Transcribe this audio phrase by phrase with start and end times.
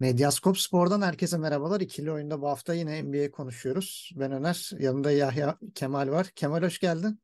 [0.00, 1.80] Medyaskop Spor'dan herkese merhabalar.
[1.80, 4.10] İkili oyunda bu hafta yine NBA konuşuyoruz.
[4.16, 6.26] Ben Öner, yanında Yahya Kemal var.
[6.34, 7.20] Kemal hoş geldin.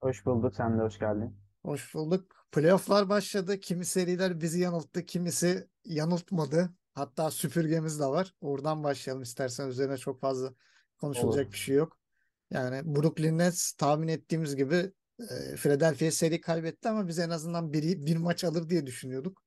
[0.00, 0.54] Hoş bulduk.
[0.54, 1.36] Sen de hoş geldin.
[1.64, 2.46] Hoş bulduk.
[2.52, 3.60] Playoff'lar başladı.
[3.60, 6.70] Kimi seriler bizi yanılttı, kimisi yanıltmadı.
[6.94, 8.34] Hatta süpürgemiz de var.
[8.40, 9.68] Oradan başlayalım istersen.
[9.68, 10.54] Üzerine çok fazla
[11.00, 11.52] konuşulacak Olur.
[11.52, 11.98] bir şey yok.
[12.50, 18.06] Yani Brooklyn Nets tahmin ettiğimiz gibi e, Philadelphia seri kaybetti ama biz en azından bir,
[18.06, 19.42] bir maç alır diye düşünüyorduk.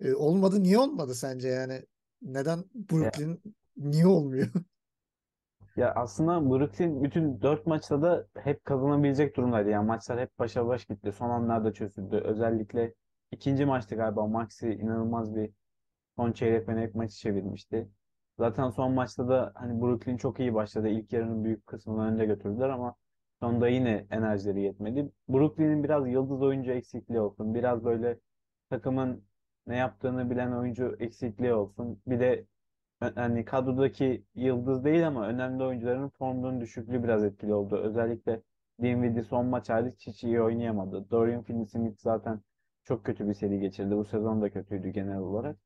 [0.00, 0.62] E, olmadı.
[0.62, 1.82] Niye olmadı sence yani?
[2.22, 2.64] Neden
[3.00, 3.42] Ya, Brooklyn
[3.76, 4.48] niye olmuyor?
[5.76, 9.70] ya aslında Brooklyn bütün dört maçta da hep kazanabilecek durumdaydı.
[9.70, 11.12] Yani maçlar hep başa baş gitti.
[11.12, 12.16] Son anlarda çözüldü.
[12.16, 12.94] Özellikle
[13.32, 15.50] ikinci maçta galiba Maxey inanılmaz bir
[16.16, 17.88] son çeyrek ve net maçı çevirmişti.
[18.38, 20.88] Zaten son maçta da hani Brooklyn çok iyi başladı.
[20.88, 22.96] İlk yarının büyük kısmını önde götürdüler ama
[23.40, 25.12] sonunda yine enerjileri yetmedi.
[25.28, 27.54] Brooklyn'in biraz yıldız oyuncu eksikliği olsun.
[27.54, 28.18] Biraz böyle
[28.70, 29.24] takımın
[29.66, 32.02] ne yaptığını bilen oyuncu eksikliği olsun.
[32.06, 32.46] Bir de
[33.00, 37.76] hani kadrodaki yıldız değil ama önemli oyuncuların formunun düşüklüğü biraz etkili oldu.
[37.76, 38.42] Özellikle
[38.82, 41.10] Dinwiddie son maç hariç hiç iyi oynayamadı.
[41.10, 42.40] Dorian Finney-Smith zaten
[42.84, 43.96] çok kötü bir seri geçirdi.
[43.96, 45.56] Bu sezon da kötüydü genel olarak.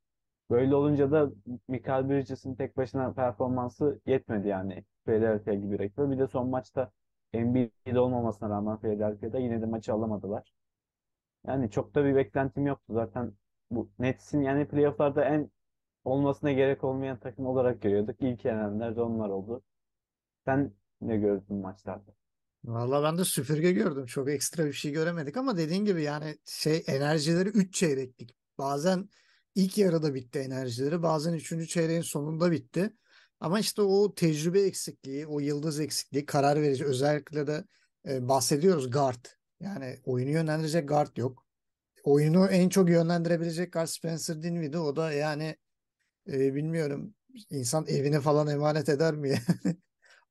[0.49, 1.29] Böyle olunca da
[1.67, 6.11] Michael Bridges'in tek başına performansı yetmedi yani Philadelphia gibi rakibe.
[6.11, 6.91] Bir de son maçta
[7.33, 10.51] Embiid olmamasına rağmen Philadelphia'da yine de maçı alamadılar.
[11.47, 12.93] Yani çok da bir beklentim yoktu.
[12.93, 13.33] Zaten
[13.71, 15.51] bu Nets'in yani playoff'larda en
[16.03, 18.15] olmasına gerek olmayan takım olarak görüyorduk.
[18.19, 19.63] İlk elenenler de onlar oldu.
[20.45, 22.13] Sen ne gördün maçlarda?
[22.63, 24.05] Valla ben de süpürge gördüm.
[24.05, 28.35] Çok ekstra bir şey göremedik ama dediğin gibi yani şey enerjileri 3 çeyreklik.
[28.57, 29.09] Bazen
[29.55, 31.03] ilk yarıda bitti enerjileri.
[31.03, 31.67] Bazen 3.
[31.67, 32.93] çeyreğin sonunda bitti.
[33.39, 36.85] Ama işte o tecrübe eksikliği, o yıldız eksikliği karar verici.
[36.85, 37.63] Özellikle de
[38.07, 39.25] e, bahsediyoruz guard.
[39.59, 41.48] Yani oyunu yönlendirecek guard yok.
[42.09, 44.79] Oyunu en çok yönlendirebilecek guard Spencer Dinwiddie.
[44.79, 45.55] O da yani
[46.27, 47.15] e, bilmiyorum
[47.49, 49.39] insan evini falan emanet eder mi?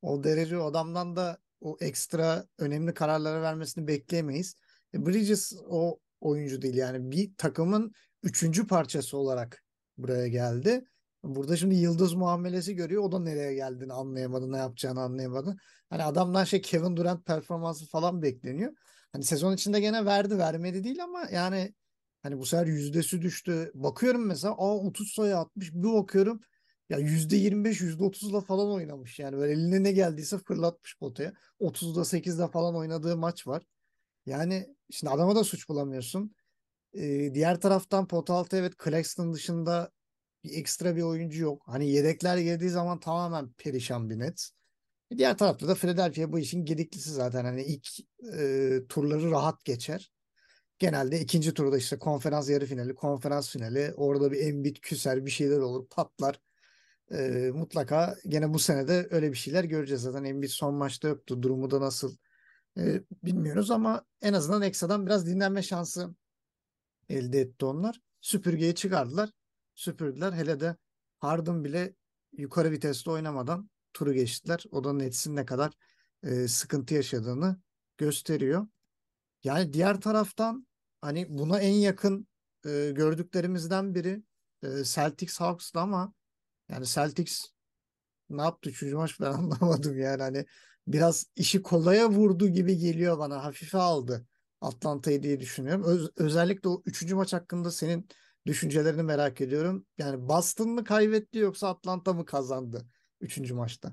[0.03, 4.55] O derece o adamdan da o ekstra önemli kararları vermesini bekleyemeyiz.
[4.94, 9.65] E, Bridges o oyuncu değil yani bir takımın üçüncü parçası olarak
[9.99, 10.84] buraya geldi.
[11.25, 13.03] Burada şimdi yıldız muamelesi görüyor.
[13.03, 15.56] O da nereye geldiğini anlayamadı, ne yapacağını anlayamadı.
[15.91, 18.73] Hani adamdan şey Kevin Durant performansı falan bekleniyor.
[19.12, 21.75] Hani sezon içinde gene verdi, vermedi değil ama yani
[22.23, 23.71] hani bu sefer yüzdesi düştü.
[23.75, 25.75] Bakıyorum mesela aa 30 sayı atmış.
[25.75, 26.41] Bir bakıyorum
[26.91, 29.37] ya %25, %30'la falan oynamış yani.
[29.37, 31.33] Böyle eline ne geldiyse fırlatmış potaya.
[31.61, 33.62] 30'da 8'de falan oynadığı maç var.
[34.27, 36.35] Yani şimdi adama da suç bulamıyorsun.
[36.95, 39.91] Ee, diğer taraftan pot altı evet Claxton dışında
[40.48, 41.62] bir ekstra bir oyuncu yok.
[41.66, 44.50] Hani yedekler girdiği zaman tamamen perişan bir net.
[45.16, 47.44] Diğer tarafta da Philadelphia bu işin gediklisi zaten.
[47.44, 47.88] Hani ilk
[48.38, 50.12] e, turları rahat geçer.
[50.78, 53.92] Genelde ikinci turda işte konferans yarı finali, konferans finali.
[53.97, 56.41] Orada bir Embiid küser bir şeyler olur patlar.
[57.12, 60.03] Ee, mutlaka gene bu sene de öyle bir şeyler göreceğiz.
[60.03, 61.42] Zaten Embiid son maçta yoktu.
[61.42, 62.16] Durumu da nasıl
[62.78, 66.14] e, bilmiyoruz ama en azından ekstradan biraz dinlenme şansı
[67.08, 68.00] elde etti onlar.
[68.20, 69.31] Süpürgeyi çıkardılar.
[69.78, 70.33] Süpürdüler.
[70.33, 70.77] Hele de
[71.19, 71.94] Harden bile
[72.33, 74.65] yukarı viteste oynamadan turu geçtiler.
[74.71, 75.72] O da Nets'in ne kadar
[76.22, 77.61] e, sıkıntı yaşadığını
[77.99, 78.67] gösteriyor.
[79.44, 80.67] Yani diğer taraftan
[81.00, 82.28] hani buna en yakın
[82.67, 84.22] e, gördüklerimizden biri
[84.62, 86.15] e, Celtics Hawks'dı ama
[86.69, 87.47] yani Celtics
[88.31, 90.47] ne yaptı üçüncü maç ben anlamadım yani hani
[90.87, 94.27] biraz işi kolaya vurdu gibi geliyor bana hafife aldı
[94.61, 95.84] Atlanta'yı diye düşünüyorum.
[95.84, 98.09] Öz- özellikle o üçüncü maç hakkında senin
[98.47, 99.87] düşüncelerini merak ediyorum.
[99.99, 102.87] Yani Boston mı kaybetti yoksa Atlanta mı kazandı
[103.21, 103.93] üçüncü maçta?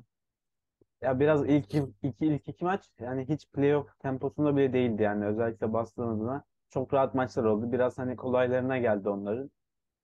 [1.02, 5.74] Ya biraz ilk iki ilk iki maç yani hiç playoff temposunda bile değildi yani özellikle
[5.74, 6.44] Boston adına.
[6.70, 7.72] Çok rahat maçlar oldu.
[7.72, 9.52] Biraz hani kolaylarına geldi onların.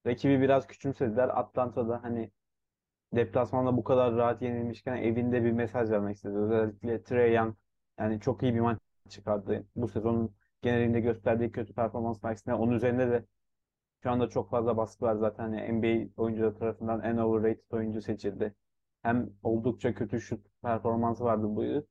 [0.07, 1.29] Rakibi biraz küçümsediler.
[1.39, 2.31] Atlanta'da hani
[3.15, 6.37] deplasmanda bu kadar rahat yenilmişken evinde bir mesaj vermek istedi.
[6.37, 7.55] Özellikle Trae Young
[7.99, 8.79] yani çok iyi bir maç
[9.09, 9.65] çıkardı.
[9.75, 13.25] Bu sezonun genelinde gösterdiği kötü performans aksine onun üzerinde de
[14.03, 15.43] şu anda çok fazla baskı var zaten.
[15.43, 18.55] Hani NBA oyuncuları tarafından en overrated oyuncu seçildi.
[19.01, 21.83] Hem oldukça kötü şut performansı vardı bu yıl.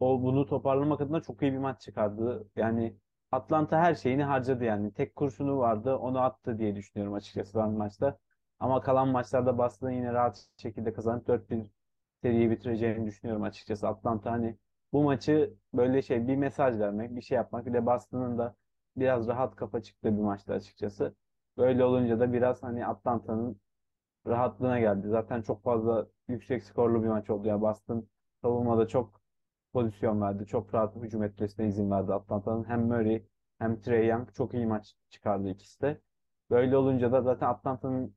[0.00, 2.48] O bunu toparlamak adına çok iyi bir maç çıkardı.
[2.56, 2.96] Yani
[3.32, 4.92] Atlanta her şeyini harcadı yani.
[4.92, 8.18] Tek kurşunu vardı, onu attı diye düşünüyorum açıkçası ben maçta.
[8.60, 11.70] Ama kalan maçlarda Boston'ın yine rahat şekilde kazanıp 4-1
[12.22, 13.88] seriyi bitireceğini düşünüyorum açıkçası.
[13.88, 14.58] Atlanta hani
[14.92, 17.66] bu maçı böyle şey bir mesaj vermek, bir şey yapmak.
[17.66, 18.54] Bir de Boston'ın da
[18.96, 21.14] biraz rahat kafa çıktığı bir maçtı açıkçası.
[21.58, 23.60] Böyle olunca da biraz hani Atlanta'nın
[24.26, 25.08] rahatlığına geldi.
[25.08, 27.48] Zaten çok fazla yüksek skorlu bir maç oldu.
[27.48, 28.08] Yani Boston
[28.42, 29.20] savunmada çok
[29.72, 30.46] pozisyon verdi.
[30.46, 32.64] Çok rahat hücum etmesine izin verdi Atlanta'nın.
[32.68, 33.24] Hem Murray
[33.58, 36.00] hem Trae Young çok iyi maç çıkardı ikisi de.
[36.50, 38.16] Böyle olunca da zaten Atlanta'nın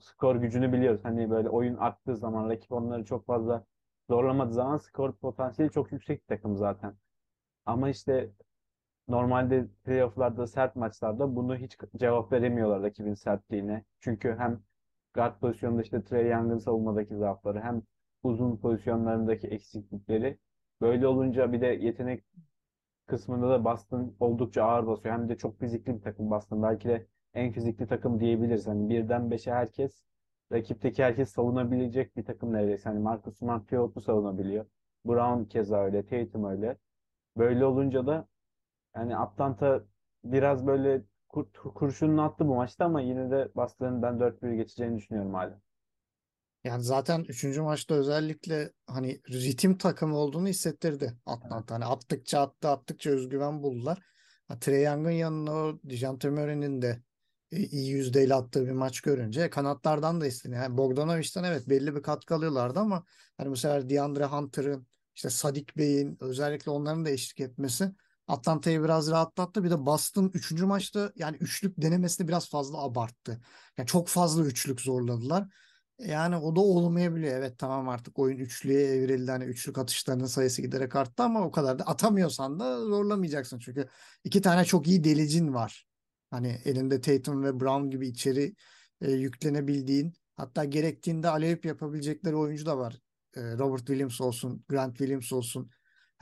[0.00, 1.00] skor gücünü biliyoruz.
[1.04, 3.64] Hani böyle oyun arttığı zaman rakip onları çok fazla
[4.10, 6.96] zorlamadığı zaman skor potansiyeli çok yüksek bir takım zaten.
[7.66, 8.30] Ama işte
[9.08, 13.84] normalde playofflarda sert maçlarda bunu hiç cevap veremiyorlar rakibin sertliğine.
[14.00, 14.60] Çünkü hem
[15.14, 17.82] guard pozisyonunda işte Trae Young'ın savunmadaki zaafları hem
[18.22, 20.38] uzun pozisyonlarındaki eksiklikleri.
[20.80, 22.24] Böyle olunca bir de yetenek
[23.06, 25.14] kısmında da Boston oldukça ağır basıyor.
[25.14, 26.62] Hem de çok fizikli bir takım Boston.
[26.62, 28.66] Belki de en fizikli takım diyebiliriz.
[28.66, 30.04] Hani birden beşe herkes
[30.52, 32.88] rakipteki herkes savunabilecek bir takım neredeyse.
[32.88, 34.66] Hani Marcus Smart pivotlu savunabiliyor.
[35.06, 36.06] Brown keza öyle.
[36.06, 36.76] Tatum öyle.
[37.38, 38.28] Böyle olunca da
[38.96, 39.84] yani Atlanta
[40.24, 45.34] biraz böyle kur, kurşununu attı bu maçta ama yine de Boston'ın ben 4-1 geçeceğini düşünüyorum
[45.34, 45.60] hala.
[46.64, 51.74] Yani zaten üçüncü maçta özellikle hani ritim takımı olduğunu hissettirdi Atlanta.
[51.74, 53.98] Hani attıkça attı, attıkça özgüven buldular.
[54.48, 57.02] Ha, Trae Young'ın yanına o Dejounte Murray'nin de
[57.52, 60.62] e, iyi yüzdeyle attığı bir maç görünce kanatlardan da isteniyor.
[60.62, 63.04] Yani Bogdanovic'den evet belli bir katkı alıyorlardı ama
[63.36, 67.92] hani bu sefer DeAndre Hunter'ın işte Sadik Bey'in özellikle onların da eşlik etmesi
[68.28, 69.64] Atlanta'yı biraz rahatlattı.
[69.64, 70.64] Bir de Boston 3.
[70.64, 73.40] maçta yani üçlük denemesini biraz fazla abarttı.
[73.78, 75.48] Yani çok fazla üçlük zorladılar.
[75.98, 77.32] Yani o da olmayabiliyor.
[77.38, 79.30] Evet tamam artık oyun üçlüye evrildi.
[79.30, 83.58] Hani üçlük atışlarının sayısı giderek arttı ama o kadar da atamıyorsan da zorlamayacaksın.
[83.58, 83.88] Çünkü
[84.24, 85.86] iki tane çok iyi delicin var.
[86.30, 88.54] Hani elinde Tatum ve Brown gibi içeri
[89.00, 92.98] e, yüklenebildiğin hatta gerektiğinde alley yapabilecekleri oyuncu da var.
[93.36, 95.70] E, Robert Williams olsun, Grant Williams olsun.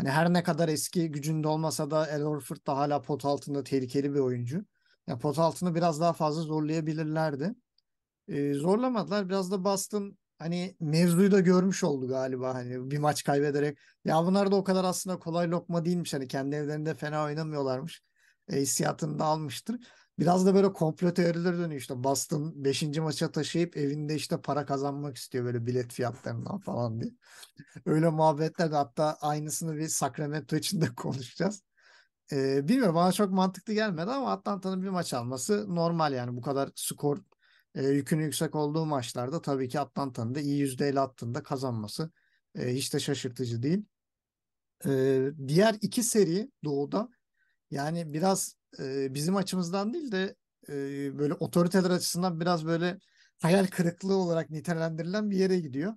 [0.02, 4.14] Hani her ne kadar eski gücünde olmasa da El Horford da hala pot altında tehlikeli
[4.14, 4.64] bir oyuncu.
[5.06, 7.54] Yani pot altını biraz daha fazla zorlayabilirlerdi.
[8.28, 9.28] Ee, zorlamadılar.
[9.28, 13.78] Biraz da Boston hani mevzuyu da görmüş oldu galiba hani bir maç kaybederek.
[14.04, 16.14] Ya bunlar da o kadar aslında kolay lokma değilmiş.
[16.14, 18.02] Hani kendi evlerinde fena oynamıyorlarmış.
[18.48, 19.76] E, hissiyatını da almıştır.
[20.18, 22.04] Biraz da böyle komplo teorileri dönüyor işte.
[22.04, 22.82] Boston 5.
[22.98, 27.12] maça taşıyıp evinde işte para kazanmak istiyor böyle bilet fiyatlarından falan diye.
[27.86, 31.62] Öyle muhabbetler de hatta aynısını bir Sacramento için de konuşacağız.
[32.32, 36.70] Ee, bilmiyorum bana çok mantıklı gelmedi ama Atlanta'nın bir maç alması normal yani bu kadar
[36.74, 37.18] skor
[37.74, 42.10] e, yükünün yüksek olduğu maçlarda tabii ki Atlanta'nın da iyi yüzdeyle attığında kazanması
[42.54, 43.84] e, hiç de şaşırtıcı değil.
[44.86, 47.08] E, diğer iki seri Doğu'da
[47.70, 50.36] yani biraz e, bizim açımızdan değil de
[50.68, 50.74] e,
[51.18, 52.98] böyle otoriteler açısından biraz böyle
[53.42, 55.94] hayal kırıklığı olarak nitelendirilen bir yere gidiyor.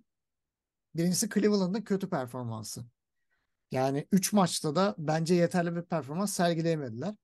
[0.96, 2.86] Birincisi Cleveland'ın kötü performansı.
[3.72, 7.16] Yani 3 maçta da bence yeterli bir performans sergileyemediler.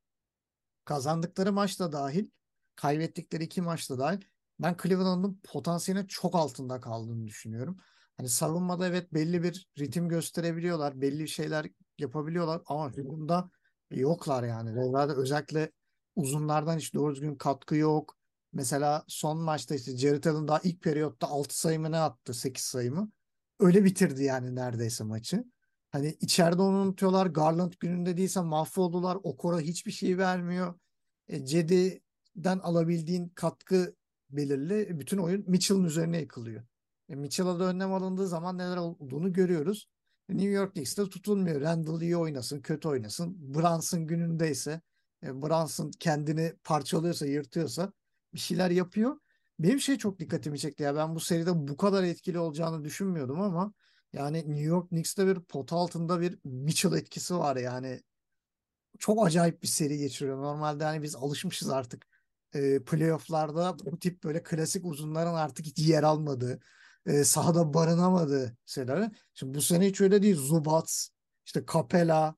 [0.85, 2.29] Kazandıkları maçta dahil,
[2.75, 4.21] kaybettikleri iki maçta dahil
[4.59, 7.77] ben Cleveland'ın potansiyelinin çok altında kaldığını düşünüyorum.
[8.17, 11.67] Hani savunmada evet belli bir ritim gösterebiliyorlar, belli şeyler
[11.97, 13.49] yapabiliyorlar ama hücumda
[13.99, 14.75] yoklar yani.
[14.75, 15.71] Devlerde özellikle
[16.15, 18.17] uzunlardan hiç doğru düzgün katkı yok.
[18.53, 22.33] Mesela son maçta işte Jared Allen daha ilk periyotta 6 sayı mı ne attı?
[22.33, 23.11] 8 sayı mı?
[23.59, 25.43] Öyle bitirdi yani neredeyse maçı.
[25.91, 27.25] Hani içeride onu unutuyorlar.
[27.25, 29.17] Garland gününde değilse mahvoldular.
[29.23, 30.79] Okora hiçbir şey vermiyor.
[31.27, 33.95] E, Cedi'den alabildiğin katkı
[34.29, 34.99] belirli.
[34.99, 36.63] Bütün oyun Mitchell'ın üzerine yıkılıyor.
[37.09, 39.87] E, Mitchell'a da önlem alındığı zaman neler olduğunu görüyoruz.
[40.31, 41.61] New York Knicks'te tutulmuyor.
[41.61, 43.53] Randall iyi oynasın, kötü oynasın.
[43.53, 44.81] Brunson günündeyse,
[45.23, 47.93] e, Brunson kendini parçalıyorsa, yırtıyorsa
[48.33, 49.17] bir şeyler yapıyor.
[49.59, 50.95] Benim şey çok dikkatimi çekti ya.
[50.95, 53.73] Ben bu seride bu kadar etkili olacağını düşünmüyordum ama
[54.13, 58.01] yani New York Knicks'te bir pot altında bir Mitchell etkisi var yani.
[58.99, 60.37] Çok acayip bir seri geçiriyor.
[60.37, 62.07] Normalde hani biz alışmışız artık
[62.53, 66.59] e, playofflarda bu tip böyle klasik uzunların artık hiç yer almadığı,
[67.05, 69.11] e, sahada barınamadığı şeyler.
[69.33, 70.35] Şimdi bu sene hiç öyle değil.
[70.35, 71.09] Zubats,
[71.45, 72.35] işte Capela,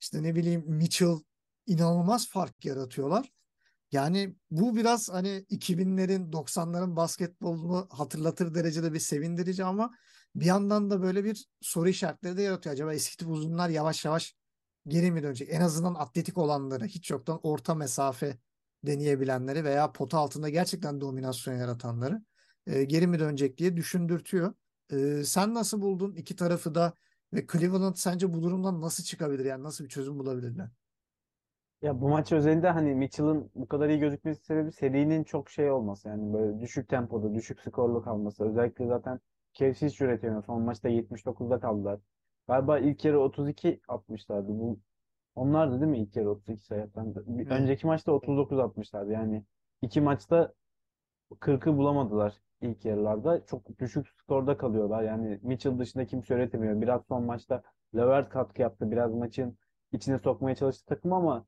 [0.00, 1.18] işte ne bileyim Mitchell
[1.66, 3.32] inanılmaz fark yaratıyorlar.
[3.92, 9.90] Yani bu biraz hani 2000'lerin 90'ların basketbolunu hatırlatır derecede bir sevindirici ama
[10.34, 12.72] bir yandan da böyle bir soru işaretleri de yaratıyor.
[12.72, 14.34] Acaba eski tip uzunlar yavaş yavaş
[14.88, 15.48] geri mi dönecek?
[15.52, 18.38] En azından atletik olanları hiç yoktan orta mesafe
[18.86, 22.22] deneyebilenleri veya pota altında gerçekten dominasyon yaratanları
[22.66, 24.54] e, geri mi dönecek diye düşündürtüyor.
[24.92, 26.94] E, sen nasıl buldun iki tarafı da
[27.32, 29.44] ve Cleveland sence bu durumdan nasıl çıkabilir?
[29.44, 30.68] Yani nasıl bir çözüm bulabilirler?
[31.82, 36.08] Ya bu maç özelinde hani Mitchell'ın bu kadar iyi gözükmesi sebebi serinin çok şey olması
[36.08, 38.44] yani böyle düşük tempoda, düşük skorlu kalması.
[38.44, 39.20] Özellikle zaten
[39.54, 40.44] Cavs hiç üretemiyor.
[40.44, 42.00] Son maçta 79'da kaldılar.
[42.48, 44.48] Galiba ilk yarı 32 atmışlardı.
[44.48, 44.80] Bu
[45.34, 47.14] onlar da değil mi ilk yarı 32 sayı atan?
[47.50, 49.12] Önceki maçta 39 atmışlardı.
[49.12, 49.44] Yani
[49.82, 50.54] iki maçta
[51.40, 53.46] 40'ı bulamadılar ilk yarılarda.
[53.46, 55.02] Çok düşük skorda kalıyorlar.
[55.02, 56.80] Yani Mitchell dışında kimse üretemiyor.
[56.80, 57.62] Biraz son maçta
[57.96, 58.90] Levert katkı yaptı.
[58.90, 59.58] Biraz maçın
[59.92, 61.46] içine sokmaya çalıştı takım ama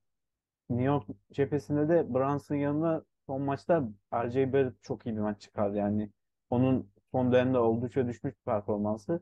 [0.70, 5.76] New York cephesinde de Brunson yanına son maçta RJ Barrett çok iyi bir maç çıkardı.
[5.76, 6.10] Yani
[6.50, 9.20] onun son dönemde oldukça düşmüş bir performansı.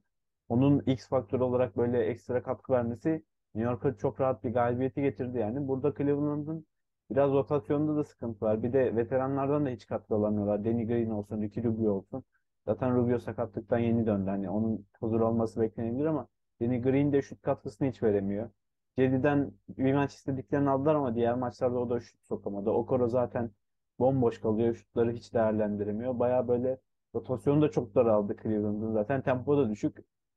[0.48, 3.10] Onun X faktörü olarak böyle ekstra katkı vermesi
[3.54, 5.68] New York'a çok rahat bir galibiyeti getirdi yani.
[5.68, 6.66] Burada Cleveland'ın
[7.10, 8.62] biraz rotasyonunda da sıkıntı var.
[8.62, 10.64] Bir de veteranlardan da hiç katkı alamıyorlar.
[10.64, 12.24] Danny Green olsun, Ricky Rubio olsun.
[12.66, 14.30] Zaten Rubio sakatlıktan yeni döndü.
[14.30, 16.28] Hani onun huzur olması beklenebilir ama
[16.62, 18.50] Danny Green de şut katkısını hiç veremiyor.
[18.98, 22.70] Cedi'den bir maç istediklerini aldılar ama diğer maçlarda o da şut sokamadı.
[22.70, 23.50] Okoro zaten
[23.98, 24.74] bomboş kalıyor.
[24.74, 26.18] Şutları hiç değerlendiremiyor.
[26.18, 26.78] Baya böyle
[27.14, 28.92] rotasyonu da çok daraldı Cleveland'ın.
[28.92, 29.96] Zaten tempo da düşük.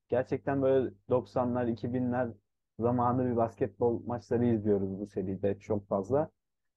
[0.09, 2.33] Gerçekten böyle 90'lar, 2000'ler
[2.79, 6.29] zamanı bir basketbol maçları izliyoruz bu seride çok fazla.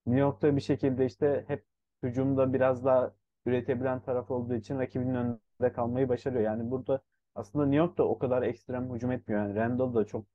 [0.06, 1.64] New York'ta bir şekilde işte hep
[2.02, 3.14] hücumda biraz daha
[3.46, 6.42] üretebilen taraf olduğu için rakibinin önünde kalmayı başarıyor.
[6.42, 7.02] Yani burada
[7.34, 9.42] aslında New York da o kadar ekstrem hücum etmiyor.
[9.42, 10.26] Yani Randall da çok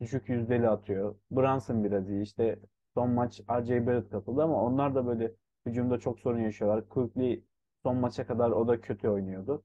[0.00, 1.16] düşük yüzdeli atıyor.
[1.30, 2.22] Brunson biraz iyi.
[2.22, 2.58] İşte
[2.94, 3.86] son maç R.J.
[3.86, 5.32] Barrett katıldı ama onlar da böyle
[5.66, 6.88] hücumda çok sorun yaşıyorlar.
[6.88, 7.44] Quickly
[7.82, 9.64] son maça kadar o da kötü oynuyordu.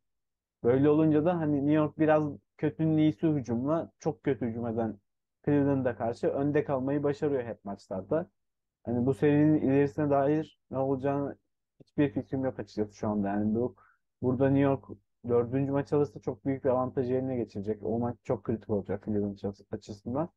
[0.64, 2.24] Böyle olunca da hani New York biraz
[2.58, 5.00] kötünün iyisi hücumla çok kötü hücum eden
[5.46, 8.30] Cleveland'a karşı önde kalmayı başarıyor hep maçlarda.
[8.84, 11.38] Hani bu serinin ilerisine dair ne olacağını
[11.80, 13.28] hiçbir fikrim yok açıkçası şu anda.
[13.28, 13.76] Yani bu
[14.22, 14.86] burada New York
[15.30, 17.84] dördüncü maç alırsa çok büyük bir avantajı eline geçirecek.
[17.84, 19.38] O maç çok kritik olacak Cleveland
[19.72, 20.30] açısından.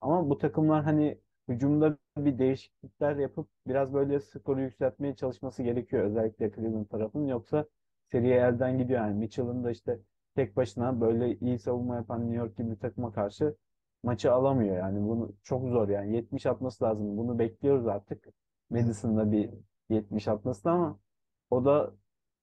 [0.00, 1.18] Ama bu takımlar hani
[1.48, 6.04] hücumda bir değişiklikler yapıp biraz böyle skoru yükseltmeye çalışması gerekiyor.
[6.04, 7.26] Özellikle Cleveland tarafının.
[7.26, 7.66] Yoksa
[8.06, 9.00] seriye elden gidiyor.
[9.00, 9.98] Yani Mitchell'ın da işte
[10.34, 13.56] tek başına böyle iyi savunma yapan New York gibi bir takıma karşı
[14.02, 14.76] maçı alamıyor.
[14.78, 16.14] Yani bunu çok zor yani.
[16.16, 17.16] 70 atması lazım.
[17.16, 18.28] Bunu bekliyoruz artık.
[18.70, 19.50] Madison'da bir
[19.90, 20.98] 70 atması ama
[21.50, 21.94] o da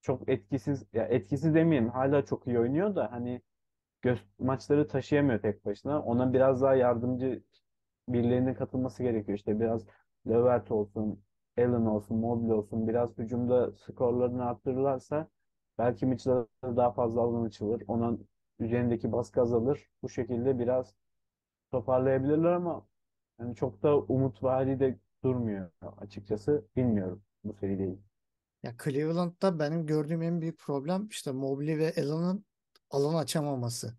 [0.02, 1.90] çok etkisiz ya etkisiz demeyelim.
[1.90, 3.42] Hala çok iyi oynuyor da hani
[4.40, 6.02] maçları taşıyamıyor tek başına.
[6.04, 7.44] Ona biraz daha yardımcı
[8.10, 9.38] birilerinin katılması gerekiyor.
[9.38, 9.86] İşte biraz
[10.28, 11.24] Levert olsun,
[11.58, 15.28] Allen olsun, Mobley olsun biraz hücumda skorlarını arttırırlarsa
[15.78, 17.84] belki Mitchell'a daha fazla alan açılır.
[17.88, 18.28] Onun
[18.60, 19.90] üzerindeki baskı azalır.
[20.04, 20.96] Bu şekilde biraz
[21.76, 22.88] toparlayabilirler ama
[23.40, 26.66] yani çok da umut vaadi de durmuyor açıkçası.
[26.76, 28.00] Bilmiyorum bu serideyi.
[28.64, 32.46] Ya Cleveland'da benim gördüğüm en büyük problem işte Mobley ve Allen'ın
[32.90, 33.98] alan açamaması.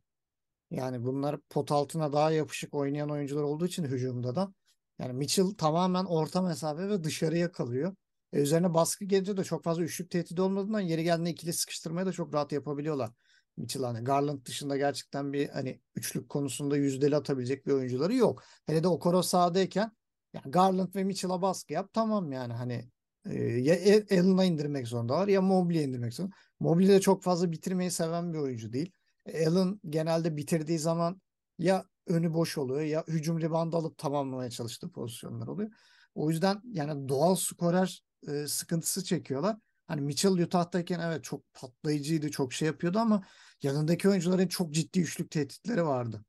[0.71, 4.53] Yani bunlar pot altına daha yapışık oynayan oyuncular olduğu için hücumda da.
[4.99, 7.97] Yani Mitchell tamamen orta mesafe ve dışarıya kalıyor.
[8.33, 12.13] E üzerine baskı gelince de çok fazla üçlük tehdidi olmadığından yeri geldiğinde ikili sıkıştırmayı da
[12.13, 13.11] çok rahat yapabiliyorlar.
[13.57, 18.43] Mitchell hani Garland dışında gerçekten bir hani üçlük konusunda yüzdeli atabilecek bir oyuncuları yok.
[18.67, 19.93] Hele de Okoro sahadayken
[20.35, 22.91] yani Garland ve Mitchell'a baskı yap tamam yani hani
[23.31, 26.35] e, ya e, Allen'a indirmek zorundalar ya Mobley'e indirmek zorunda.
[26.61, 28.93] Mobley de çok fazla bitirmeyi seven bir oyuncu değil.
[29.47, 31.21] Allen genelde bitirdiği zaman
[31.59, 35.71] ya önü boş oluyor ya hücum ribandı alıp tamamlamaya çalıştığı pozisyonlar oluyor.
[36.15, 39.57] O yüzden yani doğal skorer e, sıkıntısı çekiyorlar.
[39.87, 43.23] Hani Mitchell Utah'tayken evet çok patlayıcıydı, çok şey yapıyordu ama
[43.63, 46.25] yanındaki oyuncuların çok ciddi üçlük tehditleri vardı.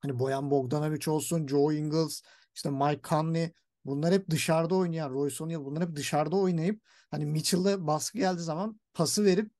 [0.00, 2.22] Hani Boyan Bogdanovic olsun, Joe Ingles,
[2.54, 3.52] işte Mike Conley
[3.84, 8.80] bunlar hep dışarıda oynayan, Royce O'Neal bunlar hep dışarıda oynayıp hani Mitchell'e baskı geldiği zaman
[8.94, 9.52] pası verip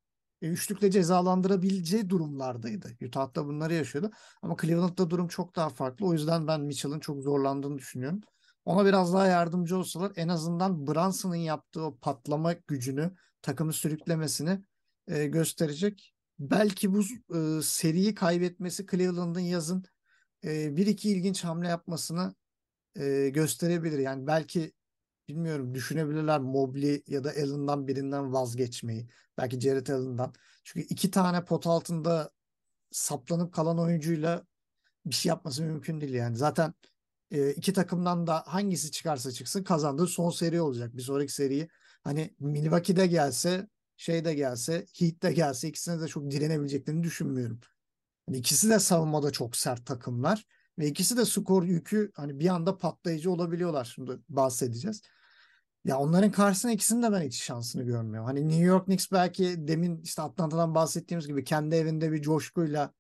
[0.43, 2.97] e, üçlükle cezalandırabileceği durumlardaydı.
[3.07, 4.11] Utah'ta bunları yaşıyordu.
[4.43, 6.07] Ama Cleveland'da durum çok daha farklı.
[6.07, 8.21] O yüzden ben Mitchell'ın çok zorlandığını düşünüyorum.
[8.67, 14.65] Ona biraz daha yardımcı olsalar en azından Brunson'ın yaptığı o patlama gücünü, takımı sürüklemesini
[15.09, 16.15] e, gösterecek.
[16.39, 17.01] Belki bu
[17.37, 19.85] e, seriyi kaybetmesi Cleveland'ın yazın
[20.45, 22.35] e, bir iki ilginç hamle yapmasını
[22.97, 23.99] e, gösterebilir.
[23.99, 24.73] Yani belki
[25.29, 29.09] bilmiyorum düşünebilirler Mobley ya da Allen'dan birinden vazgeçmeyi.
[29.39, 30.35] Belki Jared Allen'dan.
[30.65, 32.31] Çünkü iki tane pot altında
[32.91, 34.47] saplanıp kalan oyuncuyla
[35.07, 36.37] bir şey yapması mümkün değil yani.
[36.37, 36.75] Zaten
[37.31, 40.97] e, iki takımdan da hangisi çıkarsa çıksın kazandığı son seri olacak.
[40.97, 41.69] Bir sonraki seriyi
[42.05, 47.61] hani Milwaukee'de gelse şey de gelse Heat de gelse ikisine de çok direnebileceklerini düşünmüyorum.
[48.29, 50.47] Yani ikisi de savunmada çok sert takımlar
[50.79, 53.93] ve ikisi de skor yükü hani bir anda patlayıcı olabiliyorlar.
[53.95, 55.03] Şimdi bahsedeceğiz.
[55.85, 58.27] Ya onların karşısına ikisinin de ben hiç şansını görmüyorum.
[58.27, 62.93] Hani New York Knicks belki demin işte Atlanta'dan bahsettiğimiz gibi kendi evinde bir coşkuyla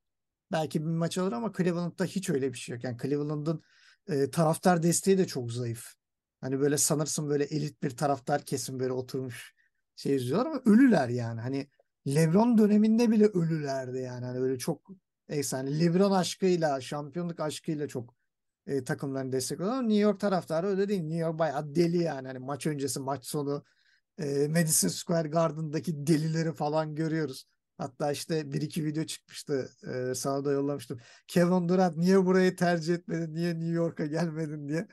[0.52, 2.85] belki bir maç alır ama Cleveland'da hiç öyle bir şey yok.
[2.85, 3.62] Yani Cleveland'ın
[4.08, 5.94] e, taraftar desteği de çok zayıf.
[6.40, 9.54] Hani böyle sanırsın böyle elit bir taraftar kesim böyle oturmuş
[9.96, 11.40] şey izliyorlar ama ölüler yani.
[11.40, 11.68] Hani
[12.06, 14.25] LeBron döneminde bile ölülerdi yani.
[14.25, 14.90] Hani böyle çok
[15.28, 15.80] efsane.
[15.80, 18.14] LeBron aşkıyla, şampiyonluk aşkıyla çok
[18.66, 19.82] e, takımlarını destekliyorlar.
[19.82, 21.00] New York taraftarı öyle değil.
[21.02, 22.28] New York bayağı deli yani.
[22.28, 23.64] Hani maç öncesi, maç sonu
[24.18, 27.46] e, Madison Square Garden'daki delileri falan görüyoruz.
[27.78, 29.71] Hatta işte bir iki video çıkmıştı.
[29.92, 31.00] E, sana da yollamıştım.
[31.26, 33.35] Kevin Durant niye burayı tercih etmedin?
[33.35, 34.88] Niye New York'a gelmedin diye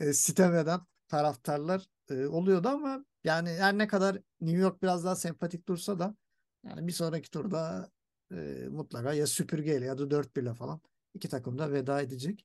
[0.00, 5.16] e, sitem eden taraftarlar e, oluyordu ama yani her ne kadar New York biraz daha
[5.16, 6.16] sempatik dursa da
[6.64, 7.90] yani bir sonraki turda
[8.32, 8.36] e,
[8.70, 10.80] mutlaka ya süpürgeyle ya da 4-1'le falan
[11.14, 12.44] iki takım da veda edecek.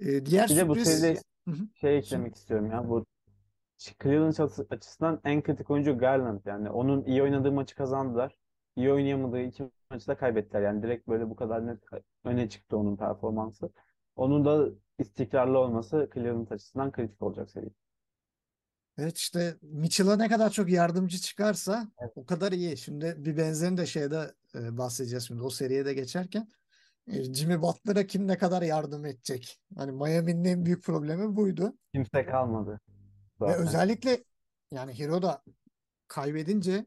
[0.00, 1.02] E, diğer Bir bu sürpriz
[1.48, 1.68] Hı hı.
[1.74, 2.88] şey eklemek istiyorum ya.
[2.88, 3.06] Bu
[4.02, 6.40] Cleveland açı- açısından en kritik oyuncu Garland.
[6.44, 8.36] Yani onun iyi oynadığı maçı kazandılar.
[8.76, 10.62] İyi oynayamadığı iki maçı da kaybettiler.
[10.62, 11.80] Yani direkt böyle bu kadar net
[12.24, 13.70] öne çıktı onun performansı.
[14.16, 17.70] Onun da istikrarlı olması Cleveland açısından kritik olacak seri.
[18.98, 22.12] Evet işte Mitchell'a ne kadar çok yardımcı çıkarsa Evet.
[22.16, 22.76] o kadar iyi.
[22.76, 26.48] Şimdi bir benzerini de şeyde e, bahsedeceğiz şimdi o seriye de geçerken.
[27.06, 29.60] E, Jimmy Butler'a kim ne kadar yardım edecek?
[29.76, 31.76] Hani Miami'nin en büyük problemi buydu.
[31.94, 32.80] Kimse kalmadı
[33.40, 34.24] Ve özellikle
[34.70, 35.42] yani Hero da
[36.08, 36.86] kaybedince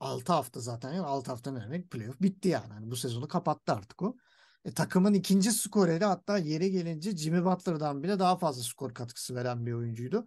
[0.00, 1.06] 6 hafta zaten yok.
[1.06, 1.90] 6 hafta ne demek?
[1.90, 2.72] Playoff bitti yani.
[2.72, 4.16] Hani bu sezonu kapattı artık o.
[4.64, 9.66] E, takımın ikinci skoreri hatta yeri gelince Jimmy Butler'dan bile daha fazla skor katkısı veren
[9.66, 10.26] bir oyuncuydu.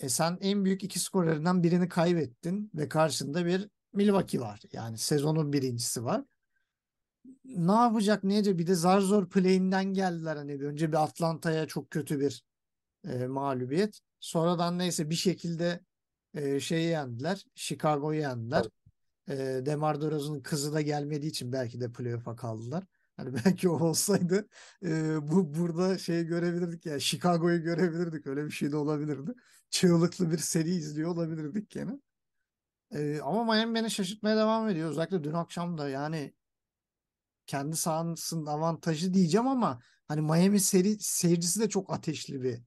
[0.00, 4.60] E sen en büyük iki skorerinden birini kaybettin ve karşında bir Milwaukee var.
[4.72, 6.24] Yani sezonun birincisi var.
[7.44, 11.90] Ne yapacak neyce bir de zar zor play'inden geldiler hani bir önce bir Atlanta'ya çok
[11.90, 12.44] kötü bir
[13.04, 14.00] e, mağlubiyet.
[14.20, 15.80] Sonradan neyse bir şekilde
[16.34, 17.44] e, şeyi yendiler.
[17.54, 18.66] Chicago'yu yendiler.
[19.30, 22.84] E, DeMar DeRozan'ın kızı da gelmediği için belki de playoff'a kaldılar.
[23.16, 24.48] Hani belki o olsaydı
[24.84, 28.26] e, bu burada şey görebilirdik ya Chicago'yu görebilirdik.
[28.26, 29.34] Öyle bir şey de olabilirdi.
[29.70, 32.00] Çığlıklı bir seri izliyor olabilirdik gene.
[32.94, 34.90] E, ama Miami beni şaşırtmaya devam ediyor.
[34.90, 36.34] Özellikle dün akşam da yani
[37.46, 42.60] kendi sahasının avantajı diyeceğim ama hani Miami seri seyircisi de çok ateşli bir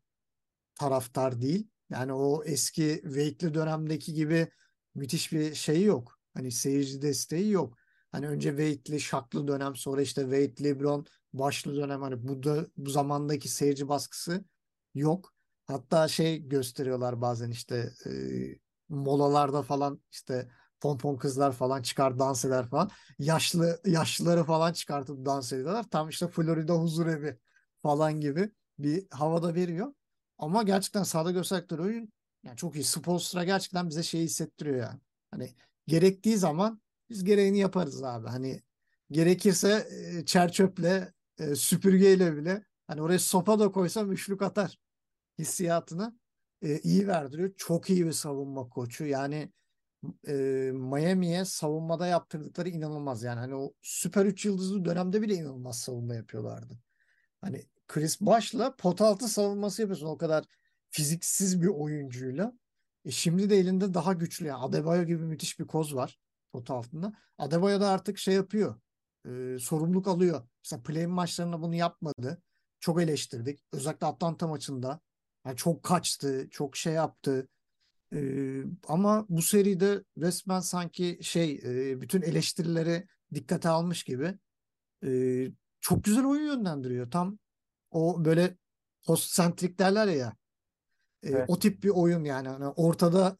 [0.75, 1.67] taraftar değil.
[1.89, 4.48] Yani o eski Wake'li dönemdeki gibi
[4.96, 6.23] müthiş bir şey yok.
[6.33, 7.77] Hani seyirci desteği yok.
[8.11, 12.89] Hani önce Wade'li şaklı dönem sonra işte Wade LeBron başlı dönem hani bu da bu
[12.89, 14.45] zamandaki seyirci baskısı
[14.95, 15.33] yok.
[15.65, 18.11] Hatta şey gösteriyorlar bazen işte e,
[18.89, 20.49] molalarda falan işte
[20.81, 22.89] pompon kızlar falan çıkar dans eder falan.
[23.19, 25.85] Yaşlı yaşlıları falan çıkartıp dans ediyorlar.
[25.89, 27.37] Tam işte Florida huzur evi
[27.81, 29.93] falan gibi bir havada veriyor.
[30.37, 32.83] Ama gerçekten sahada gösterdikleri oyun yani çok iyi.
[32.83, 35.00] Spoelstra gerçekten bize şeyi hissettiriyor yani.
[35.31, 35.53] Hani
[35.87, 38.27] gerektiği zaman biz gereğini yaparız abi.
[38.27, 38.63] Hani
[39.11, 44.79] gerekirse e, çerçöple e, süpürgeyle bile hani oraya sopa da koysam üçlük atar
[45.39, 46.19] hissiyatını
[46.61, 47.53] e, iyi verdiriyor.
[47.57, 49.05] Çok iyi bir savunma koçu.
[49.05, 49.51] Yani
[50.74, 53.24] Miami'ye savunmada yaptırdıkları inanılmaz.
[53.24, 56.79] Yani hani o süper 3 yıldızlı dönemde bile inanılmaz savunma yapıyorlardı.
[57.41, 60.46] Hani Chris Bosh'la pot altı savunması yapıyorsun o kadar
[60.89, 62.53] fiziksiz bir oyuncuyla.
[63.05, 66.20] E şimdi de elinde daha güçlü yani Adebayo gibi müthiş bir koz var
[66.53, 67.13] pot altında.
[67.37, 68.75] Adebayo da artık şey yapıyor.
[69.27, 70.48] E, sorumluluk alıyor.
[70.63, 72.42] Mesela play maçlarında bunu yapmadı.
[72.79, 73.59] Çok eleştirdik.
[73.72, 75.00] Özellikle Atlanta maçında.
[75.46, 77.48] Yani çok kaçtı, çok şey yaptı.
[78.13, 78.20] E,
[78.87, 84.37] ama bu seride resmen sanki şey e, bütün eleştirileri dikkate almış gibi
[85.05, 85.48] e,
[85.81, 87.11] çok güzel oyun yönlendiriyor.
[87.11, 87.39] Tam
[87.92, 88.57] o böyle
[89.05, 90.35] post-centric derler ya.
[91.24, 91.46] E, Evet.
[91.48, 92.48] o tip bir oyun yani.
[92.48, 93.38] Hani ortada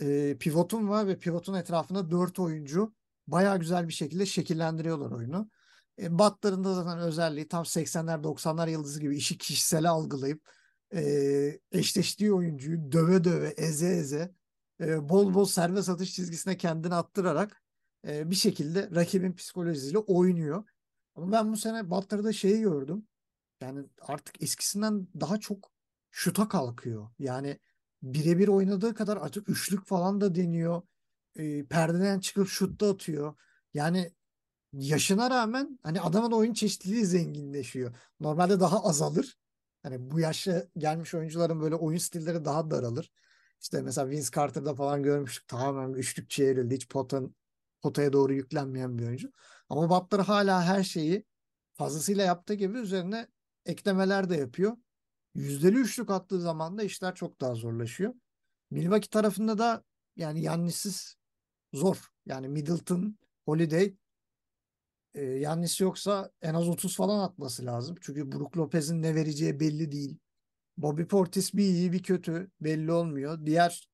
[0.00, 2.94] e, pivotun var ve pivotun etrafında dört oyuncu
[3.26, 5.50] bayağı güzel bir şekilde şekillendiriyorlar oyunu.
[5.98, 10.48] E, Butler'ın da zaten özelliği tam 80'ler 90'lar yıldızı gibi işi kişisel algılayıp
[10.94, 14.34] e, eşleştiği oyuncuyu döve döve eze eze
[14.80, 17.62] e, bol bol serbest atış çizgisine kendini attırarak
[18.08, 20.64] e, bir şekilde rakibin psikolojisiyle oynuyor.
[21.14, 23.06] Ama ben bu sene Butler'da şeyi gördüm.
[23.60, 25.70] Yani artık eskisinden daha çok
[26.10, 27.08] şuta kalkıyor.
[27.18, 27.58] Yani
[28.02, 30.82] birebir oynadığı kadar artık üçlük falan da deniyor.
[31.36, 33.34] E, perdeden çıkıp şut da atıyor.
[33.74, 34.12] Yani
[34.72, 37.94] yaşına rağmen hani adamın oyun çeşitliliği zenginleşiyor.
[38.20, 39.38] Normalde daha azalır.
[39.82, 43.12] Hani bu yaşa gelmiş oyuncuların böyle oyun stilleri daha daralır.
[43.60, 45.48] İşte mesela Vince Carter'da falan görmüştük.
[45.48, 46.74] Tamamen üçlükçüye evrildi.
[46.74, 47.34] Hiç potan,
[47.82, 49.32] potaya doğru yüklenmeyen bir oyuncu.
[49.68, 51.26] Ama Butler hala her şeyi
[51.72, 53.28] fazlasıyla yaptığı gibi üzerine
[53.66, 54.76] eklemeler de yapıyor.
[55.34, 58.14] Yüzdeli üçlük attığı zaman da işler çok daha zorlaşıyor.
[58.70, 59.84] Milwaukee tarafında da
[60.16, 61.16] yani Yannis'siz
[61.72, 61.96] zor.
[62.26, 63.94] Yani Middleton, Holiday
[65.14, 67.96] e, Yannis yoksa en az 30 falan atması lazım.
[68.00, 70.18] Çünkü Brook Lopez'in ne vereceği belli değil.
[70.76, 73.46] Bobby Portis bir iyi bir kötü belli olmuyor.
[73.46, 73.88] Diğer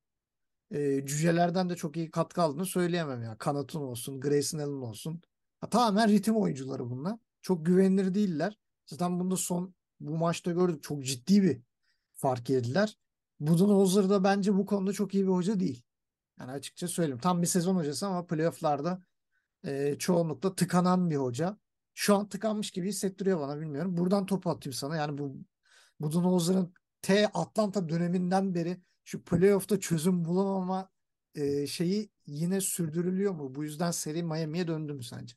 [0.71, 3.37] e, cücelerden de çok iyi katkı aldığını söyleyemem ya.
[3.37, 5.21] Kanatın olsun, Grayson Allen olsun.
[5.61, 7.19] Ha, tamamen ritim oyuncuları bunlar.
[7.41, 8.57] Çok güvenilir değiller.
[8.85, 10.83] Zaten bunu da son bu maçta gördük.
[10.83, 11.61] Çok ciddi bir
[12.13, 12.97] fark yediler.
[13.39, 15.83] Budenholzer da bence bu konuda çok iyi bir hoca değil.
[16.39, 17.19] Yani açıkça söyleyeyim.
[17.19, 19.03] Tam bir sezon hocası ama playofflarda
[19.65, 21.57] e, çoğunlukla tıkanan bir hoca.
[21.93, 23.97] Şu an tıkanmış gibi hissettiriyor bana bilmiyorum.
[23.97, 24.95] Buradan topu atayım sana.
[24.95, 25.37] Yani bu
[25.99, 30.89] Budenholzer'ın T Atlanta döneminden beri şu playoff'ta çözüm bulamama
[31.35, 33.55] e, şeyi yine sürdürülüyor mu?
[33.55, 35.35] Bu yüzden seri Miami'ye döndü mü sence?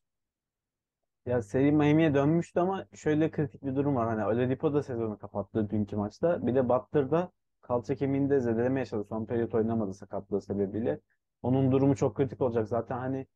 [1.27, 4.09] Ya seri Miami'ye dönmüştü ama şöyle kritik bir durum var.
[4.09, 6.47] Hani Oladipo da sezonu kapattı dünkü maçta.
[6.47, 9.05] Bir de Butler da kalça kemiğinde zedeleme yaşadı.
[9.09, 11.01] Son periyot oynamadı sakatlığı sebebiyle.
[11.43, 12.69] Onun durumu çok kritik olacak.
[12.69, 13.27] Zaten hani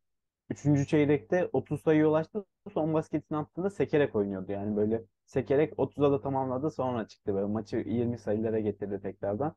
[0.50, 2.46] Üçüncü çeyrekte 30 sayıya ulaştı.
[2.74, 4.52] Son basketini attığında sekerek oynuyordu.
[4.52, 7.34] Yani böyle sekerek 30'a da tamamladı sonra çıktı.
[7.34, 9.56] Böyle maçı 20 sayılara getirdi tekrardan.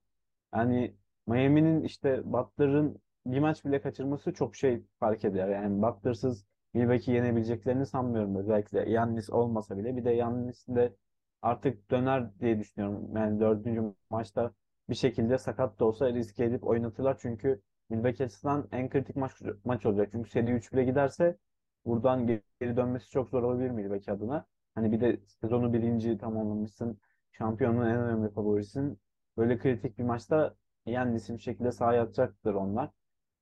[0.55, 0.95] Yani
[1.27, 5.49] Miami'nin işte Butler'ın bir maç bile kaçırması çok şey fark eder.
[5.49, 8.35] Yani Butler'sız Milwaukee yenebileceklerini sanmıyorum.
[8.35, 9.95] Özellikle Yannis olmasa bile.
[9.97, 10.95] Bir de Yannis de
[11.41, 13.15] artık döner diye düşünüyorum.
[13.15, 14.51] Yani dördüncü maçta
[14.89, 17.17] bir şekilde sakat da olsa riske edip oynatırlar.
[17.21, 19.31] Çünkü Milwaukee açısından en kritik maç,
[19.65, 20.09] maç olacak.
[20.11, 21.37] Çünkü seri 3-1'e giderse
[21.85, 24.45] buradan geri dönmesi çok zor olabilir Milwaukee adına.
[24.75, 26.99] Hani bir de sezonu birinci tamamlamışsın.
[27.31, 28.99] Şampiyonluğun en önemli favorisin.
[29.37, 32.89] Böyle kritik bir maçta Yannis'in bir şekilde sahaya atacaktır onlar.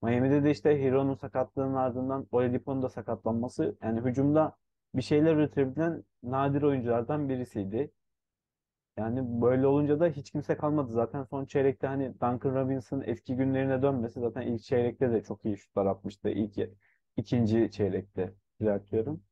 [0.01, 4.58] Miami'de de işte Hero'nun sakatlığının ardından Oladipo'nun da sakatlanması yani hücumda
[4.95, 7.91] bir şeyler üretebilen nadir oyunculardan birisiydi.
[8.97, 10.91] Yani böyle olunca da hiç kimse kalmadı.
[10.91, 15.58] Zaten son çeyrekte hani Duncan Robinson eski günlerine dönmesi zaten ilk çeyrekte de çok iyi
[15.58, 16.29] şutlar atmıştı.
[16.29, 16.60] İlk
[17.17, 19.23] ikinci çeyrekte düzeltiyorum.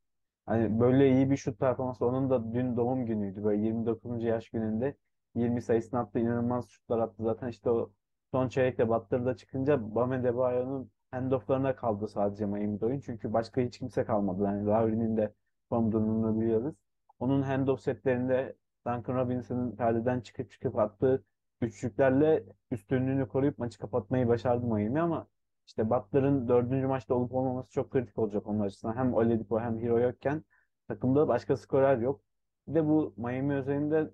[0.45, 3.43] Hani böyle iyi bir şut performansı onun da dün doğum günüydü.
[3.43, 4.27] Böyle 29.
[4.27, 4.97] yaş gününde
[5.35, 6.19] 20 sayısını attı.
[6.19, 7.23] inanılmaz şutlar attı.
[7.23, 7.91] Zaten işte o
[8.33, 12.99] son çeyrekte Butler'da çıkınca Bam Adebayo'nun handoff'larına kaldı sadece Miami'de oyun.
[12.99, 14.43] Çünkü başka hiç kimse kalmadı.
[14.43, 15.33] Yani Lowry'nin de
[15.69, 16.75] form durumunu biliyoruz.
[17.19, 18.55] Onun handoff setlerinde
[18.87, 21.23] Duncan Robinson'ın perdeden çıkıp çıkıp attığı
[21.61, 25.27] üçlüklerle üstünlüğünü koruyup maçı kapatmayı başardı Miami ama
[25.67, 28.95] işte Butler'ın dördüncü maçta olup olmaması çok kritik olacak onlar açısından.
[28.97, 30.43] Hem Oladipo hem Hero yokken
[30.87, 32.21] takımda başka skorer yok.
[32.67, 34.11] Bir de bu Miami özelinde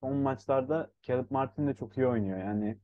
[0.00, 2.38] son maçlarda Caleb Martin de çok iyi oynuyor.
[2.38, 2.78] Yani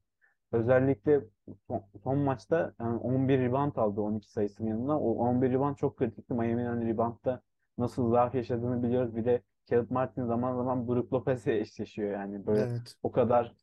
[0.52, 1.20] özellikle
[1.68, 4.98] son, son maçta yani 11 rebound aldı 12 sayısının yanında.
[4.98, 6.34] O 11 rebound çok kritikti.
[6.34, 7.42] Miami'nin hani reboundda
[7.78, 9.16] nasıl zaaf yaşadığını biliyoruz.
[9.16, 12.46] Bir de Caleb Martin zaman zaman Brook Lopez'le eşleşiyor yani.
[12.46, 12.96] Böyle Evet.
[13.02, 13.54] o kadar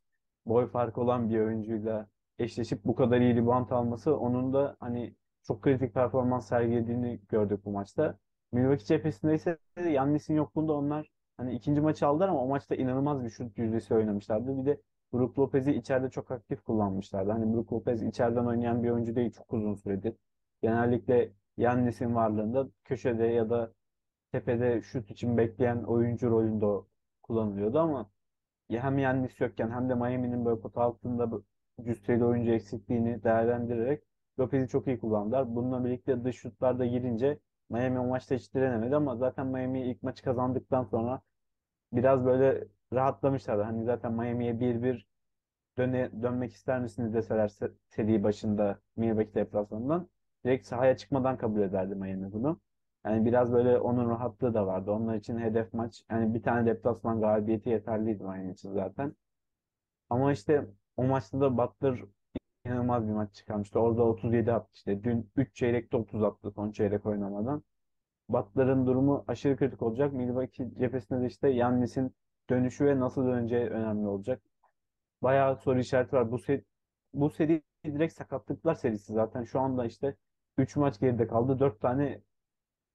[0.45, 2.07] boy farkı olan bir oyuncuyla
[2.39, 7.71] eşleşip bu kadar iyi rebound alması onun da hani çok kritik performans sergilediğini gördük bu
[7.71, 8.17] maçta.
[8.51, 9.57] Milwaukee cephesinde ise
[9.91, 14.57] Yannis'in yokluğunda onlar hani ikinci maçı aldılar ama o maçta inanılmaz bir şut yüzdesi oynamışlardı.
[14.57, 14.81] Bir de
[15.13, 17.31] Brook Lopez'i içeride çok aktif kullanmışlardı.
[17.31, 20.15] Hani Brook Lopez içeriden oynayan bir oyuncu değil çok uzun süredir.
[20.61, 23.73] Genellikle Yannis'in varlığında köşede ya da
[24.31, 26.85] tepede şut için bekleyen oyuncu rolünde
[27.23, 28.09] kullanılıyordu ama
[28.71, 31.29] hem Yannis yokken hem de Miami'nin böyle pota altında
[31.83, 34.03] cüsseli oyuncu eksikliğini değerlendirerek
[34.39, 35.55] Lopez'i çok iyi kullandılar.
[35.55, 40.03] Bununla birlikte dış şutlar da girince Miami o maçta hiç direnemedi ama zaten Miami ilk
[40.03, 41.21] maçı kazandıktan sonra
[41.93, 43.61] biraz böyle rahatlamışlardı.
[43.63, 45.05] Hani zaten Miami'ye 1-1
[45.77, 47.51] döne, dönmek ister misiniz deseler
[47.89, 50.09] seri başında Milwaukee deplasmanından
[50.45, 52.59] direkt sahaya çıkmadan kabul ederdi Miami bunu.
[53.05, 54.91] Yani biraz böyle onun rahatlığı da vardı.
[54.91, 56.03] Onlar için hedef maç.
[56.11, 59.15] Yani bir tane deplasman galibiyeti yeterliydi Miami için zaten.
[60.09, 60.65] Ama işte
[60.97, 62.03] o maçta da Butler
[62.65, 63.79] inanılmaz bir maç çıkarmıştı.
[63.79, 65.03] Orada 37 attı işte.
[65.03, 67.63] Dün 3 çeyrekte 30 attı son çeyrek oynamadan.
[68.29, 70.13] Butler'ın durumu aşırı kritik olacak.
[70.13, 72.15] Milwaukee cephesinde de işte Yannis'in
[72.49, 74.41] dönüşü ve nasıl döneceği önemli olacak.
[75.21, 76.31] Bayağı soru işareti var.
[76.31, 76.63] Bu seri,
[77.13, 79.43] bu seri direkt sakatlıklar serisi zaten.
[79.43, 80.15] Şu anda işte
[80.57, 81.59] 3 maç geride kaldı.
[81.59, 82.21] 4 tane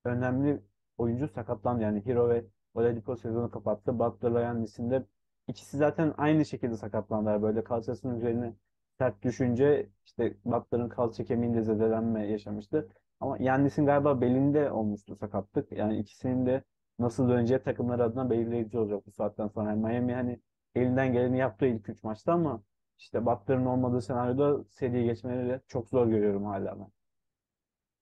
[0.04, 0.62] önemli
[0.98, 1.82] oyuncu sakatlandı.
[1.82, 3.98] Yani Hero ve Oladipo sezonu kapattı.
[3.98, 5.06] Butler'la Yannis'in de
[5.48, 7.42] ikisi zaten aynı şekilde sakatlandılar.
[7.42, 8.54] Böyle kalçasının üzerine
[8.98, 12.88] sert düşünce işte Butler'ın kalça kemiğinde zedelenme yaşamıştı.
[13.20, 15.72] Ama Yannis'in galiba belinde olmuştu sakatlık.
[15.72, 16.62] Yani ikisinin de
[16.98, 19.70] nasıl döneceği takımlar adına belirleyici olacak bu saatten sonra.
[19.70, 20.40] Yani Miami hani
[20.74, 22.62] elinden geleni yaptı ilk üç maçta ama
[22.98, 26.92] işte Butler'ın olmadığı senaryoda seriye geçmeleri çok zor görüyorum hala ben.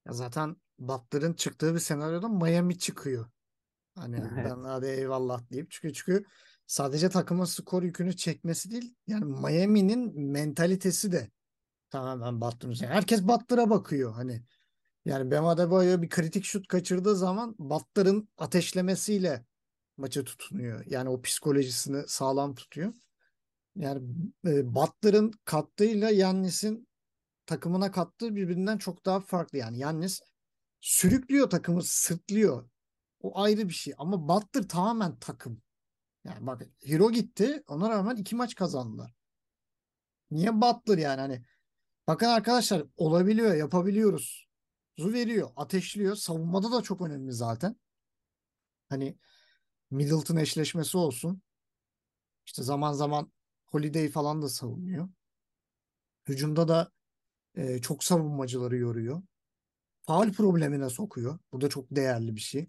[0.07, 3.27] Ya zaten Butler'ın çıktığı bir senaryoda Miami çıkıyor.
[3.95, 4.45] Hani Evet.
[4.51, 6.25] ben hadi eyvallah deyip çünkü çünkü
[6.67, 11.31] sadece takımın skor yükünü çekmesi değil yani Miami'nin mentalitesi de
[11.91, 12.75] tamamen Butler'ın.
[12.87, 14.43] Herkes Butler'a bakıyor hani.
[15.05, 19.45] Yani Bam Adebayo bir kritik şut kaçırdığı zaman Butler'ın ateşlemesiyle
[19.97, 20.85] maçı tutunuyor.
[20.87, 22.95] Yani o psikolojisini sağlam tutuyor.
[23.77, 24.03] Yani
[24.47, 26.88] e, Butler'ın kattığıyla Yannis'in
[27.47, 29.59] takımına kattığı birbirinden çok daha farklı.
[29.59, 30.21] Yani Yannis
[30.81, 32.69] sürüklüyor takımı, sırtlıyor.
[33.21, 33.95] O ayrı bir şey.
[33.99, 35.62] Ama Butler tamamen takım.
[36.25, 37.62] Yani bak Hero gitti.
[37.67, 39.15] Ona rağmen iki maç kazandılar.
[40.31, 41.43] Niye Butler yani hani
[42.07, 44.52] bakın arkadaşlar olabiliyor, yapabiliyoruz.
[44.99, 46.17] Zu veriyor, ateşliyor.
[46.17, 47.77] Savunmada da çok önemli zaten.
[48.89, 49.19] Hani
[49.91, 51.43] Middleton eşleşmesi olsun.
[52.47, 53.33] İşte zaman zaman
[53.67, 55.09] Holiday falan da savunuyor.
[56.29, 56.91] Hücumda da
[57.55, 59.23] e, çok savunmacıları yoruyor.
[60.03, 61.39] Faul problemine sokuyor.
[61.53, 62.67] Bu da çok değerli bir şey.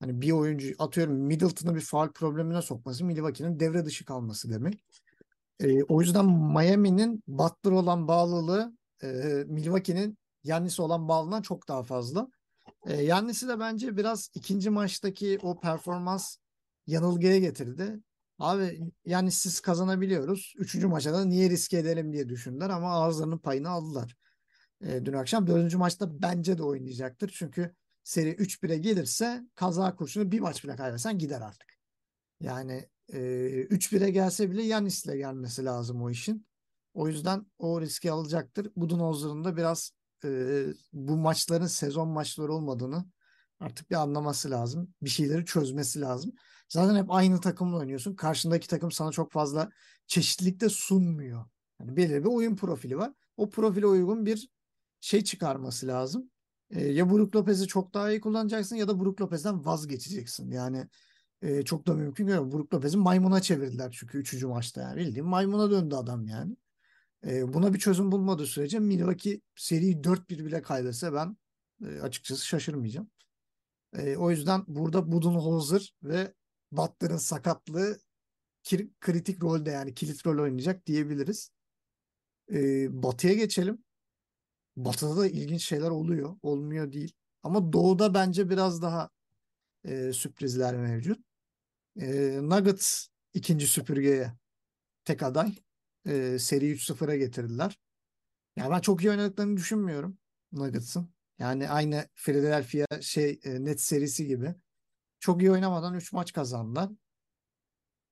[0.00, 4.84] Hani bir oyuncu atıyorum Middleton'ı bir faul problemine sokması Milwaukee'nin devre dışı kalması demek.
[5.60, 9.08] E, o yüzden Miami'nin Butler olan bağlılığı e,
[9.46, 12.28] Milwaukee'nin Yannis'e olan bağlılığından çok daha fazla.
[12.86, 16.36] E, Yannis'i de bence biraz ikinci maçtaki o performans
[16.86, 18.00] yanılgıya getirdi.
[18.38, 20.54] Abi yani siz kazanabiliyoruz.
[20.58, 24.16] Üçüncü maçta da niye riske edelim diye düşündüler ama ağızlarının payını aldılar.
[24.84, 27.34] E, dün akşam dördüncü maçta bence de oynayacaktır.
[27.38, 27.74] Çünkü
[28.04, 31.78] seri 3-1'e gelirse kaza kurşunu bir maç bile kaybetsen gider artık.
[32.40, 33.18] Yani e,
[33.70, 36.46] 3-1'e gelse bile Yanis'le gelmesi lazım o işin.
[36.94, 38.72] O yüzden o riski alacaktır.
[38.76, 39.92] Budenholzer'ın da biraz
[40.24, 43.04] e, bu maçların sezon maçları olmadığını
[43.60, 44.94] artık bir anlaması lazım.
[45.02, 46.32] Bir şeyleri çözmesi lazım.
[46.68, 48.14] Zaten hep aynı takımla oynuyorsun.
[48.14, 49.70] Karşındaki takım sana çok fazla
[50.06, 51.44] çeşitlilik de sunmuyor.
[51.80, 53.12] Yani belirli bir oyun profili var.
[53.36, 54.48] O profile uygun bir
[55.00, 56.30] şey çıkarması lazım.
[56.70, 60.50] E, ya Brook Lopez'i çok daha iyi kullanacaksın ya da Brook Lopez'den vazgeçeceksin.
[60.50, 60.86] Yani
[61.42, 62.52] e, çok da mümkün görüyorum.
[62.52, 64.44] Brook Lopez'i maymuna çevirdiler çünkü 3.
[64.44, 64.96] maçta yani.
[64.96, 66.56] Bildiğin maymuna döndü adam yani.
[67.26, 71.36] E, buna bir çözüm bulmadığı sürece Milwaukee seriyi 4-1 bile kaybetse ben
[71.84, 73.10] e, açıkçası şaşırmayacağım.
[73.98, 76.34] E, o yüzden burada Budenholzer ve
[76.72, 77.98] Butler'ın sakatlığı
[79.00, 81.50] kritik rolde yani kilit rol oynayacak diyebiliriz.
[82.52, 83.84] E, batı'ya geçelim.
[84.76, 86.36] Batı'da da ilginç şeyler oluyor.
[86.42, 87.12] Olmuyor değil.
[87.42, 89.10] Ama Doğu'da bence biraz daha
[89.84, 91.20] e, sürprizler mevcut.
[92.00, 94.32] E, Nuggets ikinci süpürgeye
[95.04, 95.56] tek aday.
[96.06, 97.78] E, seri 3-0'a getirdiler.
[98.56, 100.18] Yani ben çok iyi oynadıklarını düşünmüyorum
[100.52, 101.14] Nuggets'ın.
[101.38, 104.54] Yani aynı Philadelphia şey e, net serisi gibi.
[105.20, 106.90] Çok iyi oynamadan 3 maç kazandılar.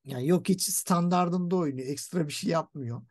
[0.05, 1.89] Yani yok hiç standardında oynuyor.
[1.89, 3.03] Ekstra bir şey yapmıyor.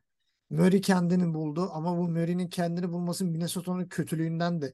[0.49, 4.73] Murray kendini buldu ama bu Murray'nin kendini bulması Minnesota'nın kötülüğünden de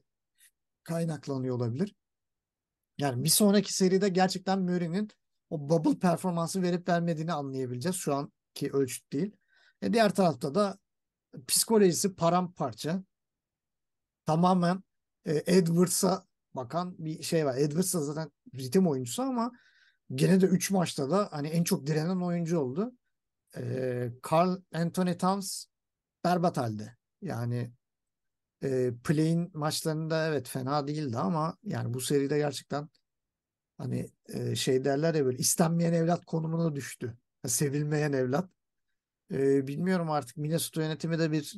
[0.82, 1.94] kaynaklanıyor olabilir.
[2.98, 5.10] Yani bir sonraki seride gerçekten Murray'nin
[5.50, 7.96] o bubble performansı verip vermediğini anlayabileceğiz.
[7.96, 9.36] Şu anki ölçüt değil.
[9.82, 10.78] E diğer tarafta da
[11.48, 13.02] psikolojisi paramparça.
[14.26, 14.82] Tamamen
[15.24, 17.56] e, Edwards'a bakan bir şey var.
[17.56, 19.52] Edwards da zaten ritim oyuncusu ama
[20.14, 22.92] gene de 3 maçta da hani en çok direnen oyuncu oldu.
[23.56, 23.62] E,
[24.32, 25.66] Carl Anthony Towns
[26.24, 26.96] berbat halde.
[27.22, 27.72] Yani
[28.62, 32.88] e, play'in maçlarında evet fena değildi ama yani bu seride gerçekten
[33.78, 37.16] hani e, şey derler ya böyle istenmeyen evlat konumuna düştü.
[37.46, 38.50] Sevilmeyen evlat.
[39.32, 41.56] E, bilmiyorum artık Minnesota yönetimi de bir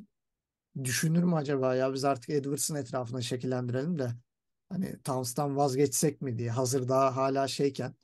[0.84, 4.10] düşünür mü acaba ya biz artık Edwards'ın etrafına şekillendirelim de
[4.68, 7.94] hani Towns'tan vazgeçsek mi diye hazır daha hala şeyken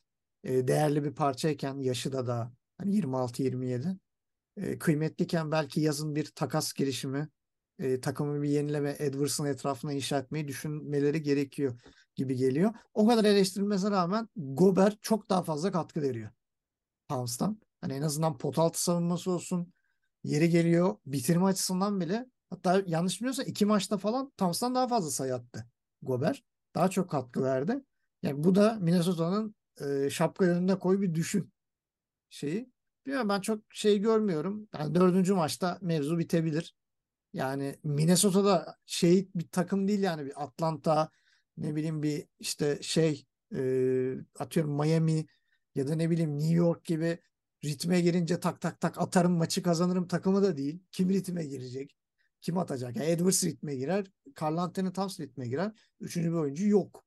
[0.45, 3.97] e, değerli bir parçayken yaşı da daha hani 26-27
[4.57, 7.29] e, kıymetliyken belki yazın bir takas girişimi
[7.79, 11.81] e, takımı bir yenileme Edwards'ın etrafına inşa etmeyi düşünmeleri gerekiyor
[12.15, 12.75] gibi geliyor.
[12.95, 16.31] O kadar eleştirilmesine rağmen Gober çok daha fazla katkı veriyor
[17.09, 17.64] Towns'tan.
[17.85, 19.73] Hani en azından pot altı savunması olsun
[20.23, 25.35] yeri geliyor bitirme açısından bile hatta yanlış bilmiyorsam iki maçta falan Towns'tan daha fazla sayı
[25.35, 25.67] attı
[26.03, 26.45] Gober.
[26.75, 27.85] Daha çok katkı verdi.
[28.23, 31.53] Yani bu da Minnesota'nın e, şapka önünde koy bir düşün
[32.31, 32.73] şeyi.
[33.07, 34.69] Bilmiyorum ben çok şey görmüyorum.
[34.79, 36.75] Yani dördüncü maçta mevzu bitebilir.
[37.33, 41.11] Yani Minnesota'da şey bir takım değil yani bir Atlanta
[41.57, 43.61] ne bileyim bir işte şey e,
[44.39, 45.27] atıyorum Miami
[45.75, 47.19] ya da ne bileyim New York gibi
[47.65, 50.83] ritme girince tak tak tak atarım maçı kazanırım takımı da değil.
[50.93, 51.97] Kim ritme girecek?
[52.41, 52.97] Kim atacak?
[52.97, 54.07] Yani Edwards ritme girer.
[54.43, 55.73] Carl Anthony Towns ritme girer.
[56.01, 57.05] Üçüncü bir oyuncu yok.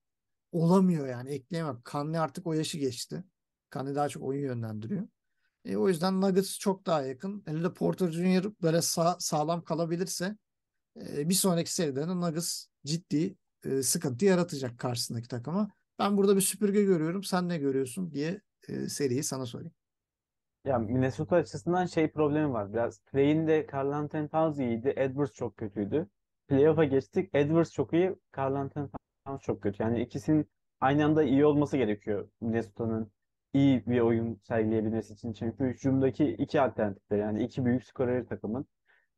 [0.51, 1.81] Olamıyor yani ekleyemem.
[1.83, 3.23] Kanlı artık o yaşı geçti.
[3.69, 5.07] Kanlı daha çok oyun yönlendiriyor.
[5.65, 7.43] E, o yüzden Nuggets çok daha yakın.
[7.45, 8.51] Hele de Porter Jr.
[8.61, 10.37] böyle sağ, sağlam kalabilirse
[11.01, 15.69] e, bir sonraki seride de Nuggets ciddi e, sıkıntı yaratacak karşısındaki takıma.
[15.99, 17.23] Ben burada bir süpürge görüyorum.
[17.23, 19.73] Sen ne görüyorsun diye e, seriyi sana sorayım.
[20.67, 22.73] Ya Minnesota açısından şey problemi var.
[22.73, 24.93] Biraz play'inde Karl Anthony Towns iyiydi.
[24.97, 26.07] Edwards çok kötüydü.
[26.47, 27.29] Playoff'a geçtik.
[27.33, 28.15] Edwards çok iyi.
[28.31, 28.87] Karl Anthony
[29.25, 29.83] Towns çok kötü.
[29.83, 30.49] Yani ikisinin
[30.81, 33.11] aynı anda iyi olması gerekiyor Minnesota'nın
[33.53, 35.33] iyi bir oyun sergileyebilmesi için.
[35.33, 38.65] Çünkü hücumdaki iki alternatifler yani iki büyük skorer takımın.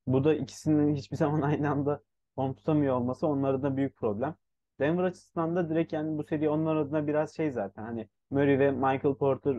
[0.08, 2.04] Bu da ikisinin hiçbir zaman aynı anda
[2.36, 4.36] form tutamıyor olması onların da büyük problem.
[4.80, 8.72] Denver açısından da direkt yani bu seri onlar adına biraz şey zaten hani Murray ve
[8.72, 9.56] Michael Porter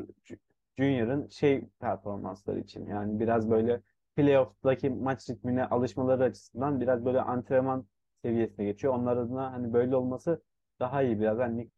[0.80, 3.82] Junior'ın şey performansları için yani biraz böyle
[4.16, 7.86] playoff'taki maç ritmine alışmaları açısından biraz böyle antrenman
[8.24, 8.94] seviyesine geçiyor.
[8.94, 10.42] Onlar adına hani böyle olması
[10.80, 11.38] daha iyi biraz.
[11.38, 11.70] Hani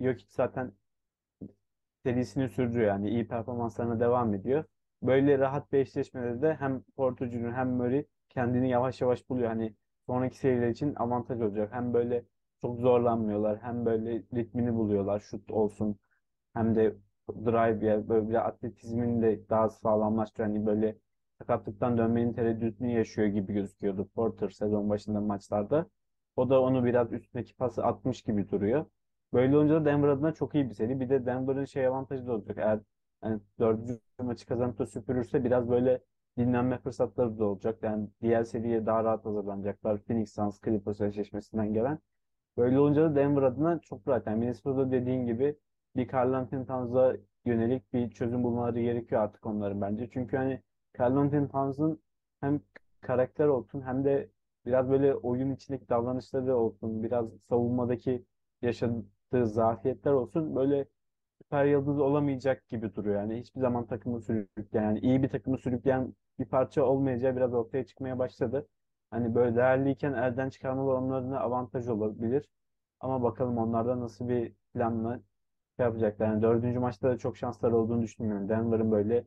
[0.00, 0.72] Jokic zaten
[2.02, 4.64] serisini sürdürüyor yani iyi performanslarına devam ediyor.
[5.02, 9.48] böyle rahat bir eşleşmede de hem Porto Junior hem Murray kendini yavaş yavaş buluyor.
[9.48, 9.74] Hani
[10.06, 11.72] sonraki seriler için avantaj olacak.
[11.72, 12.24] Hem böyle
[12.60, 15.20] çok zorlanmıyorlar hem böyle ritmini buluyorlar.
[15.20, 15.98] Şut olsun
[16.54, 16.96] hem de
[17.28, 20.48] drive ya böyle bir atletizmin de daha sağlamlaştırıyor.
[20.48, 20.96] Hani böyle
[21.38, 25.86] sakatlıktan dönmenin tereddütünü yaşıyor gibi gözüküyordu Porter sezon başında maçlarda.
[26.36, 28.86] O da onu biraz üstündeki pası atmış gibi duruyor.
[29.32, 31.00] Böyle olunca da Denver adına çok iyi bir seri.
[31.00, 32.58] Bir de Denver'ın şey avantajı da olacak.
[32.58, 32.80] Eğer
[33.20, 36.00] hani dördüncü maçı kazanıp da süpürürse biraz böyle
[36.38, 37.78] dinlenme fırsatları da olacak.
[37.82, 39.98] Yani diğer seriye daha rahat hazırlanacaklar.
[40.02, 41.98] Phoenix Suns Clippers eşleşmesinden gelen.
[42.56, 44.26] Böyle olunca da Denver adına çok rahat.
[44.26, 45.56] Yani Minnesota dediğin gibi
[45.96, 50.08] bir Karl Anthony Towns'a yönelik bir çözüm bulmaları gerekiyor artık onların bence.
[50.12, 52.02] Çünkü hani Karl Anthony Towns'ın
[52.40, 52.60] hem
[53.00, 54.30] karakter olsun hem de
[54.66, 58.24] biraz böyle oyun içindeki davranışları olsun, biraz savunmadaki
[58.62, 60.86] yaşadığı zafiyetler olsun böyle
[61.42, 63.16] süper yıldız olamayacak gibi duruyor.
[63.20, 67.86] Yani hiçbir zaman takımı sürükleyen, yani iyi bir takımı sürükleyen bir parça olmayacağı biraz ortaya
[67.86, 68.68] çıkmaya başladı.
[69.10, 72.48] Hani böyle değerliyken elden çıkarmalı onlarına avantaj olabilir.
[73.00, 75.20] Ama bakalım onlarda nasıl bir planla
[75.76, 76.26] şey yapacaklar.
[76.26, 78.48] Yani dördüncü maçta da çok şansları olduğunu düşünmüyorum.
[78.48, 79.26] Denver'ın böyle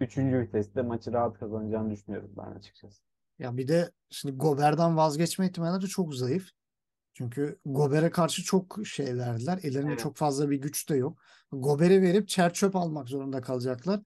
[0.00, 3.02] üçüncü viteste maçı rahat kazanacağını düşünüyorum ben açıkçası.
[3.38, 6.48] Ya bir de şimdi Gober'den vazgeçme ihtimalleri çok zayıf.
[7.14, 9.58] Çünkü Gober'e karşı çok şey verdiler.
[9.62, 10.00] Ellerinde Evet.
[10.00, 11.18] çok fazla bir güç de yok.
[11.52, 14.00] Gober'i verip çer çöp almak zorunda kalacaklar.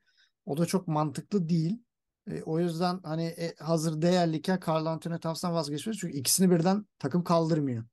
[0.47, 1.83] O da çok mantıklı değil.
[2.31, 5.97] E, o yüzden hani e, hazır değerliyken Karl Anthony Towns'tan vazgeçmez.
[5.97, 7.85] Çünkü ikisini birden takım kaldırmıyor.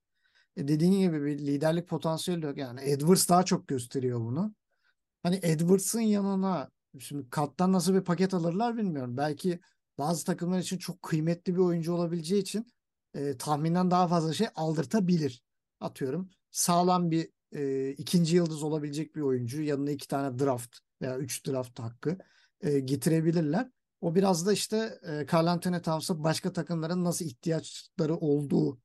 [0.57, 2.57] E, dediğin gibi bir liderlik potansiyeli yok.
[2.57, 4.53] Yani Edwards daha çok gösteriyor bunu.
[5.23, 9.17] Hani Edwards'ın yanına şimdi kattan nasıl bir paket alırlar bilmiyorum.
[9.17, 9.59] Belki
[9.97, 12.67] bazı takımlar için çok kıymetli bir oyuncu olabileceği için
[13.13, 15.43] e, tahminden daha fazla şey aldırtabilir.
[15.79, 21.47] Atıyorum sağlam bir e, ikinci yıldız olabilecek bir oyuncu yanına iki tane draft veya üç
[21.47, 22.17] draft hakkı
[22.61, 23.69] e, getirebilirler.
[24.01, 28.79] O biraz da işte e, Karl Anthony Towns'a başka takımların nasıl ihtiyaçları olduğu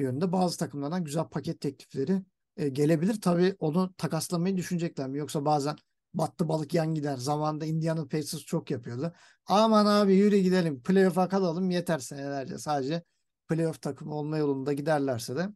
[0.00, 2.22] yönünde bazı takımlardan güzel paket teklifleri
[2.56, 3.20] e, gelebilir.
[3.20, 5.18] Tabii onu takaslamayı düşünecekler mi?
[5.18, 5.76] Yoksa bazen
[6.14, 7.16] battı balık yan gider.
[7.16, 9.12] Zamanında Indiana Pacers çok yapıyordu.
[9.46, 10.82] Aman abi yürü gidelim.
[10.82, 12.58] Playoff'a kalalım yeter senelerce.
[12.58, 13.02] Sadece
[13.48, 15.48] playoff takımı olma yolunda giderlerse de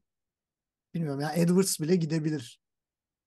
[0.94, 2.60] bilmiyorum ya Edwards bile gidebilir.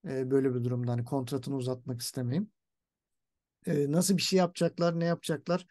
[0.07, 2.51] E, böyle bir durumda hani kontratını uzatmak istemeyeyim.
[3.65, 5.67] E, nasıl bir şey yapacaklar, ne yapacaklar?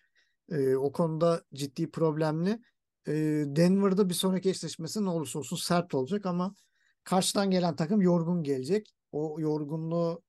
[0.50, 2.60] E, o konuda ciddi problemli.
[3.08, 3.12] E,
[3.46, 6.54] Denver'da bir sonraki eşleşmesi ne olursa olsun sert olacak ama
[7.04, 8.94] karşıdan gelen takım yorgun gelecek.
[9.12, 10.22] O yorgunluğu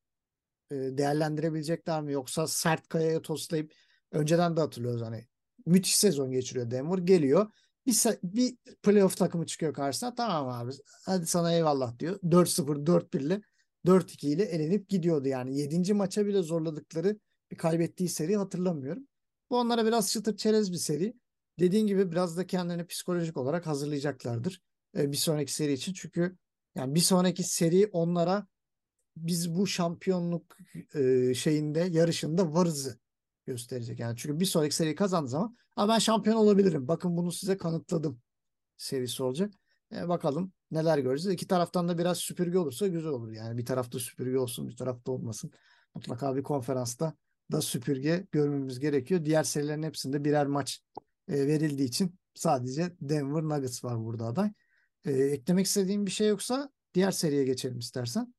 [0.72, 2.14] e, değerlendirebilecekler mi?
[2.14, 3.74] Yoksa sert kayaya toslayıp
[4.12, 5.28] önceden de hatırlıyoruz hani
[5.66, 7.52] müthiş sezon geçiriyor Denver geliyor.
[7.88, 10.72] Bir, bir playoff takımı çıkıyor karşısına tamam abi
[11.06, 12.20] hadi sana eyvallah diyor.
[12.24, 13.42] 4-0 4-1 ile
[13.86, 15.58] 4-2 ile elenip gidiyordu yani.
[15.58, 15.94] 7.
[15.94, 17.20] maça bile zorladıkları
[17.52, 19.08] bir kaybettiği seri hatırlamıyorum.
[19.50, 21.14] Bu onlara biraz çıtır çerez bir seri.
[21.60, 24.62] Dediğin gibi biraz da kendilerini psikolojik olarak hazırlayacaklardır.
[24.98, 25.94] e, bir sonraki seri için.
[25.94, 26.38] Çünkü
[26.76, 28.48] yani bir sonraki seri onlara
[29.18, 30.58] biz bu şampiyonluk
[30.96, 33.00] e, şeyinde yarışında varızı
[33.46, 34.00] gösterecek.
[34.00, 36.88] Yani çünkü bir sonraki seri kazandığı zaman Aa, ben şampiyon olabilirim.
[36.88, 38.22] Bakın bunu size kanıtladım
[38.78, 39.54] serisi olacak.
[39.96, 41.34] E, bakalım neler göreceğiz.
[41.34, 43.32] İki taraftan da biraz süpürge olursa güzel olur.
[43.32, 45.52] Yani bir tarafta süpürge olsun, bir tarafta olmasın.
[45.96, 47.14] Mutlaka bir konferansta
[47.52, 49.26] da süpürge görmemiz gerekiyor.
[49.26, 50.82] Diğer serilerin hepsinde birer maç
[51.28, 54.52] e, verildiği için sadece Denver Nuggets var burada aday.
[55.06, 58.34] E, eklemek istediğim bir şey yoksa diğer seriye geçelim istersen.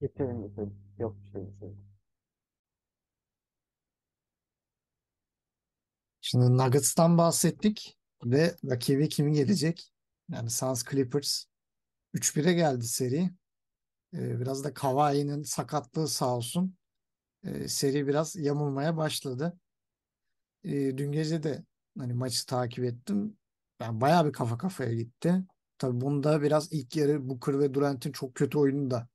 [0.00, 0.74] Geçelim geçelim.
[0.98, 1.68] Yok bir şey şey.
[6.20, 9.92] Şimdi Nuggets'tan bahsettik ve rakibi kimi gelecek?
[10.30, 11.44] Yani Suns Clippers
[12.14, 13.30] 3-1'e geldi seri.
[14.14, 16.76] Ee, biraz da Kawhi'nin sakatlığı sağ olsun.
[17.44, 19.58] Ee, seri biraz yamulmaya başladı.
[20.64, 21.64] Ee, dün gece de
[21.98, 23.36] hani maçı takip ettim.
[23.80, 25.44] Ben bayağı bir kafa kafaya gitti.
[25.78, 29.08] Tabii bunda biraz ilk yarı Booker ve Durant'in çok kötü oyunu da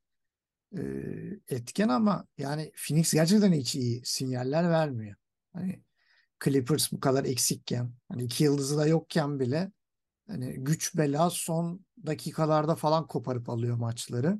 [0.77, 0.81] e,
[1.47, 5.15] etken ama yani Phoenix gerçekten hiç iyi sinyaller vermiyor.
[5.53, 5.83] Hani
[6.43, 9.71] Clippers bu kadar eksikken hani iki yıldızı da yokken bile
[10.27, 14.39] hani güç bela son dakikalarda falan koparıp alıyor maçları.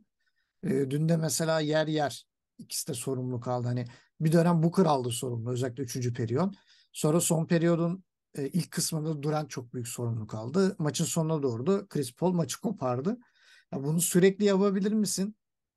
[0.64, 2.26] E, dün de mesela yer yer
[2.58, 3.68] ikisi de sorumlu kaldı.
[3.68, 3.86] Hani
[4.20, 6.14] bir dönem Booker aldı sorumlu özellikle 3.
[6.14, 6.56] periyot.
[6.94, 8.04] Sonra son periyodun
[8.38, 10.76] e, ilk kısmında Durant çok büyük sorumluluk aldı.
[10.80, 13.18] Maçın sonuna doğru da Chris Paul maçı kopardı.
[13.74, 15.36] Ya bunu sürekli yapabilir misin?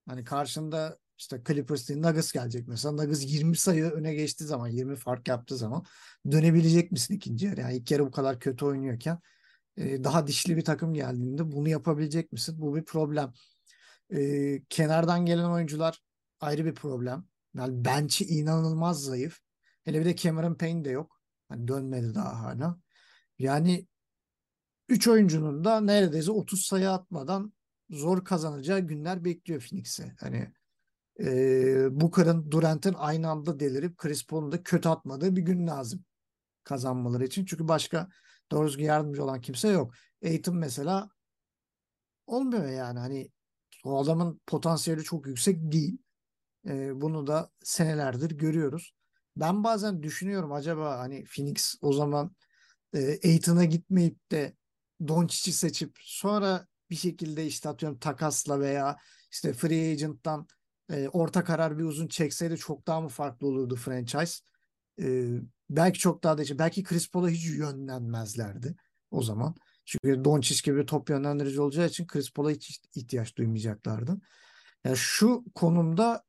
[0.08, 2.92] Hani karşında işte Clippers değil Nuggets gelecek mesela.
[2.92, 5.84] Nuggets 20 sayı öne geçtiği zaman 20 fark yaptığı zaman
[6.30, 7.60] dönebilecek misin ikinci yarı?
[7.60, 9.18] Yani ilk yarı bu kadar kötü oynuyorken
[9.76, 12.54] e, daha dişli bir takım geldiğinde bunu yapabilecek misin?
[12.58, 13.32] Bu bir problem.
[14.14, 16.02] E, kenardan gelen oyuncular
[16.40, 17.24] ayrı bir problem.
[17.54, 19.38] Yani bench'i inanılmaz zayıf.
[19.84, 21.17] Hele bir de Cameron Payne de yok.
[21.48, 22.78] Hani dönmedi daha hala.
[23.38, 23.86] Yani
[24.88, 27.52] 3 oyuncunun da neredeyse 30 sayı atmadan
[27.90, 30.14] zor kazanacağı günler bekliyor Phoenix'e.
[30.20, 30.52] Hani
[31.20, 36.04] e, Booker'ın Durant'ın aynı anda delirip Chris Paul'un da kötü atmadığı bir gün lazım
[36.64, 37.44] kazanmaları için.
[37.44, 38.08] Çünkü başka
[38.50, 39.94] doğru düzgün yardımcı olan kimse yok.
[40.24, 41.10] Aiton mesela
[42.26, 42.98] olmuyor yani.
[42.98, 43.30] Hani
[43.84, 45.98] o adamın potansiyeli çok yüksek değil.
[46.66, 48.94] E, bunu da senelerdir görüyoruz.
[49.40, 52.36] Ben bazen düşünüyorum acaba hani Phoenix o zaman
[52.94, 54.56] e, Aiton'a gitmeyip de
[55.08, 58.96] Doncic'i seçip sonra bir şekilde işte atıyorum takasla veya
[59.32, 60.46] işte free agent'tan
[60.90, 64.44] e, orta karar bir uzun çekseydi çok daha mı farklı olurdu franchise?
[65.00, 65.28] E,
[65.70, 68.76] belki çok daha da belki Chris Paul'a hiç yönlenmezlerdi
[69.10, 69.54] o zaman.
[69.84, 74.20] Çünkü Doncic gibi top yönlendirici olacağı için Chris Paul'a hiç ihtiyaç duymayacaklardı.
[74.84, 76.24] Yani şu konumda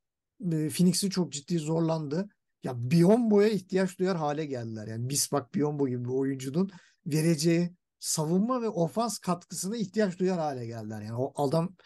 [0.52, 2.28] e, Phoenix'i çok ciddi zorlandı.
[2.64, 4.86] Ya Biyombo'ya ihtiyaç duyar hale geldiler.
[4.86, 6.70] Yani Bismak Biyombo gibi bir oyuncunun
[7.06, 11.02] vereceği savunma ve ofans katkısına ihtiyaç duyar hale geldiler.
[11.02, 11.76] Yani o adam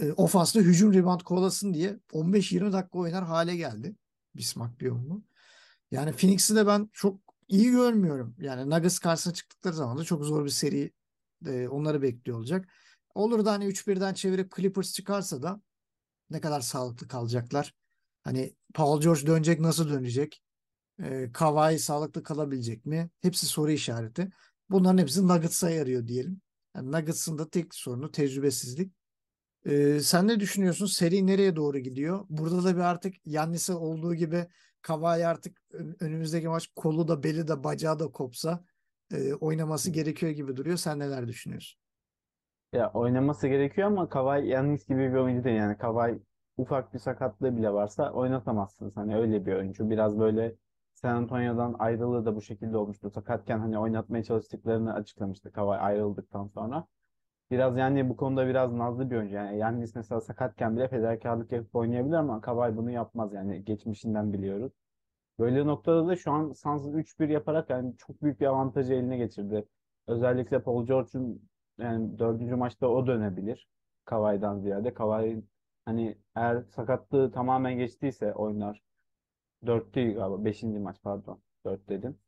[0.00, 3.96] e, ofansta hücum rebound kovalasın diye 15-20 dakika oynar hale geldi.
[4.34, 5.22] Bismak Biyombo.
[5.90, 8.36] Yani Phoenix'i de ben çok iyi görmüyorum.
[8.38, 10.92] Yani Nuggets karşısına çıktıkları zaman da çok zor bir seri
[11.46, 12.68] e, onları bekliyor olacak.
[13.14, 15.60] Olur da hani 3-1'den çevirip Clippers çıkarsa da
[16.30, 17.74] ne kadar sağlıklı kalacaklar.
[18.28, 20.42] Hani Paul George dönecek nasıl dönecek?
[21.02, 23.10] E, Kawhi sağlıklı kalabilecek mi?
[23.20, 24.28] Hepsi soru işareti.
[24.70, 26.40] Bunların hepsi Nuggets'a yarıyor diyelim.
[26.76, 28.92] Yani Nuggets'ın da tek sorunu tecrübesizlik.
[29.66, 30.86] E, sen ne düşünüyorsun?
[30.86, 32.26] Seri nereye doğru gidiyor?
[32.28, 34.46] Burada da bir artık Yannis'e olduğu gibi
[34.82, 35.60] Kawhi artık
[36.00, 38.64] önümüzdeki maç kolu da beli de bacağı da kopsa
[39.12, 40.76] e, oynaması gerekiyor gibi duruyor.
[40.76, 41.80] Sen neler düşünüyorsun?
[42.72, 45.56] Ya oynaması gerekiyor ama Kawhi Yannis gibi bir oyuncu değil.
[45.56, 46.27] Yani Kawhi
[46.58, 48.96] ufak bir sakatlığı bile varsa oynatamazsınız.
[48.96, 49.90] Hani öyle bir oyuncu.
[49.90, 50.56] Biraz böyle
[50.94, 53.10] San Antonio'dan ayrılığı da bu şekilde olmuştu.
[53.10, 56.86] Sakatken hani oynatmaya çalıştıklarını açıklamıştı Kawhi ayrıldıktan sonra.
[57.50, 59.34] Biraz yani bu konuda biraz nazlı bir oyuncu.
[59.34, 64.72] Yani Yannis mesela sakatken bile fedakarlık yapıp oynayabilir ama Kawhi bunu yapmaz yani geçmişinden biliyoruz.
[65.38, 69.64] Böyle noktada da şu an Suns 3-1 yaparak yani çok büyük bir avantajı eline geçirdi.
[70.06, 71.48] Özellikle Paul George'un
[71.78, 73.68] yani dördüncü maçta o dönebilir.
[74.04, 74.94] Kawhi'den ziyade.
[74.94, 75.42] Kawhi
[75.88, 78.82] hani eğer sakatlığı tamamen geçtiyse oynar.
[79.66, 80.44] 4 değil galiba.
[80.44, 81.42] Beşinci maç pardon.
[81.66, 82.18] 4 dedim.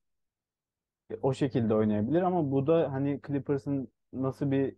[1.11, 4.77] E, O şekilde oynayabilir ama bu da hani Clippers'ın nasıl bir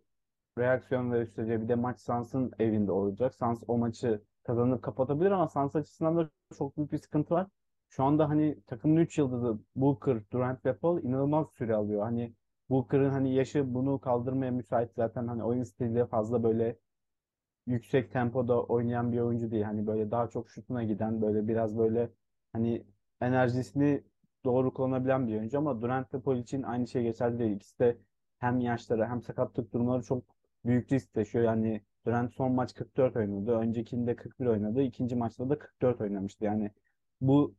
[0.59, 3.35] reaksiyon göstereceği bir de maç Suns'ın evinde olacak.
[3.35, 7.47] Suns o maçı kazanıp kapatabilir ama Suns açısından da çok büyük bir sıkıntı var.
[7.91, 12.03] Şu anda hani takımın 3 yıldızı Booker, Durant ve Paul inanılmaz süre alıyor.
[12.03, 12.35] Hani
[12.71, 16.79] Booker'ın hani yaşı bunu kaldırmaya müsait zaten hani oyun stili fazla böyle
[17.67, 19.63] yüksek tempoda oynayan bir oyuncu değil.
[19.63, 22.11] Hani böyle daha çok şutuna giden böyle biraz böyle
[22.53, 22.87] hani
[23.21, 24.05] enerjisini
[24.45, 27.57] doğru kullanabilen bir oyuncu ama Durant ve Paul için aynı şey geçerli değil.
[27.57, 27.99] İkisi de
[28.39, 30.25] hem yaşları hem sakatlık durumları çok
[30.65, 31.45] büyük risk taşıyor.
[31.45, 33.53] Yani Durant son maç 44 oynadı.
[33.53, 34.83] Öncekinde 41 oynadı.
[34.83, 36.45] İkinci maçta da 44 oynamıştı.
[36.45, 36.71] Yani
[37.21, 37.55] bu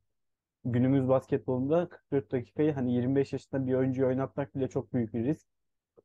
[0.65, 5.47] günümüz basketbolunda 44 dakikayı hani 25 yaşında bir oyuncuyu oynatmak bile çok büyük bir risk.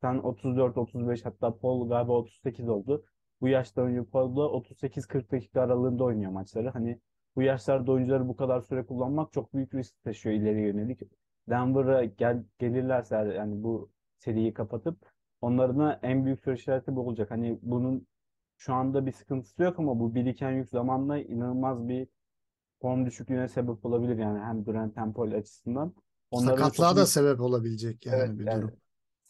[0.01, 3.05] Sen 34-35 hatta Paul galiba 38 oldu.
[3.41, 6.69] Bu yaşta oyuncu Paul'da 38-40 dakika aralığında oynuyor maçları.
[6.71, 7.01] Hani
[7.37, 11.01] bu yaşlarda oyuncuları bu kadar süre kullanmak çok büyük risk taşıyor ileriye yönelik.
[11.49, 14.99] Denver'a gel, gelirlerse yani bu seriyi kapatıp
[15.41, 17.31] onların en büyük soru işareti bu olacak.
[17.31, 18.07] Hani bunun
[18.57, 22.09] şu anda bir sıkıntısı yok ama bu biriken yük zamanla inanılmaz bir
[22.81, 25.95] form düşüklüğüne sebep olabilir yani hem Durant hem Paul açısından.
[26.31, 28.77] Onların Sakatlığa da büyük sebep olabilecek Evet yani bir yani durum.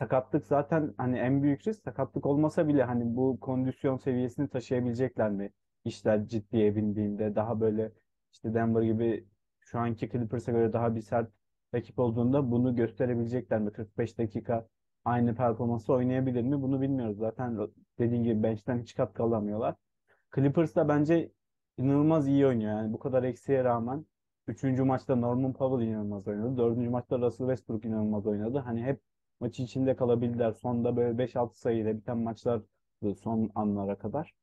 [0.00, 5.52] Sakatlık zaten hani en büyük risk sakatlık olmasa bile hani bu kondisyon seviyesini taşıyabilecekler mi?
[5.84, 7.92] İşler ciddiye bindiğinde daha böyle
[8.32, 9.26] işte Denver gibi
[9.60, 11.30] şu anki Clippers'a göre daha bir sert
[11.74, 13.72] rakip olduğunda bunu gösterebilecekler mi?
[13.72, 14.68] 45 dakika
[15.04, 16.62] aynı performansı oynayabilir mi?
[16.62, 17.18] Bunu bilmiyoruz.
[17.18, 17.58] Zaten
[17.98, 19.74] dediğim gibi bench'ten hiç katkı alamıyorlar.
[20.34, 21.32] Clippers da bence
[21.78, 22.72] inanılmaz iyi oynuyor.
[22.72, 24.06] Yani bu kadar eksiğe rağmen
[24.46, 26.56] üçüncü maçta Norman Powell inanılmaz oynadı.
[26.56, 28.58] Dördüncü maçta Russell Westbrook inanılmaz oynadı.
[28.58, 29.00] Hani hep
[29.40, 30.52] maçın içinde kalabildiler.
[30.52, 32.62] Sonda böyle 5-6 sayıyla biten maçlar
[33.22, 34.34] son anlara kadar.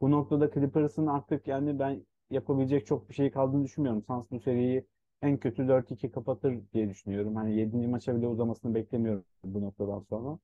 [0.00, 4.02] Bu noktada Clippers'ın artık yani ben yapabilecek çok bir şey kaldığını düşünmüyorum.
[4.02, 4.86] Suns bu seriyi
[5.22, 7.36] en kötü 4-2 kapatır diye düşünüyorum.
[7.36, 7.88] Hani 7.
[7.88, 10.38] maça bile uzamasını beklemiyorum bu noktadan sonra.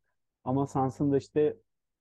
[0.45, 1.57] Ama Suns'ın da işte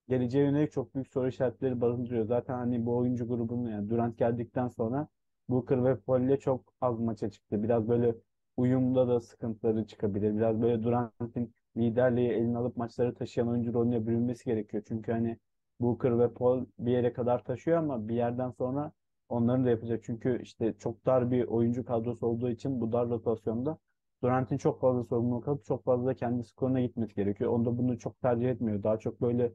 [0.09, 2.25] geleceğe yönelik çok büyük soru işaretleri barındırıyor.
[2.25, 5.07] Zaten hani bu oyuncu grubunun yani Durant geldikten sonra
[5.49, 7.63] Booker ve Paul ile çok az maça çıktı.
[7.63, 8.15] Biraz böyle
[8.57, 10.35] uyumda da sıkıntıları çıkabilir.
[10.37, 14.83] Biraz böyle Durant'in liderliği eline alıp maçları taşıyan oyuncu rolüne bürünmesi gerekiyor.
[14.87, 15.37] Çünkü hani
[15.79, 18.91] Booker ve Paul bir yere kadar taşıyor ama bir yerden sonra
[19.29, 20.03] onların da yapacak.
[20.03, 23.77] Çünkü işte çok dar bir oyuncu kadrosu olduğu için bu dar rotasyonda
[24.23, 27.51] Durant'in çok fazla sorumluluk alıp çok fazla kendi skoruna gitmesi gerekiyor.
[27.51, 28.83] Onda bunu çok tercih etmiyor.
[28.83, 29.53] Daha çok böyle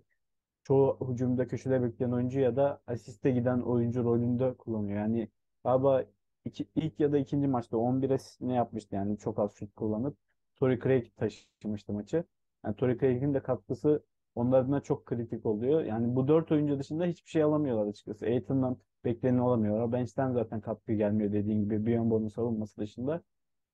[0.65, 4.99] çoğu hücumda köşede bekleyen oyuncu ya da asiste giden oyuncu rolünde kullanıyor.
[4.99, 5.29] Yani
[5.65, 6.05] galiba
[6.45, 10.17] iki, ilk ya da ikinci maçta 11 asist ne yapmıştı yani çok az şut kullanıp
[10.63, 12.25] Torrey Craig taşımıştı maçı.
[12.65, 14.05] Yani Torrey Craig'in de katkısı
[14.35, 15.85] onlar adına çok kritik oluyor.
[15.85, 18.27] Yani bu dört oyuncu dışında hiçbir şey alamıyorlar açıkçası.
[18.27, 19.93] Aiton'dan bekleni alamıyorlar.
[19.93, 23.23] Bench'ten zaten katkı gelmiyor dediğin gibi Biyombo'nun savunması dışında.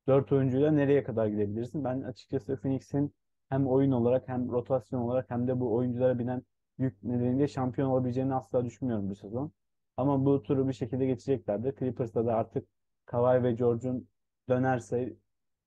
[0.06, 1.84] Dört oyuncuyla nereye kadar gidebilirsin?
[1.84, 3.14] Ben açıkçası Phoenix'in
[3.48, 6.42] hem oyun olarak hem rotasyon olarak hem de bu oyunculara binen
[6.78, 9.52] yük nedeniyle şampiyon olabileceğini asla düşünmüyorum bu sezon.
[9.96, 11.76] Ama bu turu bir şekilde geçeceklerdir.
[11.78, 12.68] Clippers'ta da artık
[13.06, 14.08] Kawhi ve George'un
[14.48, 15.16] dönerse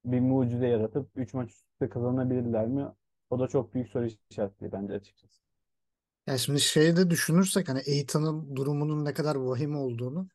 [0.06, 2.88] bir mucize yaratıp 3 maç üst üste kazanabilirler mi?
[3.30, 5.42] O da çok büyük soru işareti bence açıkçası.
[6.28, 10.28] Ya şimdi şeyde düşünürsek hani Aiton'un durumunun ne kadar vahim olduğunu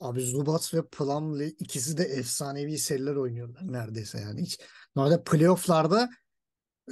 [0.00, 4.60] abi Zubac ve Plumlee ikisi de efsanevi seriler oynuyorlar neredeyse yani hiç
[4.96, 6.10] normalde playofflarda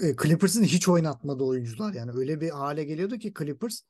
[0.02, 3.82] e, Clippers'ın hiç oynatmadığı oyuncular yani öyle bir hale geliyordu ki Clippers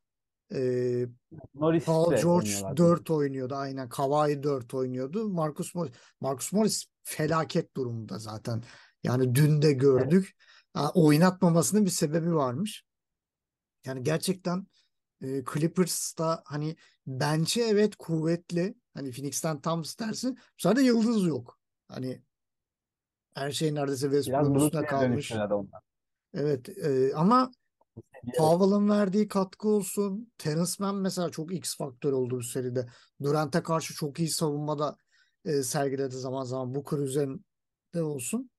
[0.55, 1.07] e,
[1.55, 2.77] Norris Paul George oynuyorlar.
[2.77, 3.89] 4 oynuyordu aynen.
[3.89, 5.29] Kawhi 4 oynuyordu.
[5.29, 8.63] Marcus Morris, Marcus Morris felaket durumda zaten.
[9.03, 10.37] Yani dün de gördük.
[10.73, 12.85] Ha, oynatmamasının bir sebebi varmış.
[13.85, 14.67] Yani gerçekten
[15.23, 16.77] e, Clippers'ta hani
[17.07, 18.75] bench'e evet kuvvetli.
[18.95, 20.35] Hani Phoenix'ten tam tersi.
[20.65, 21.59] De yıldız yok.
[21.89, 22.23] Hani
[23.35, 25.33] her şey neredeyse Westbrook'un üstüne kalmış.
[26.35, 27.51] Evet e, ama
[28.37, 30.33] Powell'ın verdiği katkı olsun.
[30.39, 32.87] Terence Mann mesela çok X faktör oldu bu seride.
[33.23, 34.97] Durant'e karşı çok iyi savunmada
[35.45, 36.75] e, sergiledi zaman zaman.
[36.75, 38.51] Booker üzerinde olsun.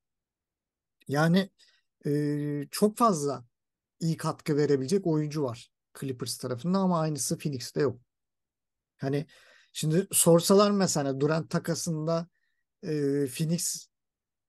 [1.08, 1.50] Yani
[2.06, 2.12] e,
[2.72, 3.46] çok fazla
[4.00, 8.02] iyi katkı verebilecek oyuncu var Clippers tarafında ama aynısı Phoenix'te yok.
[8.98, 9.26] Hani
[9.74, 12.28] şimdi sorsalar mesela Durant takasında
[12.84, 12.89] e,
[13.38, 13.91] Phoenix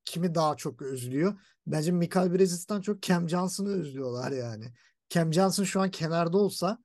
[0.05, 1.41] kimi daha çok özlüyor?
[1.67, 4.73] Bence Michael Bridges'ten çok Cam Johnson'ı özlüyorlar yani.
[5.09, 6.79] Cam Johnson şu an kenarda olsa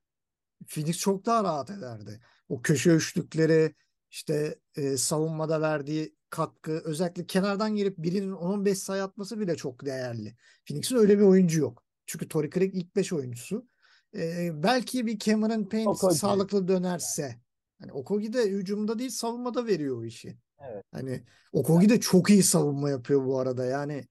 [0.67, 2.21] Phoenix çok daha rahat ederdi.
[2.49, 3.75] O köşe üçlükleri
[4.11, 10.35] işte e, savunmada verdiği katkı özellikle kenardan gelip birinin 10-15 sayı atması bile çok değerli.
[10.67, 11.83] Phoenix'in öyle bir oyuncu yok.
[12.05, 13.67] Çünkü Torrey Craig ilk 5 oyuncusu.
[14.15, 17.41] E, belki bir Cameron Payne sağlıklı dönerse.
[17.79, 20.37] Hani Okogie de hücumda değil savunmada veriyor o işi.
[20.59, 20.83] Evet.
[20.91, 23.65] Hani Okogie de çok iyi savunma yapıyor bu arada.
[23.65, 24.07] Yani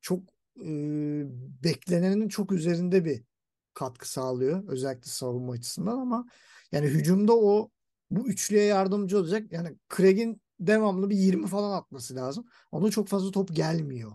[0.00, 0.20] çok
[0.60, 0.68] e,
[1.64, 3.22] beklenenin çok üzerinde bir
[3.74, 4.68] katkı sağlıyor.
[4.68, 6.26] Özellikle savunma açısından ama
[6.72, 7.70] yani hücumda o
[8.10, 9.52] bu üçlüye yardımcı olacak.
[9.52, 12.46] Yani Craig'in devamlı bir 20 falan atması lazım.
[12.72, 14.12] Ona çok fazla top gelmiyor.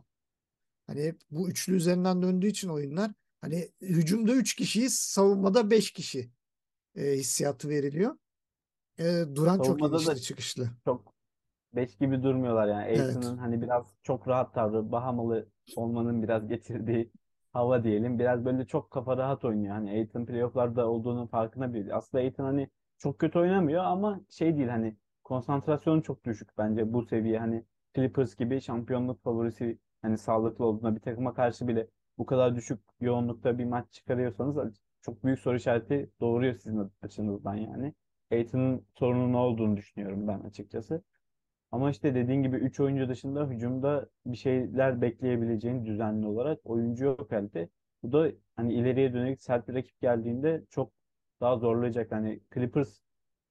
[0.88, 6.32] Hani hep bu üçlü üzerinden döndüğü için oyunlar hani hücumda 3 kişiyiz, savunmada 5 kişi
[6.96, 8.18] e, hissiyatı veriliyor.
[9.00, 10.70] E, Durant çok da inişli çıkışlı.
[10.86, 11.11] çok
[11.74, 12.86] beş gibi durmuyorlar yani.
[12.88, 13.00] Evet.
[13.00, 17.12] Aiton'un hani biraz çok rahat tavrı, Bahamalı olmanın biraz getirdiği
[17.54, 18.20] hava diyelim.
[18.20, 19.74] Biraz böyle çok kafa rahat oynuyor.
[19.74, 21.94] Hani Aiton playofflarda olduğunun farkına bile.
[21.96, 27.06] Aslında Aiton hani çok kötü oynamıyor ama şey değil hani konsantrasyonu çok düşük bence bu
[27.06, 27.40] seviye.
[27.40, 27.66] Hani
[27.96, 33.58] Clippers gibi şampiyonluk favorisi hani sağlıklı olduğunda bir takıma karşı bile bu kadar düşük yoğunlukta
[33.58, 37.94] bir maç çıkarıyorsanız çok büyük soru işareti doğuruyor sizin açınızdan yani.
[38.32, 41.04] Aiton'un sorunu ne olduğunu düşünüyorum ben açıkçası.
[41.72, 47.32] Ama işte dediğin gibi 3 oyuncu dışında hücumda bir şeyler bekleyebileceğin düzenli olarak oyuncu yok
[47.34, 47.70] elde.
[48.04, 50.94] Bu da hani ileriye dönük sert bir rakip geldiğinde çok
[51.42, 52.12] daha zorlayacak.
[52.12, 53.00] Hani Clippers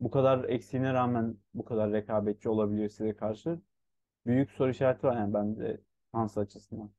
[0.01, 3.61] bu kadar eksiğine rağmen bu kadar rekabetçi olabiliyor size karşı.
[4.27, 5.81] Büyük soru işareti var yani bende
[6.13, 6.91] Hans açısından.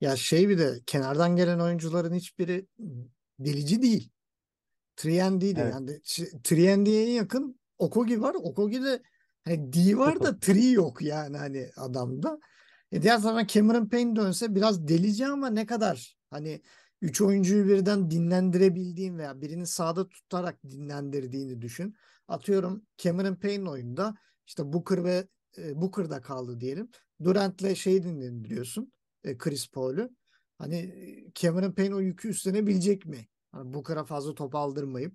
[0.00, 2.66] Ya şey bir de kenardan gelen oyuncuların hiçbiri
[3.38, 4.10] delici değil.
[4.96, 5.72] Triendi'yi de Evet.
[5.72, 8.34] yani ş- Triendi'ye en yakın Okogie var.
[8.34, 9.02] Okogie'de
[9.44, 12.38] hani D var da Tri yok yani hani adamda.
[12.92, 16.62] E diğer taraftan Cameron Payne dönse biraz delici ama ne kadar hani
[17.02, 21.94] üç oyuncuyu birden dinlendirebildiğin veya birini sağda tutarak dinlendirdiğini düşün.
[22.28, 24.14] Atıyorum Cameron Payne oyunda
[24.46, 25.28] işte Booker ve
[25.58, 26.90] e, Booker'da kaldı diyelim.
[27.24, 28.92] Durant'le şeyi dinlendiriyorsun.
[29.24, 30.10] E, Chris Paul'u.
[30.58, 33.28] Hani e, Cameron Payne o yükü üstlenebilecek mi?
[33.52, 35.14] Hani Booker'a fazla top aldırmayıp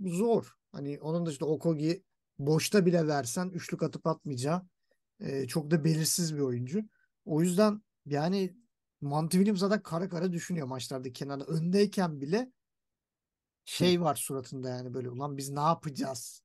[0.00, 0.52] zor.
[0.72, 2.02] Hani onun dışında Okogie
[2.38, 4.62] boşta bile versen üçlük atıp atmayacağı
[5.20, 6.82] e, çok da belirsiz bir oyuncu.
[7.24, 8.56] O yüzden yani
[9.00, 11.44] Monty Williams zaten kara kara düşünüyor maçlarda kenarda.
[11.44, 12.52] Öndeyken bile
[13.64, 16.42] şey var suratında yani böyle ulan biz ne yapacağız?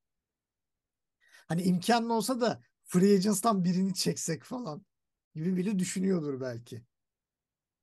[1.48, 4.86] Hani imkanlı olsa da Free Agents'tan birini çeksek falan
[5.36, 6.84] gibi bile düşünüyordur belki.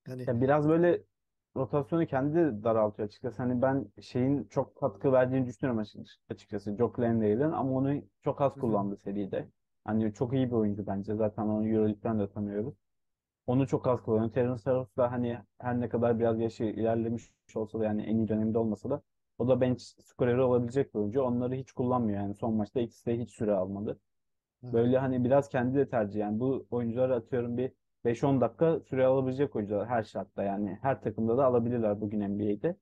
[0.06, 1.04] Hani Ya biraz böyle
[1.58, 3.42] rotasyonu kendi daraltıyor açıkçası.
[3.42, 5.84] Hani ben şeyin çok katkı verdiğini düşünüyorum
[6.30, 6.76] açıkçası.
[6.76, 9.48] Jock Landale'in ama onu çok az kullandı seride.
[9.84, 11.14] Hani çok iyi bir oyuncu bence.
[11.14, 12.74] Zaten onu Euroleague'den de tanıyoruz.
[13.46, 14.32] Onu çok az kullanıyor.
[14.32, 18.28] Terence Ross da hani her ne kadar biraz yaşı ilerlemiş olsa da yani en iyi
[18.28, 19.02] döneminde olmasa da
[19.38, 21.22] o da bench skoreri olabilecek bir oyuncu.
[21.22, 22.34] Onları hiç kullanmıyor yani.
[22.34, 24.00] Son maçta ikisi de hiç süre almadı.
[24.62, 27.72] Böyle hani biraz kendi de tercih yani bu oyuncuları atıyorum bir
[28.08, 32.76] 5-10 dakika süre alabilecek oyuncular her şartta yani her takımda da alabilirler bugün NBA'de.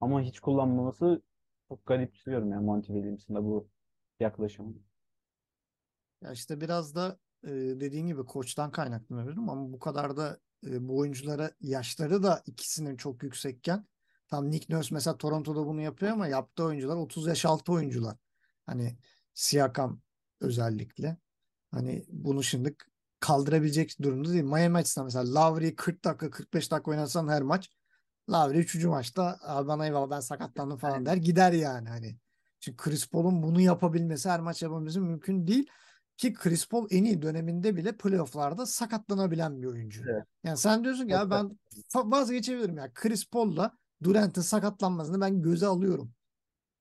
[0.00, 1.22] Ama hiç kullanmaması
[1.68, 3.68] çok garip tutuyorum yani Monty Williams'ın da bu
[4.20, 4.74] yaklaşımı.
[6.22, 10.98] Ya işte biraz da e, dediğin gibi koçtan kaynaklanabilirim ama bu kadar da e, bu
[10.98, 13.86] oyunculara yaşları da ikisinin çok yüksekken
[14.28, 18.16] tam Nick Nurse mesela Toronto'da bunu yapıyor ama yaptığı oyuncular 30 yaş altı oyuncular.
[18.66, 18.96] Hani
[19.34, 20.00] Siakam
[20.40, 21.16] özellikle.
[21.70, 22.76] Hani bunu şimdi
[23.24, 24.44] kaldırabilecek durumda değil.
[24.44, 27.70] Miami açısından mesela Lowry 40 dakika 45 dakika oynasan her maç
[28.30, 28.84] Lowry 3.
[28.84, 32.16] maçta abi bana eyvallah ben sakatlandım falan der gider yani hani.
[32.60, 35.66] Çünkü Chris Paul'un bunu yapabilmesi her maç yapabilmesi mümkün değil.
[36.16, 40.02] Ki Chris Paul en iyi döneminde bile playofflarda sakatlanabilen bir oyuncu.
[40.10, 40.24] Evet.
[40.44, 41.58] Yani sen diyorsun ki ya ben
[41.94, 42.92] vazgeçebilirim ya.
[42.94, 43.72] Chris Paul'la
[44.02, 46.12] Durant'ın sakatlanmasını ben göze alıyorum.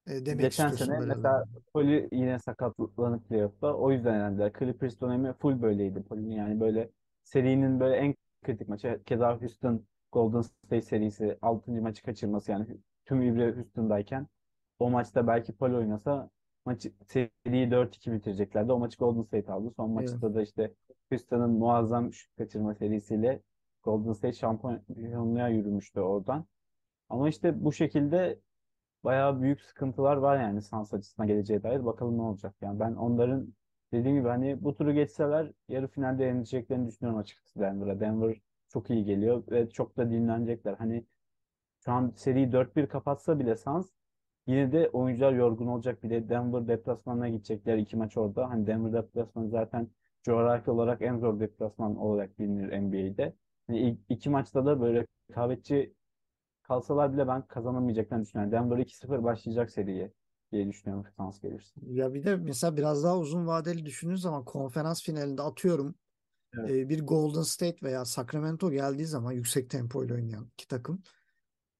[0.08, 3.74] E, demek Geçen sene mesela Poli yine sakatlanıp playoff'ta.
[3.74, 6.36] O yüzden yani Clippers dönemi full böyleydi Poli'nin.
[6.36, 6.89] Yani böyle
[7.24, 9.01] serinin böyle en kritik maçı.
[9.06, 11.72] Keza Houston Golden State serisi 6.
[11.72, 12.66] maçı kaçırması yani
[13.06, 14.28] tüm ibre Houston'dayken
[14.80, 16.30] o maçta belki Poli oynasa
[16.66, 18.72] maçı seriyi 4-2 bitireceklerdi.
[18.72, 19.74] O maçı Golden State aldı.
[19.76, 20.36] Son maçta evet.
[20.36, 20.74] da işte
[21.10, 23.41] Houston'ın muazzam şut kaçırma serisiyle
[23.84, 26.45] Golden State şampiyonluğa yürümüştü oradan.
[27.10, 28.39] Ama işte bu şekilde
[29.04, 31.86] bayağı büyük sıkıntılar var yani Suns açısından geleceğe dair.
[31.86, 32.56] Bakalım ne olacak.
[32.62, 33.54] Yani ben onların
[33.91, 37.99] dediğim gibi hani bu turu geçseler yarı finalde yenileceklerini düşünüyorum açıkçası Denver'a.
[37.99, 40.74] Denver çok iyi geliyor ve çok da dinlenecekler.
[40.74, 41.06] Hani
[41.86, 43.91] şu an seriyi 4-1 kapatsa bile Suns
[44.47, 46.04] yine de oyuncular yorgun olacak.
[46.04, 48.49] Bir de Denver deplasmanına gidecekler iki maç orada.
[48.49, 49.88] Hani Denver deplasmanı zaten
[50.24, 53.34] coğrafi olarak en zor deplasman olarak bilinir NBA'de.
[53.70, 55.93] Yani iki maçta da böyle rekabetçi
[56.74, 58.51] kalsalar bile ben kazanamayacaklarını düşünüyorum.
[58.51, 60.11] Denver 2-0 başlayacak seriye
[60.51, 61.71] diye düşünüyorum Suns gelirse.
[61.82, 65.95] Ya bir de mesela biraz daha uzun vadeli düşündüğün zaman konferans finalinde atıyorum
[66.53, 66.71] evet.
[66.71, 71.03] e, bir Golden State veya Sacramento geldiği zaman yüksek tempo ile oynayan iki takım.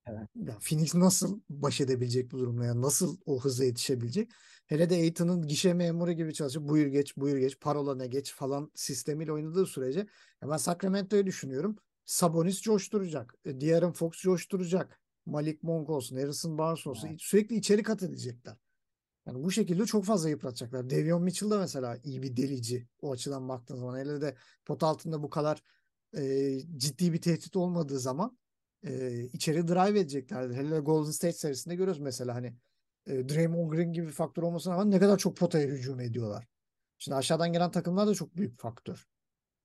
[0.06, 0.30] Evet.
[0.36, 2.66] Ya Phoenix nasıl baş edebilecek bu durumla?
[2.66, 4.32] Yani nasıl o hıza yetişebilecek?
[4.66, 8.72] Hele de Aiton'un gişe memuru gibi çalışıp buyur geç, buyur geç, parola ne geç falan
[8.76, 10.00] sistemiyle oynadığı sürece
[10.42, 11.78] ya ben Sacramento'yu düşünüyorum.
[12.06, 13.36] Sabonis coşturacak.
[13.46, 15.00] E, De'Aaron Fox coşturacak.
[15.26, 17.08] Malik Monk olsun, Harrison Barnes olsun.
[17.08, 17.22] Evet.
[17.22, 18.58] Sürekli içeri kat edecekler.
[19.26, 20.90] Yani bu şekilde çok fazla yıpratacaklar.
[20.90, 24.00] Devion Mitchell da mesela iyi bir delici o açıdan baktığın zaman.
[24.00, 24.36] Hele de
[24.66, 25.64] pot altında bu kadar
[26.18, 28.38] e, ciddi bir tehdit olmadığı zaman
[28.84, 30.56] e, içeri drive edeceklerdir.
[30.56, 32.54] Hele Golden State serisinde görüyoruz mesela hani
[33.08, 36.48] e, Draymond Green gibi bir faktör olmasına rağmen ne kadar çok potaya hücum ediyorlar.
[36.98, 39.08] Şimdi aşağıdan gelen takımlar da çok büyük faktör.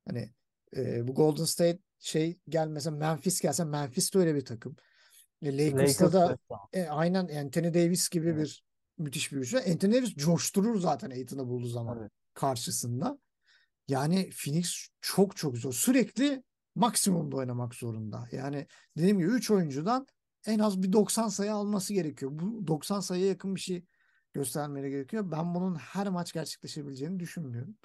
[0.07, 0.30] Hani
[0.76, 4.76] e, bu Golden State şey gelmese Memphis gelse Memphis de öyle bir takım.
[5.42, 6.38] E, Lakers'ta da
[6.72, 8.38] e, aynen Anthony Davis gibi evet.
[8.38, 8.64] bir
[8.99, 9.59] müthiş bir güçlü.
[9.59, 12.11] Anthony Davis coşturur zaten Aiton'u bulduğu zaman evet.
[12.34, 13.18] karşısında.
[13.88, 15.72] Yani Phoenix çok çok zor.
[15.72, 16.42] Sürekli
[16.74, 18.28] maksimumda oynamak zorunda.
[18.32, 20.07] Yani dediğim gibi 3 oyuncudan
[20.46, 22.30] en az bir 90 sayı alması gerekiyor.
[22.34, 23.84] Bu 90 sayıya yakın bir şey
[24.32, 25.30] göstermeleri gerekiyor.
[25.30, 27.76] Ben bunun her maç gerçekleşebileceğini düşünmüyorum.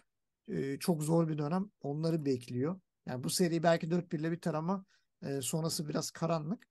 [0.47, 2.79] Ee, çok zor bir dönem onları bekliyor.
[3.05, 4.85] Yani bu seri belki 4-1 ile biter ama
[5.25, 6.67] e, sonrası biraz karanlık.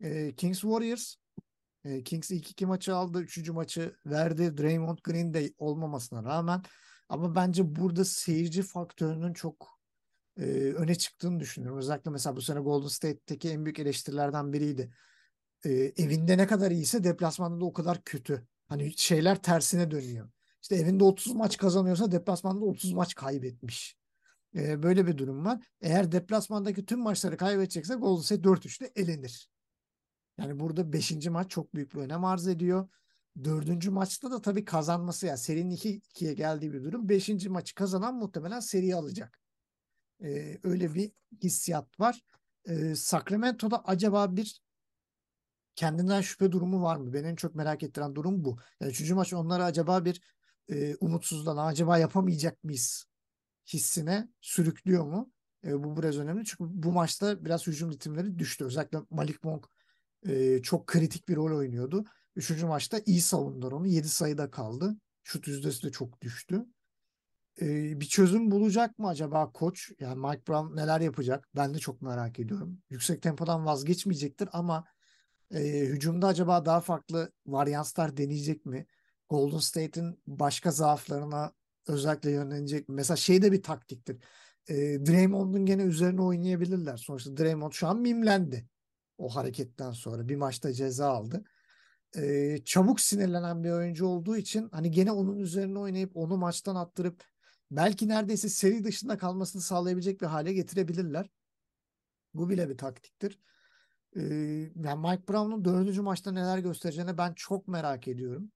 [0.00, 1.14] E, Kings Warriors
[1.84, 3.20] e, Kings ilk iki maçı aldı.
[3.20, 4.58] Üçüncü maçı verdi.
[4.58, 6.62] Draymond Green de olmamasına rağmen.
[7.08, 9.80] Ama bence burada seyirci faktörünün çok
[10.36, 11.78] e, öne çıktığını düşünüyorum.
[11.78, 14.94] Özellikle mesela bu sene Golden State'teki en büyük eleştirilerden biriydi.
[15.64, 18.46] E, evinde ne kadar iyiyse deplasmanda da o kadar kötü.
[18.68, 20.30] Hani şeyler tersine dönüyor.
[20.62, 23.99] İşte evinde 30 maç kazanıyorsa deplasmanda 30 maç kaybetmiş.
[24.56, 25.66] E, böyle bir durum var.
[25.80, 29.50] Eğer deplasmandaki tüm maçları kaybedecekse Golden State 4-3'te elenir.
[30.38, 31.26] Yani burada 5.
[31.26, 32.88] maç çok büyük bir önem arz ediyor.
[33.44, 37.08] Dördüncü maçta da tabii kazanması yani serinin 2-2'ye geldiği bir durum.
[37.08, 39.40] Beşinci maçı kazanan muhtemelen seriyi alacak.
[40.22, 42.20] Ee, öyle bir hissiyat var.
[42.68, 44.60] Ee, Sacramento'da acaba bir
[45.76, 47.12] kendinden şüphe durumu var mı?
[47.12, 48.58] Beni en çok merak ettiren durum bu.
[48.80, 50.20] Yani üçüncü maç onlara acaba bir
[50.68, 53.09] e, umutsuzluğa acaba yapamayacak mıyız
[53.74, 55.32] hissine sürüklüyor mu?
[55.64, 56.44] E, bu biraz önemli.
[56.44, 58.64] Çünkü bu maçta biraz hücum ritimleri düştü.
[58.64, 59.66] Özellikle Malik Monk
[60.28, 62.04] e, çok kritik bir rol oynuyordu.
[62.36, 63.86] Üçüncü maçta iyi savundular onu.
[63.86, 64.96] Yedi sayıda kaldı.
[65.24, 66.66] Şut yüzdesi de çok düştü.
[67.60, 69.92] e, bir çözüm bulacak mı acaba koç?
[70.00, 71.48] Yani Mike Brown neler yapacak?
[71.56, 72.82] Ben de çok merak ediyorum.
[72.90, 74.84] Yüksek tempodan vazgeçmeyecektir ama
[75.54, 78.86] e, hücumda acaba daha farklı varyanslar deneyecek mi?
[79.28, 81.52] Golden State'in başka zaaflarına
[81.86, 82.94] özellikle yönelecek mi?
[82.94, 84.18] Mesela şey de bir taktiktir.
[84.68, 84.74] E,
[85.06, 86.96] Draymond'un gene üzerine oynayabilirler.
[86.96, 88.66] Sonuçta Draymond şu an mimlendi.
[89.18, 91.44] O hareketten sonra bir maçta ceza aldı.
[92.16, 97.24] E, çabuk sinirlenen bir oyuncu olduğu için hani gene onun üzerine oynayıp onu maçtan attırıp
[97.70, 101.30] belki neredeyse seri dışında kalmasını sağlayabilecek bir hale getirebilirler.
[102.34, 103.38] Bu bile bir taktiktir.
[104.16, 104.20] Ee,
[104.84, 108.52] yani Mike Brown'un dördüncü maçta neler göstereceğini ben çok merak ediyorum.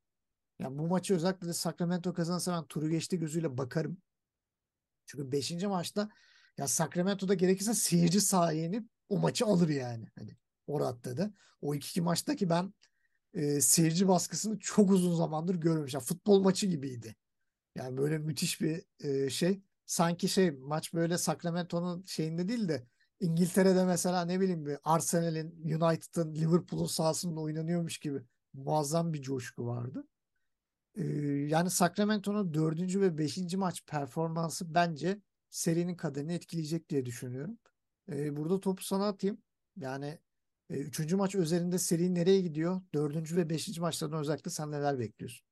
[0.59, 3.99] Yani bu maçı özellikle de Sacramento kazanırsa ben turu geçti gözüyle bakarım.
[5.07, 6.11] Çünkü beşinci maçta
[6.59, 10.09] ya Sacramento'da gerekirse seyirci sahaya inip o maçı alır yani.
[10.19, 10.37] Hani
[10.67, 11.31] o raddede.
[11.61, 12.75] O iki, iki maçtaki ben
[13.35, 15.99] e, seyirci baskısını çok uzun zamandır görmemişim.
[15.99, 17.17] Yani futbol maçı gibiydi.
[17.77, 19.63] Yani böyle müthiş bir e, şey.
[19.87, 22.87] Sanki şey maç böyle Sacramento'nun şeyinde değil de
[23.21, 30.07] İngiltere'de mesela ne bileyim bir Arsenal'in, United'ın, Liverpool'un sahasında oynanıyormuş gibi muazzam bir coşku vardı.
[31.49, 35.21] Yani Sacramento'nun dördüncü ve beşinci maç performansı bence
[35.51, 37.59] serinin kaderini etkileyecek diye düşünüyorum.
[38.09, 39.39] Burada topu sana atayım.
[39.77, 40.19] Yani
[40.71, 42.81] üçüncü maç üzerinde seri nereye gidiyor?
[42.95, 45.47] Dördüncü ve beşinci maçlardan özellikle sen neler bekliyorsun?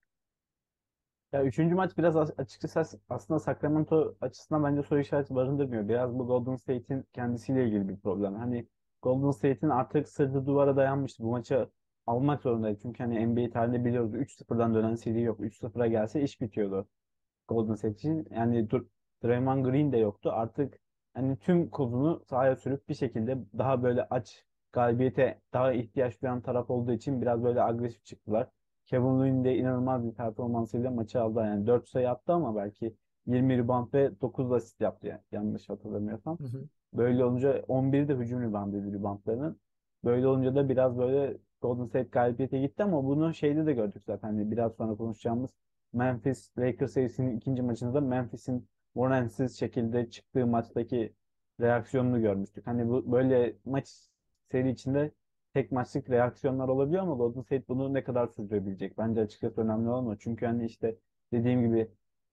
[1.33, 5.89] Ya üçüncü maç biraz as- açıkçası aslında Sacramento açısından bence soru işareti barındırmıyor.
[5.89, 8.35] Biraz bu Golden State'in kendisiyle ilgili bir problem.
[8.35, 8.69] Hani
[9.03, 11.23] Golden State'in artık sırtı duvara dayanmıştı.
[11.25, 11.69] Bu maçı
[12.07, 12.79] almak zorundaydı.
[12.83, 15.41] Çünkü hani NBA tarihinde biliyoruz 3-0'dan dönen seri yok.
[15.41, 16.89] 3-0'a gelse iş bitiyordu
[17.49, 18.29] Golden State için.
[18.31, 18.69] Yani
[19.25, 20.31] Draymond Green de yoktu.
[20.33, 20.79] Artık
[21.15, 26.71] hani tüm kozunu sahaya sürüp bir şekilde daha böyle aç galibiyete daha ihtiyaç duyan taraf
[26.71, 28.49] olduğu için biraz böyle agresif çıktılar.
[28.87, 31.41] Kevin Looney de inanılmaz bir performansıyla maçı aldı.
[31.41, 32.97] Yani 4 sayı attı ama belki
[33.27, 36.39] 20 rebound ve 9 asist yaptı yani, yanlış hatırlamıyorsam.
[36.39, 36.65] Hı hı.
[36.95, 39.61] Böyle olunca 11 de hücum reboundıydı reboundlarının.
[40.05, 44.29] Böyle olunca da biraz böyle Golden State galibiyete gitti ama bunu şeyde de gördük zaten.
[44.29, 45.51] Hani biraz sonra konuşacağımız
[45.93, 51.15] Memphis Lakers serisinin ikinci maçında Memphis'in Warren'siz şekilde çıktığı maçtaki
[51.61, 52.67] reaksiyonunu görmüştük.
[52.67, 53.89] Hani bu böyle maç
[54.51, 55.13] seri içinde
[55.55, 58.99] tek maçlık reaksiyonlar olabiliyor ama Golden State bunu ne kadar sürdürebilecek?
[58.99, 60.17] Bence açıkçası önemli olan o.
[60.17, 60.97] Çünkü hani işte
[61.33, 61.91] dediğim gibi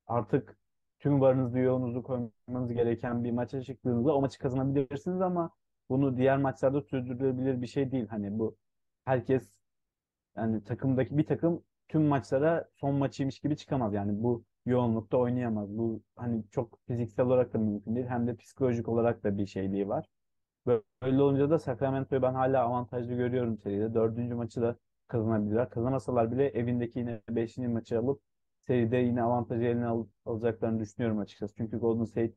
[0.08, 0.58] artık
[1.00, 5.52] tüm varınızı yoğununuzu koymanız gereken bir maça çıktığınızda o maçı kazanabilirsiniz ama
[5.90, 8.08] bunu diğer maçlarda sürdürülebilir bir şey değil.
[8.08, 8.58] Hani bu
[9.10, 9.50] herkes
[10.38, 13.94] yani takımdaki bir takım tüm maçlara son maçıymış gibi çıkamaz.
[13.94, 15.70] Yani bu yoğunlukta oynayamaz.
[15.78, 18.08] Bu hani çok fiziksel olarak da mümkün değil.
[18.08, 20.06] Hem de psikolojik olarak da bir şeyliği var.
[21.04, 23.94] Böyle olunca da Sacramento'yu ben hala avantajlı görüyorum seride.
[23.94, 25.70] Dördüncü maçı da kazanabilirler.
[25.70, 28.22] Kazanamasalar bile evindeki yine beşinci maçı alıp
[28.68, 31.56] seride yine avantajı eline al alacaklarını düşünüyorum açıkçası.
[31.58, 32.34] Çünkü Golden State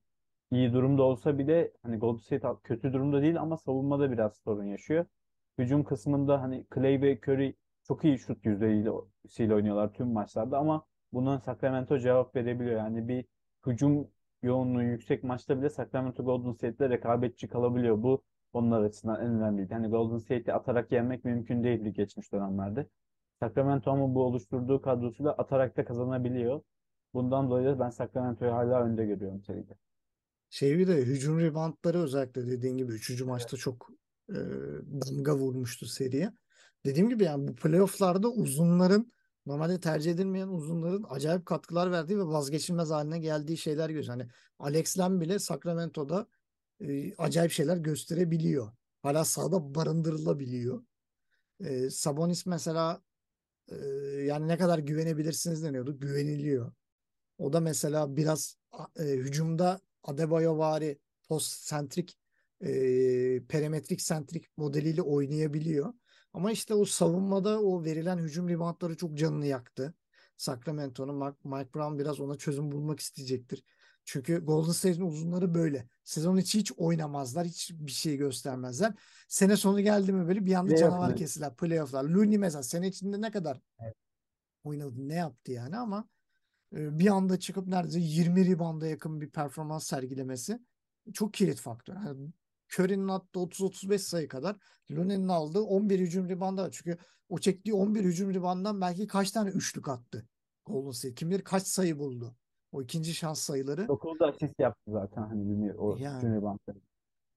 [0.50, 5.06] iyi durumda olsa bile hani Golden State kötü durumda değil ama savunmada biraz sorun yaşıyor.
[5.58, 11.40] Hücum kısmında hani Clay ve Curry çok iyi şut yüzdesiyle oynuyorlar tüm maçlarda ama buna
[11.40, 12.76] Sacramento cevap verebiliyor.
[12.76, 13.24] Yani bir
[13.66, 14.08] hücum
[14.42, 18.02] yoğunluğu yüksek maçta bile Sacramento Golden State'le rekabetçi kalabiliyor.
[18.02, 18.22] Bu
[18.52, 19.74] onlar açısından en önemliydi.
[19.74, 22.86] Hani Golden State'i atarak yenmek mümkün değildi geçmiş dönemlerde.
[23.40, 26.62] Sacramento ama bu oluşturduğu kadrosuyla atarak da kazanabiliyor.
[27.14, 29.72] Bundan dolayı da ben Sacramento'yu hala önde görüyorum seride.
[30.50, 33.22] Şey bir de hücum reboundları özellikle dediğin gibi 3.
[33.22, 33.90] maçta çok
[34.32, 34.38] e,
[35.00, 36.32] damga vurmuştu seriye.
[36.84, 39.12] Dediğim gibi yani bu playofflarda uzunların
[39.46, 44.08] normalde tercih edilmeyen uzunların acayip katkılar verdiği ve vazgeçilmez haline geldiği şeyler görüyoruz.
[44.08, 44.28] Hani
[44.58, 46.26] Alex Len bile Sacramento'da
[46.80, 48.72] e, acayip şeyler gösterebiliyor.
[49.02, 50.84] Hala sahada barındırılabiliyor.
[51.64, 53.02] E, Sabonis mesela
[53.68, 53.76] e,
[54.26, 56.00] yani ne kadar güvenebilirsiniz deniyordu.
[56.00, 56.72] Güveniliyor.
[57.38, 58.56] O da mesela biraz
[58.98, 62.18] e, hücumda Adebayovari post sentrik
[62.62, 65.94] e, perimetrik sentrik modeliyle oynayabiliyor.
[66.32, 69.94] Ama işte o savunmada o verilen hücum reboundları çok canını yaktı.
[70.36, 73.64] Sacramento'nun Mike Brown biraz ona çözüm bulmak isteyecektir.
[74.04, 75.88] Çünkü Golden State'in uzunları böyle.
[76.04, 77.46] Sezon içi hiç oynamazlar.
[77.46, 78.94] Hiç bir şey göstermezler.
[79.28, 81.14] Sene sonu geldi mi böyle bir anda Playoff canavar mu?
[81.14, 81.56] kesiler.
[81.56, 82.04] Playoff'lar.
[82.04, 83.94] Looney mesela sene içinde ne kadar Evet.
[84.64, 86.08] oynadı ne yaptı yani ama
[86.76, 90.58] e, bir anda çıkıp neredeyse 20 ribanda yakın bir performans sergilemesi
[91.12, 91.94] çok kilit faktör.
[91.94, 92.30] Yani
[92.78, 94.56] Curry'nin attığı 30-35 sayı kadar
[94.90, 96.70] Looney'nin aldığı 11 hücum ribanda var.
[96.72, 96.98] Çünkü
[97.28, 100.26] o çektiği 11 hücum ribandan belki kaç tane üçlük attı
[100.66, 101.14] Golden State.
[101.14, 102.34] Kim bilir kaç sayı buldu.
[102.72, 106.78] O ikinci şans sayıları 9 da asist yaptı zaten hani bilmiyorum o yani hücum reboundları.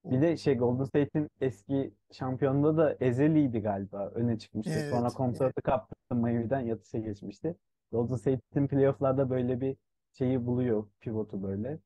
[0.03, 4.73] o, Bir de şey Golden State'in eski şampiyonluğunda da Ezeli'ydi galiba öne çıkmıştı.
[4.73, 5.13] Sonra evet, evet.
[5.13, 7.55] kontratı kaptı Miami'den yatışa geçmişti.
[7.91, 9.77] Golden State'in playoff'larda böyle bir
[10.13, 11.79] şeyi buluyor pivotu böyle.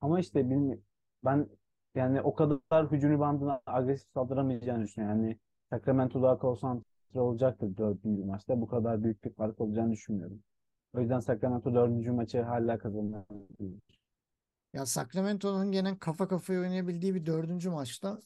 [0.00, 0.80] Ama işte bilmi-
[1.24, 1.48] ben
[1.94, 5.22] yani o kadar hücum bandına agresif saldıramayacağını düşünüyorum.
[5.22, 5.38] Yani
[5.70, 8.60] Sacramento daha konsantre olacaktır dördüncü maçta.
[8.60, 10.42] Bu kadar büyük bir fark olacağını düşünmüyorum.
[10.94, 13.82] O yüzden Sacramento dördüncü maçı hala kazanabilir.
[14.72, 18.20] Ya Sacramento'nun gene kafa kafaya oynayabildiği bir dördüncü maçta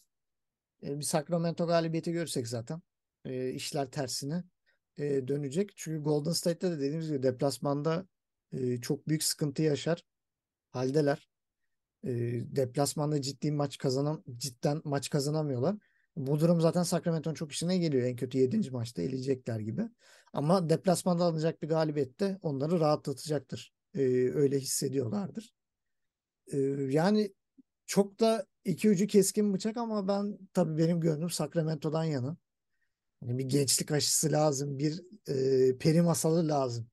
[0.82, 2.82] e, bir Sacramento galibiyeti görsek zaten
[3.24, 4.44] e, işler tersine
[4.96, 5.72] e, dönecek.
[5.76, 8.06] Çünkü Golden State'te de dediğimiz gibi deplasmanda
[8.82, 10.04] çok büyük sıkıntı yaşar
[10.70, 11.31] haldeler.
[12.04, 12.10] E,
[12.56, 15.76] deplasmanda ciddi maç kazanam cidden maç kazanamıyorlar.
[16.16, 18.06] Bu durum zaten Sacramento'nun çok işine geliyor.
[18.06, 18.70] En kötü 7.
[18.70, 19.82] maçta eleyecekler gibi.
[20.32, 23.72] Ama deplasmanda alınacak bir galibiyet de onları rahatlatacaktır.
[23.94, 24.00] E,
[24.34, 25.54] öyle hissediyorlardır.
[26.52, 26.58] E,
[26.90, 27.34] yani
[27.86, 32.36] çok da iki ucu keskin bıçak ama ben tabii benim gönlüm Sacramento'dan yana.
[33.22, 36.88] Yani bir gençlik aşısı lazım, bir e, peri masalı lazım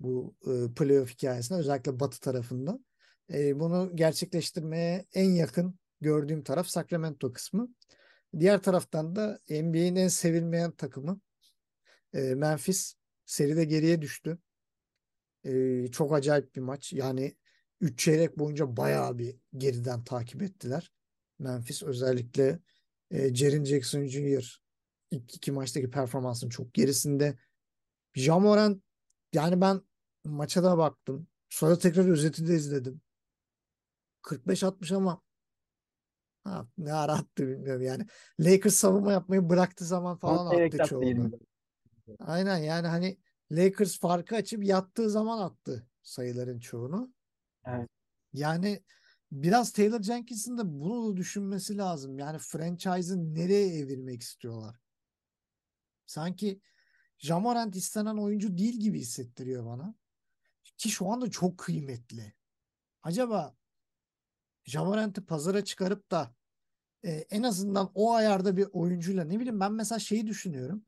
[0.00, 2.78] bu e, playoff hikayesinde özellikle Batı tarafında.
[3.32, 7.68] E, bunu gerçekleştirmeye en yakın gördüğüm taraf Sacramento kısmı.
[8.38, 11.20] Diğer taraftan da NBA'in en sevilmeyen takımı
[12.14, 14.38] e, Memphis seride geriye düştü.
[15.44, 16.92] E, çok acayip bir maç.
[16.92, 17.36] Yani
[17.80, 20.92] 3 çeyrek boyunca bayağı bir geriden takip ettiler.
[21.38, 22.58] Memphis özellikle
[23.10, 24.62] e, Jaren Jackson Jr.
[25.10, 27.38] ilk iki maçtaki performansının çok gerisinde.
[28.14, 28.82] Jamoran
[29.32, 29.80] yani ben
[30.24, 31.26] maça da baktım.
[31.48, 33.00] Sonra tekrar özeti de izledim.
[34.22, 35.22] 45-60 ama
[36.44, 38.06] ha, ne ara attı bilmiyorum yani.
[38.40, 41.06] Lakers savunma yapmayı bıraktı zaman falan çeyrekte attı attı çoğunu.
[41.06, 41.30] 20.
[42.18, 43.18] Aynen yani hani
[43.52, 47.12] Lakers farkı açıp yattığı zaman attı sayıların çoğunu.
[47.66, 47.88] Evet.
[48.32, 48.82] Yani
[49.32, 52.18] biraz Taylor Jenkins'in de bunu düşünmesi lazım.
[52.18, 54.76] Yani franchise'ı nereye evirmek istiyorlar?
[56.06, 56.60] Sanki
[57.18, 59.94] Jamorant istenen oyuncu değil gibi hissettiriyor bana.
[60.76, 62.34] Ki şu anda çok kıymetli.
[63.02, 63.56] Acaba
[64.70, 66.34] Jamorant'ı pazara çıkarıp da
[67.04, 70.84] e, en azından o ayarda bir oyuncuyla ne bileyim ben mesela şeyi düşünüyorum.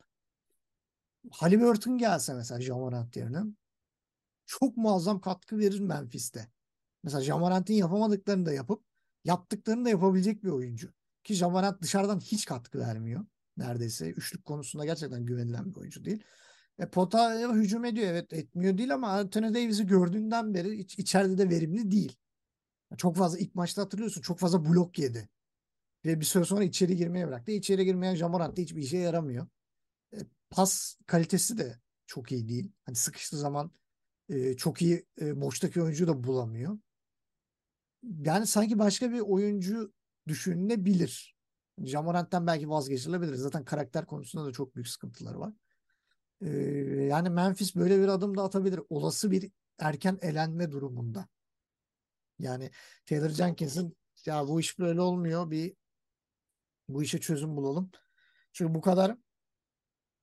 [1.30, 3.42] Haliburton gelse mesela Jamorant yerine
[4.46, 6.48] çok muazzam katkı verir Memphis'te.
[7.02, 8.84] Mesela Jamorant'in yapamadıklarını da yapıp
[9.24, 10.92] yaptıklarını da yapabilecek bir oyuncu.
[11.24, 13.26] Ki Jamorant dışarıdan hiç katkı vermiyor.
[13.56, 16.24] Neredeyse üçlük konusunda gerçekten güvenilen bir oyuncu değil.
[16.78, 21.50] E, pota hücum ediyor evet etmiyor değil ama Anthony Davis'i gördüğünden beri iç, içeride de
[21.50, 22.16] verimli değil.
[22.98, 25.28] Çok fazla ilk maçta hatırlıyorsun çok fazla blok yedi.
[26.04, 27.52] Ve bir süre sonra içeri girmeye bıraktı.
[27.52, 29.46] İçeri girmeyen Jamorant hiçbir işe yaramıyor.
[30.14, 30.18] E,
[30.50, 32.72] pas kalitesi de çok iyi değil.
[32.84, 33.70] Hani sıkıştığı zaman
[34.28, 36.78] e, çok iyi e, boştaki oyuncuyu da bulamıyor.
[38.02, 39.92] Yani sanki başka bir oyuncu
[40.28, 41.36] düşünülebilir.
[41.84, 43.34] Jamorant'tan belki vazgeçilebilir.
[43.34, 45.52] Zaten karakter konusunda da çok büyük sıkıntıları var.
[46.40, 46.48] Ee,
[47.10, 48.80] yani Memphis böyle bir adım da atabilir.
[48.90, 51.28] Olası bir erken elenme durumunda.
[52.42, 52.70] Yani
[53.06, 55.50] Taylor Jenkins'in ya bu iş böyle olmuyor.
[55.50, 55.74] Bir
[56.88, 57.90] bu işe çözüm bulalım.
[58.52, 59.16] Çünkü bu kadar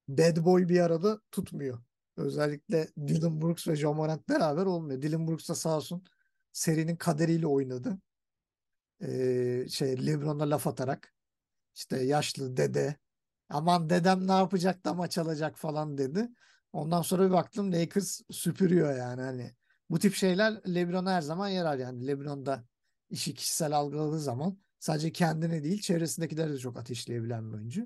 [0.07, 1.79] bad boy bir arada tutmuyor.
[2.17, 5.01] Özellikle Dylan Brooks ve John Morant beraber olmuyor.
[5.01, 6.03] Dylan Brooks da sağ olsun
[6.51, 7.97] serinin kaderiyle oynadı.
[9.01, 11.13] Ee, şey LeBron'a laf atarak
[11.75, 12.95] işte yaşlı dede
[13.49, 16.29] aman dedem ne yapacak da maç alacak falan dedi.
[16.73, 19.55] Ondan sonra bir baktım Lakers süpürüyor yani hani
[19.89, 22.63] bu tip şeyler LeBron'a her zaman yarar yani LeBron da
[23.09, 27.85] işi kişisel algıladığı zaman sadece kendini değil çevresindekileri de çok ateşleyebilen bir oyuncu.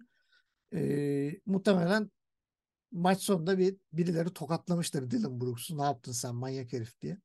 [0.73, 2.11] Ee, muhtemelen
[2.91, 7.17] maç sonunda bir birileri tokatlamıştır Dylan Brooks'u ne yaptın sen manyak herif diye.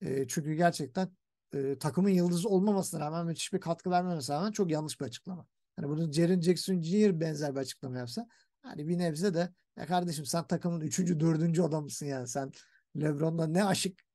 [0.00, 1.08] E, çünkü gerçekten
[1.54, 5.46] e, takımın yıldızı olmamasına rağmen müthiş bir katkı vermemesine rağmen çok yanlış bir açıklama.
[5.76, 7.20] Hani bunu Jaren Jackson Jr.
[7.20, 8.28] benzer bir açıklama yapsa
[8.62, 12.52] hani bir nebze de ya kardeşim sen takımın üçüncü, dördüncü adamısın yani sen
[12.96, 14.05] LeBron'la ne aşık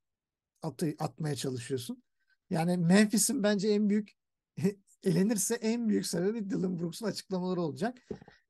[0.62, 2.04] atı, atmaya çalışıyorsun.
[2.50, 4.12] Yani Memphis'in bence en büyük
[5.04, 7.98] elenirse en büyük sebebi Dylan Brooks'un açıklamaları olacak.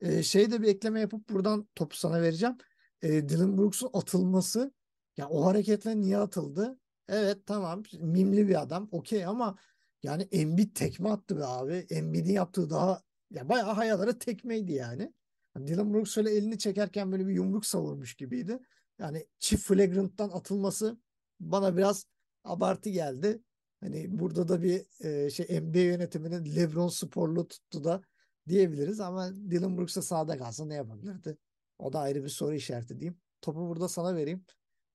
[0.02, 2.58] Ee, şey de bir ekleme yapıp buradan topu sana vereceğim.
[3.02, 4.74] Ee, Dylan Brooks'un atılması
[5.18, 6.80] ya o hareketle niye atıldı?
[7.08, 9.58] Evet tamam mimli bir adam okey ama
[10.04, 11.74] yani Embiid tekme attı be abi.
[11.90, 13.02] Embiid'in yaptığı daha
[13.32, 15.14] ya bayağı hayalara tekmeydi yani.
[15.58, 18.60] Dylan Brooks şöyle elini çekerken böyle bir yumruk savurmuş gibiydi.
[19.00, 20.98] Yani çift flagrant'tan atılması
[21.42, 22.06] bana biraz
[22.44, 23.42] abartı geldi.
[23.82, 28.02] Hani burada da bir e, şey NBA yönetiminin LeBron sporlu tuttu da
[28.48, 31.38] diyebiliriz ama Dylan Brooks'a sahada kalsa ne yapabilirdi?
[31.80, 33.20] O da ayrı bir soru işareti diyeyim.
[33.42, 34.46] Topu burada sana vereyim.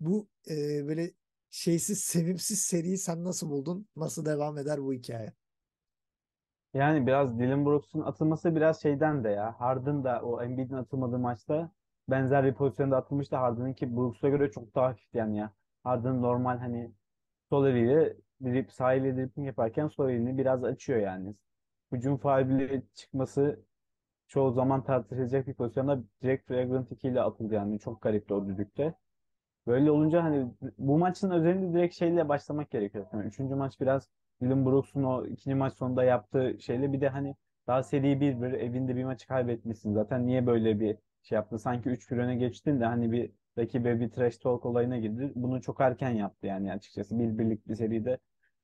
[0.01, 1.13] Bu e, böyle
[1.51, 3.89] şeysiz, sevimsiz seriyi sen nasıl buldun?
[3.97, 5.33] Nasıl devam eder bu hikaye?
[6.75, 9.61] Yani biraz Dylan Brooks'un atılması biraz şeyden de ya.
[9.61, 11.71] Harden da o Embiid'in atılmadığı maçta
[12.09, 15.53] benzer bir pozisyonda atılmıştı Harden'ın ki Brooks'a göre çok daha hafifti yani ya.
[15.87, 16.93] Harden normal hani
[17.51, 21.35] sol eliyle drip, sağ eliyle dribbling yaparken sol elini biraz açıyor yani.
[21.93, 23.61] Hücum faali çıkması
[24.29, 27.79] çoğu zaman tartışılacak bir pozisyonda direkt Flagrant 2 ile atıldı yani.
[27.81, 28.95] Çok garipti o düdükte.
[29.67, 30.47] Böyle olunca hani
[30.79, 33.07] bu maçın özelinde direkt şeyle başlamak gerekiyor.
[33.13, 34.09] Yani üçüncü maç biraz
[34.43, 38.53] Dylan Brooks'un o ikinci maç sonunda yaptığı şeyle bir de hani daha seri bir bir
[38.53, 39.95] evinde bir maçı kaybetmişsin.
[39.95, 41.59] Zaten niye böyle bir şey yaptı?
[41.59, 45.33] Sanki 3-1 öne geçtin de hani bir rakibe bir trash talk olayına girdi.
[45.35, 47.19] Bunu çok erken yaptı yani açıkçası.
[47.19, 48.19] Bir birlik bir seride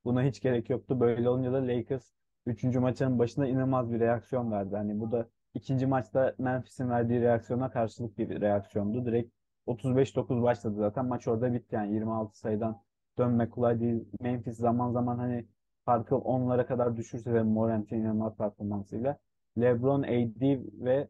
[0.05, 1.01] buna hiç gerek yoktu.
[1.01, 2.13] Böyle olunca da Lakers
[2.47, 4.77] üçüncü maçın başında inanılmaz bir reaksiyon verdi.
[4.77, 9.07] Hani bu da ikinci maçta Memphis'in verdiği reaksiyona karşılık bir reaksiyondu.
[9.07, 9.33] Direkt
[9.67, 11.07] 35-9 başladı zaten.
[11.07, 12.83] Maç orada bitti yani 26 sayıdan
[13.19, 14.05] dönmek kolay değil.
[14.21, 15.47] Memphis zaman zaman hani
[15.85, 19.19] farkı onlara kadar düşürse de Morant'in inanılmaz performansıyla
[19.61, 21.09] LeBron, AD ve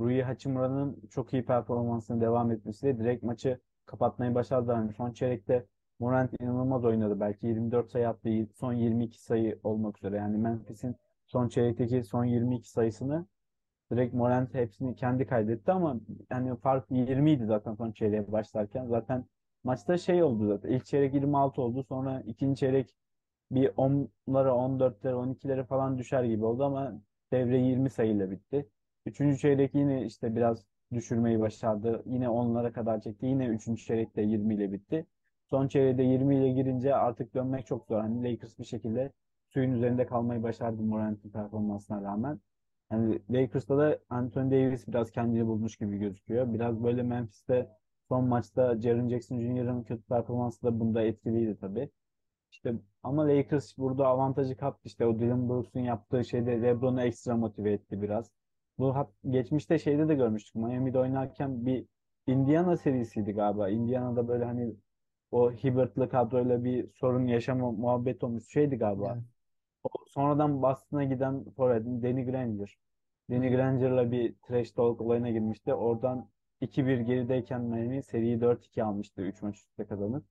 [0.00, 4.76] Rui Hachimura'nın çok iyi performansını devam etmesiyle direkt maçı kapatmayı başardılar.
[4.76, 5.66] Yani son çeyrekte
[5.98, 7.20] Morant inanılmaz oynadı.
[7.20, 8.30] Belki 24 sayı attı.
[8.54, 10.16] Son 22 sayı olmak üzere.
[10.16, 13.26] Yani Memphis'in son çeyrekteki son 22 sayısını
[13.92, 18.86] Direkt Morant hepsini kendi kaydetti ama yani fark 20 idi zaten son çeyreğe başlarken.
[18.86, 19.24] Zaten
[19.64, 20.70] maçta şey oldu zaten.
[20.70, 21.84] İlk çeyrek 26 oldu.
[21.84, 22.96] Sonra ikinci çeyrek
[23.50, 28.68] bir 10'lara, 14'lere, 12'lere falan düşer gibi oldu ama devre 20 sayıyla bitti.
[29.06, 32.02] Üçüncü çeyrek yine işte biraz düşürmeyi başardı.
[32.06, 33.26] Yine 10'lara kadar çekti.
[33.26, 35.06] Yine üçüncü çeyrekte 20 ile bitti.
[35.50, 38.00] Son çeyreğde 20 ile girince artık dönmek çok zor.
[38.00, 39.12] Hani Lakers bir şekilde
[39.48, 42.40] suyun üzerinde kalmayı başardı Morant'in performansına rağmen.
[42.90, 46.54] Yani Lakers'ta da Anthony Davis biraz kendini bulmuş gibi gözüküyor.
[46.54, 47.68] Biraz böyle Memphis'te
[48.08, 51.90] son maçta Jaren Jackson Jr.'ın kötü performansı da bunda etkiliydi tabii.
[52.52, 54.80] İşte ama Lakers burada avantajı kaptı.
[54.88, 58.30] İşte o Dylan Brooks'un yaptığı şeyde LeBron'u ekstra motive etti biraz.
[58.78, 60.54] Bu hat, geçmişte şeyde de görmüştük.
[60.54, 61.86] Miami'de oynarken bir
[62.26, 63.68] Indiana serisiydi galiba.
[63.68, 64.74] Indiana'da böyle hani
[65.30, 69.06] o Hibbert'lı kadroyla bir sorun yaşama muhabbet olmuş şeydi galiba.
[69.08, 69.22] Yani.
[69.84, 72.78] O sonradan Boston'a giden forvetin Danny Granger.
[73.30, 75.74] Danny Granger'la bir trash talk olayına girmişti.
[75.74, 76.28] Oradan
[76.60, 80.24] 2-1 gerideyken Miami seriyi 4-2 almıştı 3 maç üstte kazanıp.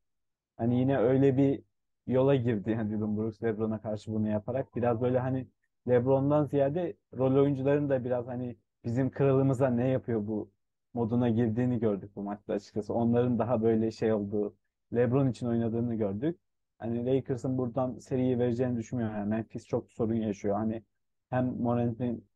[0.58, 1.64] Hani yine öyle bir
[2.08, 4.76] yola girdi yani Dylan Brooks LeBron'a karşı bunu yaparak.
[4.76, 5.48] Biraz böyle hani
[5.88, 10.52] LeBron'dan ziyade rol oyuncuların da biraz hani bizim kralımıza ne yapıyor bu
[10.94, 12.94] moduna girdiğini gördük bu maçta açıkçası.
[12.94, 14.56] Onların daha böyle şey olduğu,
[14.94, 16.40] LeBron için oynadığını gördük.
[16.80, 19.16] Hani Lakers'ın buradan seriyi vereceğini düşünmüyorum.
[19.18, 20.56] Yani Memphis çok sorun yaşıyor.
[20.56, 20.84] Hani
[21.30, 22.28] hem Morant'in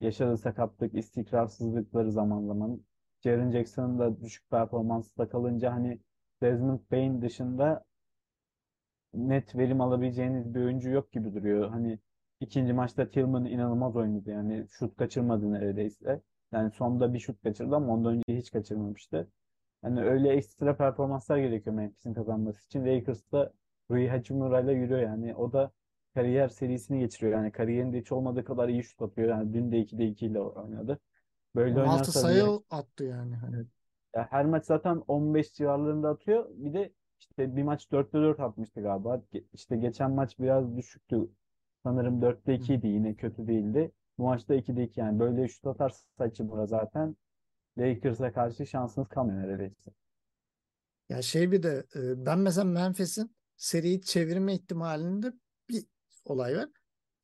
[0.00, 2.80] yaşadığı sakatlık, istikrarsızlıkları zaman zaman
[3.20, 6.00] Jaren Jackson'ın da düşük performansla kalınca hani
[6.42, 7.84] Desmond Bane dışında
[9.14, 11.68] net verim alabileceğiniz bir oyuncu yok gibi duruyor.
[11.70, 11.98] Hani
[12.40, 14.30] ikinci maçta Tillman inanılmaz oynadı.
[14.30, 16.20] Yani şut kaçırmadı neredeyse.
[16.52, 19.28] Yani sonda bir şut kaçırdı ama ondan önce hiç kaçırmamıştı.
[19.82, 22.86] Hani öyle ekstra performanslar gerekiyor Memphis'in kazanması için.
[22.86, 23.52] Lakers da
[23.90, 25.34] Rui Hachimura ile yürüyor yani.
[25.34, 25.70] O da
[26.14, 27.32] kariyer serisini geçiriyor.
[27.32, 29.28] Yani kariyerinde hiç olmadığı kadar iyi şut atıyor.
[29.28, 30.98] Yani dün de 2'de 2 ile oynadı.
[31.54, 33.34] Böyle 16 oynarsa sayı bir, attı yani.
[33.34, 33.64] Hani
[34.16, 36.48] ya her maç zaten 15 civarlarında atıyor.
[36.50, 39.22] Bir de işte bir maç 4'te 4 atmıştı galiba.
[39.52, 41.28] İşte geçen maç biraz düşüktü.
[41.88, 42.86] Sanırım 4'te 2 idi.
[42.86, 43.92] Yine kötü değildi.
[44.18, 45.20] Bu maçta 2'de 2 yani.
[45.20, 47.16] Böyle şut atarsa Hachimura zaten
[47.78, 49.90] Lakers'a karşı şansınız kalmıyor neredeyse.
[51.08, 55.32] ya şey bir de e, ben mesela Memphis'in seriyi çevirme ihtimalinde
[55.68, 55.84] bir
[56.24, 56.68] olay var.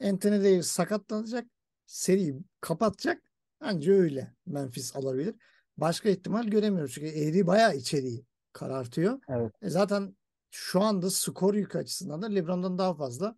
[0.04, 1.46] Anthony Davis sakatlanacak.
[1.86, 3.22] Seriyi kapatacak.
[3.60, 5.34] Anca öyle Memphis alabilir.
[5.76, 6.94] Başka ihtimal göremiyoruz.
[6.94, 9.20] Çünkü Eğri bayağı içeriği karartıyor.
[9.28, 9.52] Evet.
[9.62, 10.16] E zaten
[10.50, 13.36] şu anda skor yükü açısından da LeBron'dan daha fazla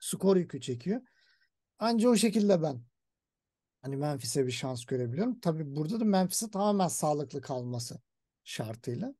[0.00, 1.00] skor yükü çekiyor.
[1.78, 2.82] Anca o şekilde ben
[3.82, 5.40] hani Memphis'e bir şans görebiliyorum.
[5.40, 8.00] Tabii burada da Memphis'e tamamen sağlıklı kalması
[8.44, 9.14] şartıyla.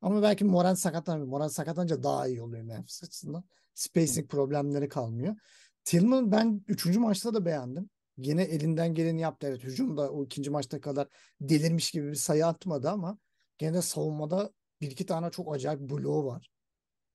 [0.00, 1.28] Ama belki Morant sakatlanmıyor.
[1.28, 3.44] Morant sakatlanınca daha iyi oluyor Memphis açısından.
[3.74, 5.36] Spacing problemleri kalmıyor.
[5.84, 6.86] Tillman ben 3.
[6.96, 7.90] maçta da beğendim.
[8.16, 9.46] Yine elinden geleni yaptı.
[9.46, 11.08] Evet hücumda o ikinci maçta kadar
[11.40, 13.18] delirmiş gibi bir sayı atmadı ama
[13.58, 16.50] gene de savunmada bir iki tane çok acayip bloğu var.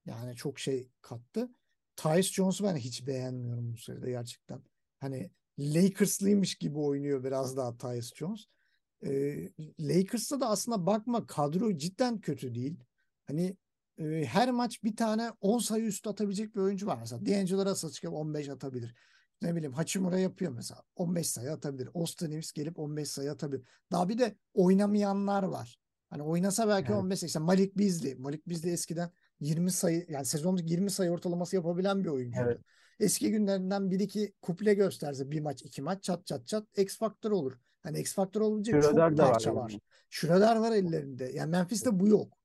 [0.05, 1.49] Yani çok şey kattı.
[1.97, 4.61] Tyus Jones'u ben hiç beğenmiyorum bu seride gerçekten.
[4.99, 8.45] Hani Lakers'lıymış gibi oynuyor biraz daha Tyus Jones.
[9.05, 12.79] Ee, Lakers'ta da aslında bakma kadro cidden kötü değil.
[13.27, 13.57] Hani
[13.99, 16.97] e, her maç bir tane 10 sayı üstü atabilecek bir oyuncu var.
[16.99, 18.95] Mesela D'Angelo Russell çıkıp 15 atabilir.
[19.41, 20.83] Ne bileyim Hachimura yapıyor mesela.
[20.95, 21.89] 15 sayı atabilir.
[21.93, 23.67] Austin Reeves gelip 15 sayı atabilir.
[23.91, 25.79] Daha bir de oynamayanlar var.
[26.09, 27.01] Hani oynasa belki Evet.
[27.01, 27.27] 15 sayı.
[27.27, 28.15] İşte Malik Beasley.
[28.15, 32.47] Malik Beasley eskiden 20 sayı yani sezonda 20 sayı ortalaması yapabilen bir oyuncuydu.
[32.47, 32.61] Evet.
[32.99, 37.31] Eski günlerinden bir iki kuple gösterse bir maç iki maç çat çat çat X faktör
[37.31, 37.53] olur.
[37.83, 39.59] Hani X faktör olunca Schroeder çok de var parça yani.
[39.59, 40.59] var.
[40.61, 41.31] Var ellerinde.
[41.33, 42.37] Yani Memphis'te bu yok.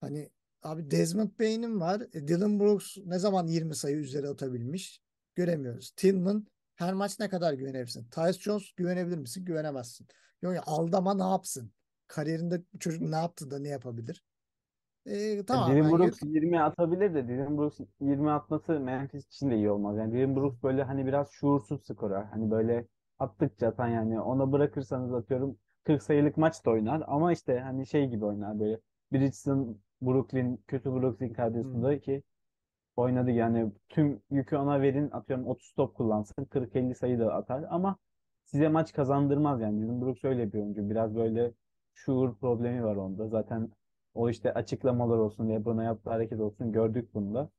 [0.00, 0.30] Hani
[0.62, 2.00] abi Desmond Bain'in var.
[2.12, 5.02] E, Dylan Brooks ne zaman 20 sayı üzeri atabilmiş?
[5.34, 5.90] Göremiyoruz.
[5.90, 8.08] Tillman her maç ne kadar güvenebilirsin?
[8.10, 9.44] Tyus Jones güvenebilir misin?
[9.44, 10.06] Güvenemezsin.
[10.42, 11.72] Yok ya Aldama ne yapsın?
[12.06, 14.24] Kariyerinde çocuk ne yaptı da ne yapabilir?
[15.08, 19.56] E, tamam Dylan ben Brooks 20 atabilir de Dylan Brooks 20 atması Memphis için de
[19.56, 19.96] iyi olmaz.
[19.98, 22.24] Yani Dylan Brooks böyle hani biraz şuursuz skorer.
[22.24, 22.86] Hani böyle
[23.18, 28.06] attıkça atan yani ona bırakırsanız atıyorum 40 sayılık maç da oynar ama işte hani şey
[28.08, 28.80] gibi oynar böyle
[29.12, 31.34] Bridgeton Brooklyn kötü Brooklyn Hmm.
[31.34, 32.22] kadrosunda ki
[32.96, 37.96] oynadı yani tüm yükü ona verin atıyorum 30 top kullansın 40-50 sayı da atar ama
[38.44, 41.52] size maç kazandırmaz yani Dylan Brooks öyle bir oyuncu biraz böyle
[41.94, 43.70] şuur problemi var onda zaten
[44.18, 47.50] o işte açıklamalar olsun LeBron'a yaptığı hareket olsun gördük bunda.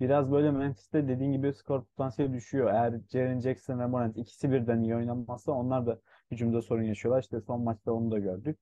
[0.00, 2.70] Biraz böyle Memphis'te dediğin gibi skor potansiyeli düşüyor.
[2.70, 7.22] Eğer Jaren Jackson ve Morant ikisi birden iyi oynamazsa onlar da hücumda sorun yaşıyorlar.
[7.22, 8.58] İşte son maçta onu da gördük.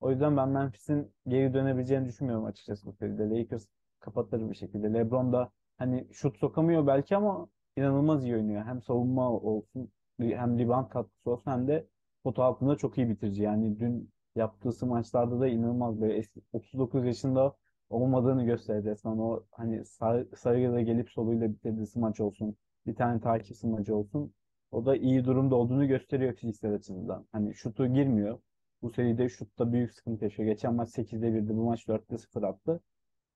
[0.00, 3.30] O yüzden ben Memphis'in geri dönebileceğini düşünmüyorum açıkçası bu seride.
[3.30, 3.66] Lakers
[4.00, 4.92] kapatır bir şekilde.
[4.94, 8.64] LeBron da hani şut sokamıyor belki ama inanılmaz iyi oynuyor.
[8.64, 11.86] Hem savunma olsun hem rebound katkısı olsun hem de
[12.24, 13.42] potu altında çok iyi bitirici.
[13.42, 17.56] Yani dün yaptığı maçlarda da inanılmaz böyle eski- 39 yaşında
[17.90, 19.18] olmadığını gösterdi resmen.
[19.18, 22.56] O hani sağ, sarıyla gelip soluyla bitirdiği maç olsun.
[22.86, 24.34] Bir tane takip maçı olsun.
[24.70, 27.26] O da iyi durumda olduğunu gösteriyor fiziksel açıdan.
[27.32, 28.38] Hani şutu girmiyor.
[28.82, 30.48] Bu seride şutta büyük sıkıntı yaşıyor.
[30.48, 31.56] Geçen maç 8'de 1'di.
[31.56, 32.80] Bu maç 4'te 0 attı.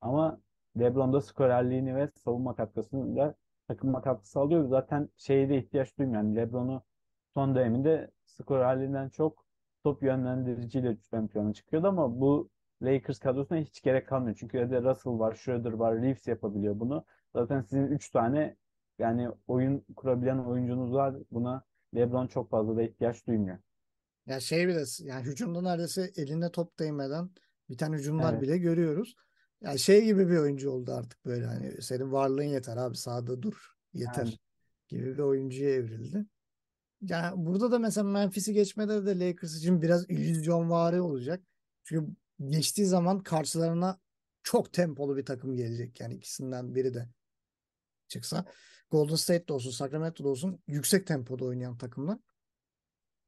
[0.00, 0.40] Ama
[0.78, 3.34] LeBron da skorerliğini ve savunma katkısını da
[3.68, 4.68] takıma katkı sağlıyor.
[4.68, 6.22] Zaten şeye de ihtiyaç duymuyor.
[6.22, 6.82] Yani LeBron'u
[7.34, 9.44] son döneminde skorerliğinden çok
[9.82, 12.50] top yönlendiriciyle ön plana çıkıyordu ama bu
[12.82, 14.36] Lakers kadrosuna hiç gerek kalmıyor.
[14.40, 17.04] Çünkü evde Russell var, Schroeder var, Reeves yapabiliyor bunu.
[17.34, 18.56] Zaten sizin 3 tane
[18.98, 21.14] yani oyun kurabilen oyuncunuz var.
[21.30, 21.64] Buna
[21.94, 23.58] LeBron çok fazla da ihtiyaç duymuyor.
[24.26, 27.30] Ya şey bile yani hücumda neredeyse eline top değmeden
[27.70, 28.42] biten hücumlar Evet.
[28.42, 29.14] bile görüyoruz.
[29.60, 33.54] Yani şey gibi bir oyuncu oldu artık böyle hani senin varlığın yeter abi sahada dur
[33.92, 34.38] yeter Yani
[34.88, 36.26] gibi bir oyuncuya evrildi.
[37.02, 41.42] Yani burada da mesela Memphis'i geçmeleri de Lakers için biraz illüzyonvari olacak.
[41.84, 42.16] Çünkü
[42.48, 43.98] geçtiği zaman karşılarına
[44.42, 46.00] çok tempolu bir takım gelecek.
[46.00, 47.08] Yani ikisinden biri de
[48.08, 48.44] çıksa.
[48.90, 52.18] Golden State'de olsun, Sacramento'da olsun yüksek tempoda oynayan takımlar.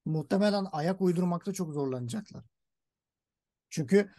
[0.05, 2.45] Muhtemelen ayak uydurmakta çok zorlanacaklar.
[3.71, 4.11] Çünkü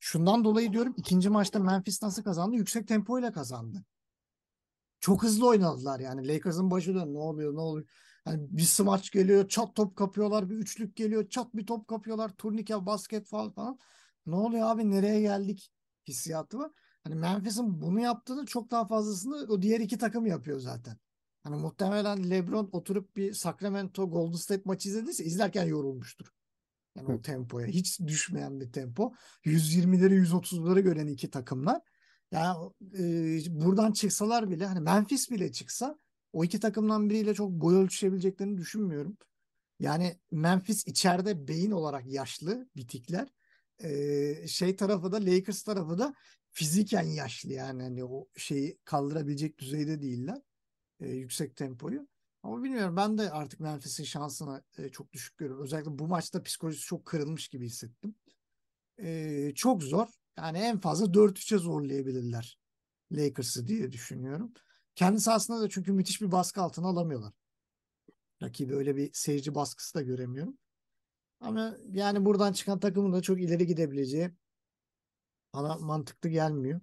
[0.00, 2.56] şundan dolayı diyorum ikinci maçta Memphis nasıl kazandı?
[2.56, 3.84] Yüksek tempoyla kazandı.
[5.00, 6.28] Çok hızlı oynadılar yani.
[6.28, 7.14] Lakers'ın başı dön.
[7.14, 7.88] Ne oluyor ne oluyor?
[8.28, 12.86] Hani bir smaç geliyor, çat top kapıyorlar, bir üçlük geliyor, çat bir top kapıyorlar, turnike,
[12.86, 13.78] basket falan falan.
[14.26, 15.72] Ne oluyor abi nereye geldik
[16.08, 16.70] hissiyatı var.
[17.04, 20.96] Hani Memphis'in bunu yaptığını çok daha fazlasını o diğer iki takım yapıyor zaten.
[21.42, 26.26] Hani muhtemelen LeBron oturup bir Sacramento Golden State maçı izlediyse izlerken yorulmuştur.
[26.96, 29.12] Yani o tempoya hiç düşmeyen bir tempo.
[29.44, 31.80] 120'leri 130'ları gören iki takımlar.
[32.32, 35.98] Yani e, buradan çıksalar bile hani Memphis bile çıksa
[36.32, 39.16] o iki takımdan biriyle çok boy ölçüşebileceklerini düşünmüyorum.
[39.80, 43.28] Yani Memphis içeride beyin olarak yaşlı bitikler.
[43.82, 46.14] E, şey tarafı da Lakers tarafı da
[46.50, 50.38] fiziken yaşlı yani hani o şeyi kaldırabilecek düzeyde değiller.
[51.00, 52.08] E, yüksek tempoyu.
[52.42, 55.64] Ama bilmiyorum ben de artık Memphis'in şansına e, çok düşük görüyorum.
[55.64, 58.14] Özellikle bu maçta psikolojisi çok kırılmış gibi hissettim.
[58.98, 60.08] E, çok zor.
[60.38, 62.58] Yani en fazla 4-3'e zorlayabilirler
[63.12, 64.52] Lakers'ı diye düşünüyorum.
[64.98, 67.32] Kendi sahasında da çünkü müthiş bir baskı altına alamıyorlar.
[68.42, 70.58] Rakibi öyle bir seyirci baskısı da göremiyorum.
[71.40, 74.30] Ama yani buradan çıkan takımın da çok ileri gidebileceği
[75.54, 76.80] bana mantıklı gelmiyor.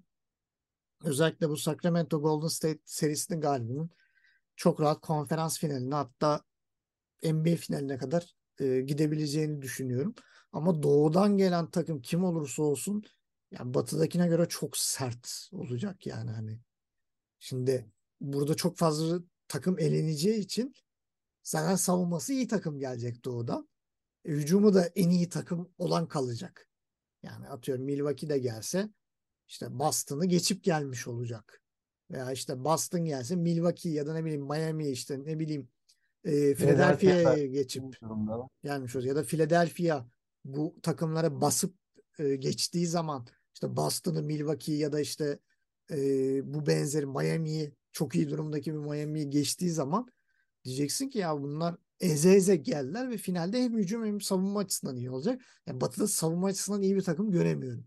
[1.03, 3.89] Özellikle bu Sacramento Golden State serisinin galibinin
[4.55, 6.41] çok rahat konferans finaline hatta
[7.23, 10.15] NBA finaline kadar e, gidebileceğini düşünüyorum.
[10.51, 13.03] Ama doğudan gelen takım kim olursa olsun
[13.51, 16.59] yani batıdakine göre çok sert olacak yani hani.
[17.39, 20.73] Şimdi burada çok fazla takım eleneceği için
[21.43, 23.69] zaten savunması iyi takım gelecek doğudan.
[24.25, 26.67] E, hücumu da en iyi takım olan kalacak.
[27.23, 28.89] Yani atıyorum Milwaukee de gelse
[29.47, 31.61] işte Boston'ı geçip gelmiş olacak.
[32.11, 35.69] Veya işte Boston gelse Milwaukee ya da ne bileyim Miami işte ne bileyim
[36.23, 37.83] e, Philadelphia'ya geçip
[38.63, 39.09] gelmiş olacak.
[39.09, 40.05] Ya da Philadelphia
[40.45, 41.75] bu takımlara basıp
[42.19, 45.39] e, geçtiği zaman işte Boston'ı Milwaukee ya da işte
[45.91, 45.97] e,
[46.53, 50.07] bu benzeri Miami'yi çok iyi durumdaki bir Miami'yi geçtiği zaman
[50.65, 55.09] diyeceksin ki ya bunlar eze eze geldiler ve finalde hem hücum hem savunma açısından iyi
[55.09, 55.41] olacak.
[55.67, 57.85] Yani Batı'da savunma açısından iyi bir takım göremiyorum.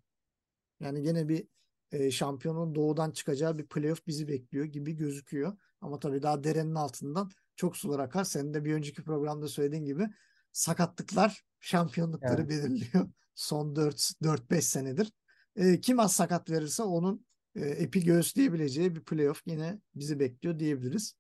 [0.80, 1.48] Yani gene bir
[1.93, 5.59] e, şampiyonun doğudan çıkacağı bir playoff bizi bekliyor gibi gözüküyor.
[5.80, 8.24] Ama tabii daha derenin altından çok sular akar.
[8.24, 10.09] Senin de bir önceki programda söylediğin gibi
[10.52, 12.51] sakatlıklar şampiyonlukları Evet.
[12.51, 13.09] belirliyor.
[13.35, 13.74] Son
[14.22, 15.12] 4-5 senedir
[15.56, 17.26] E, kim az sakat verirse onun
[17.66, 21.14] epi göğüsleyebileceği bir playoff yine bizi bekliyor diyebiliriz.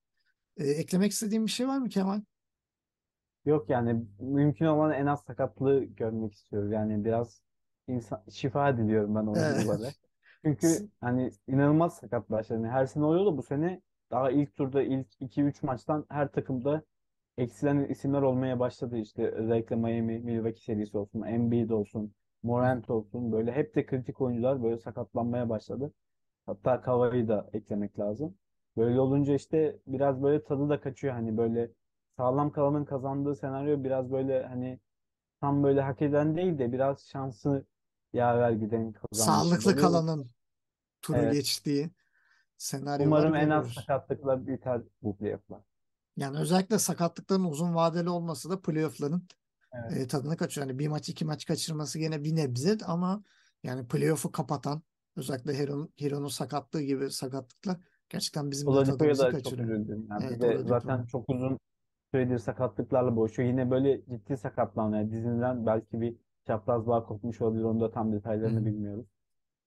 [0.56, 2.20] E, eklemek istediğim bir şey var mı Kemal?
[3.44, 6.72] Yok yani mümkün olan en az sakatlığı görmek istiyoruz.
[6.72, 7.42] Yani biraz
[7.88, 9.90] insan, şifa diliyorum ben oyunculara.
[10.44, 12.60] Çünkü hani inanılmaz sakat başladı.
[12.62, 16.82] Yani her sene oluyor da bu sene daha ilk turda ilk 2-3 maçtan her takımda
[17.38, 18.96] eksilen isimler olmaya başladı.
[18.98, 24.62] İşte özellikle Miami, Milwaukee serisi olsun, Embiid olsun, Morant olsun böyle hep de kritik oyuncular
[24.62, 25.92] böyle sakatlanmaya başladı.
[26.48, 28.34] Hatta Kawhi'yi da eklemek lazım.
[28.76, 31.14] Böyle olunca işte biraz böyle tadı da kaçıyor.
[31.14, 31.70] Hani böyle
[32.16, 34.80] sağlam kalanın kazandığı senaryo biraz böyle hani
[35.40, 37.66] tam böyle hak eden değil de biraz şansı
[38.12, 39.82] yaver giden kazanmış Sağlıklı oluyor.
[39.82, 40.30] kalanın
[41.02, 41.32] turu Evet.
[41.34, 41.90] geçtiği
[42.58, 43.74] senaryolar Umarım en az görüyoruz.
[43.74, 45.60] sakatlıkla biter bu playoff'lar.
[46.16, 49.22] Yani özellikle sakatlıkların uzun vadeli olması da playoff'ların
[49.72, 49.92] Evet.
[49.92, 50.66] e, tadını kaçıyor.
[50.66, 53.22] Yani bir maç iki maç kaçırması gene bir nebze ama
[53.62, 54.82] yani playoff'u kapatan
[55.18, 57.76] özellikle Heron, Heron'un sakatlığı gibi sakatlıklar
[58.08, 59.68] gerçekten bizim de tadımızı da çok kaçırıyor.
[59.68, 60.06] üzüldüm.
[60.10, 60.68] Yani Evet, bir de Oladipo.
[60.68, 61.58] zaten çok uzun
[62.14, 63.48] süredir sakatlıklarla boğuşuyor.
[63.48, 64.96] Yine böyle ciddi sakatlanma.
[64.96, 66.16] Yani dizinden belki bir
[66.46, 67.62] çapraz bağ kopmuş olabilir.
[67.64, 68.64] Onun da tam detaylarını Hı.
[68.66, 69.06] bilmiyoruz.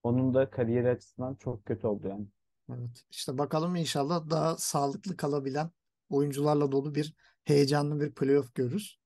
[0.04, 2.28] Onun da kariyeri açısından çok kötü oldu yani.
[2.70, 3.06] Evet.
[3.12, 5.70] İşte bakalım inşallah daha sağlıklı kalabilen
[6.10, 9.00] oyuncularla dolu bir heyecanlı bir playoff görürüz.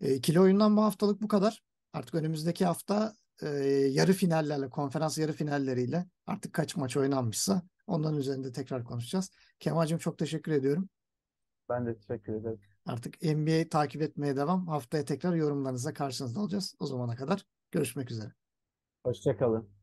[0.00, 1.62] E, ikili oyundan bu haftalık bu kadar.
[1.92, 3.48] Artık önümüzdeki hafta e,
[3.90, 9.30] yarı finallerle, konferans yarı finalleriyle artık kaç maç oynanmışsa onların üzerinde tekrar konuşacağız.
[9.60, 10.88] Kemal'cim çok teşekkür ediyorum.
[11.68, 12.60] Ben de teşekkür ederim.
[12.86, 14.66] Artık NBA takip etmeye devam.
[14.66, 16.74] Haftaya tekrar yorumlarınızla karşınızda olacağız.
[16.80, 18.32] O zamana kadar görüşmek üzere.
[19.04, 19.81] Hoşça kalın.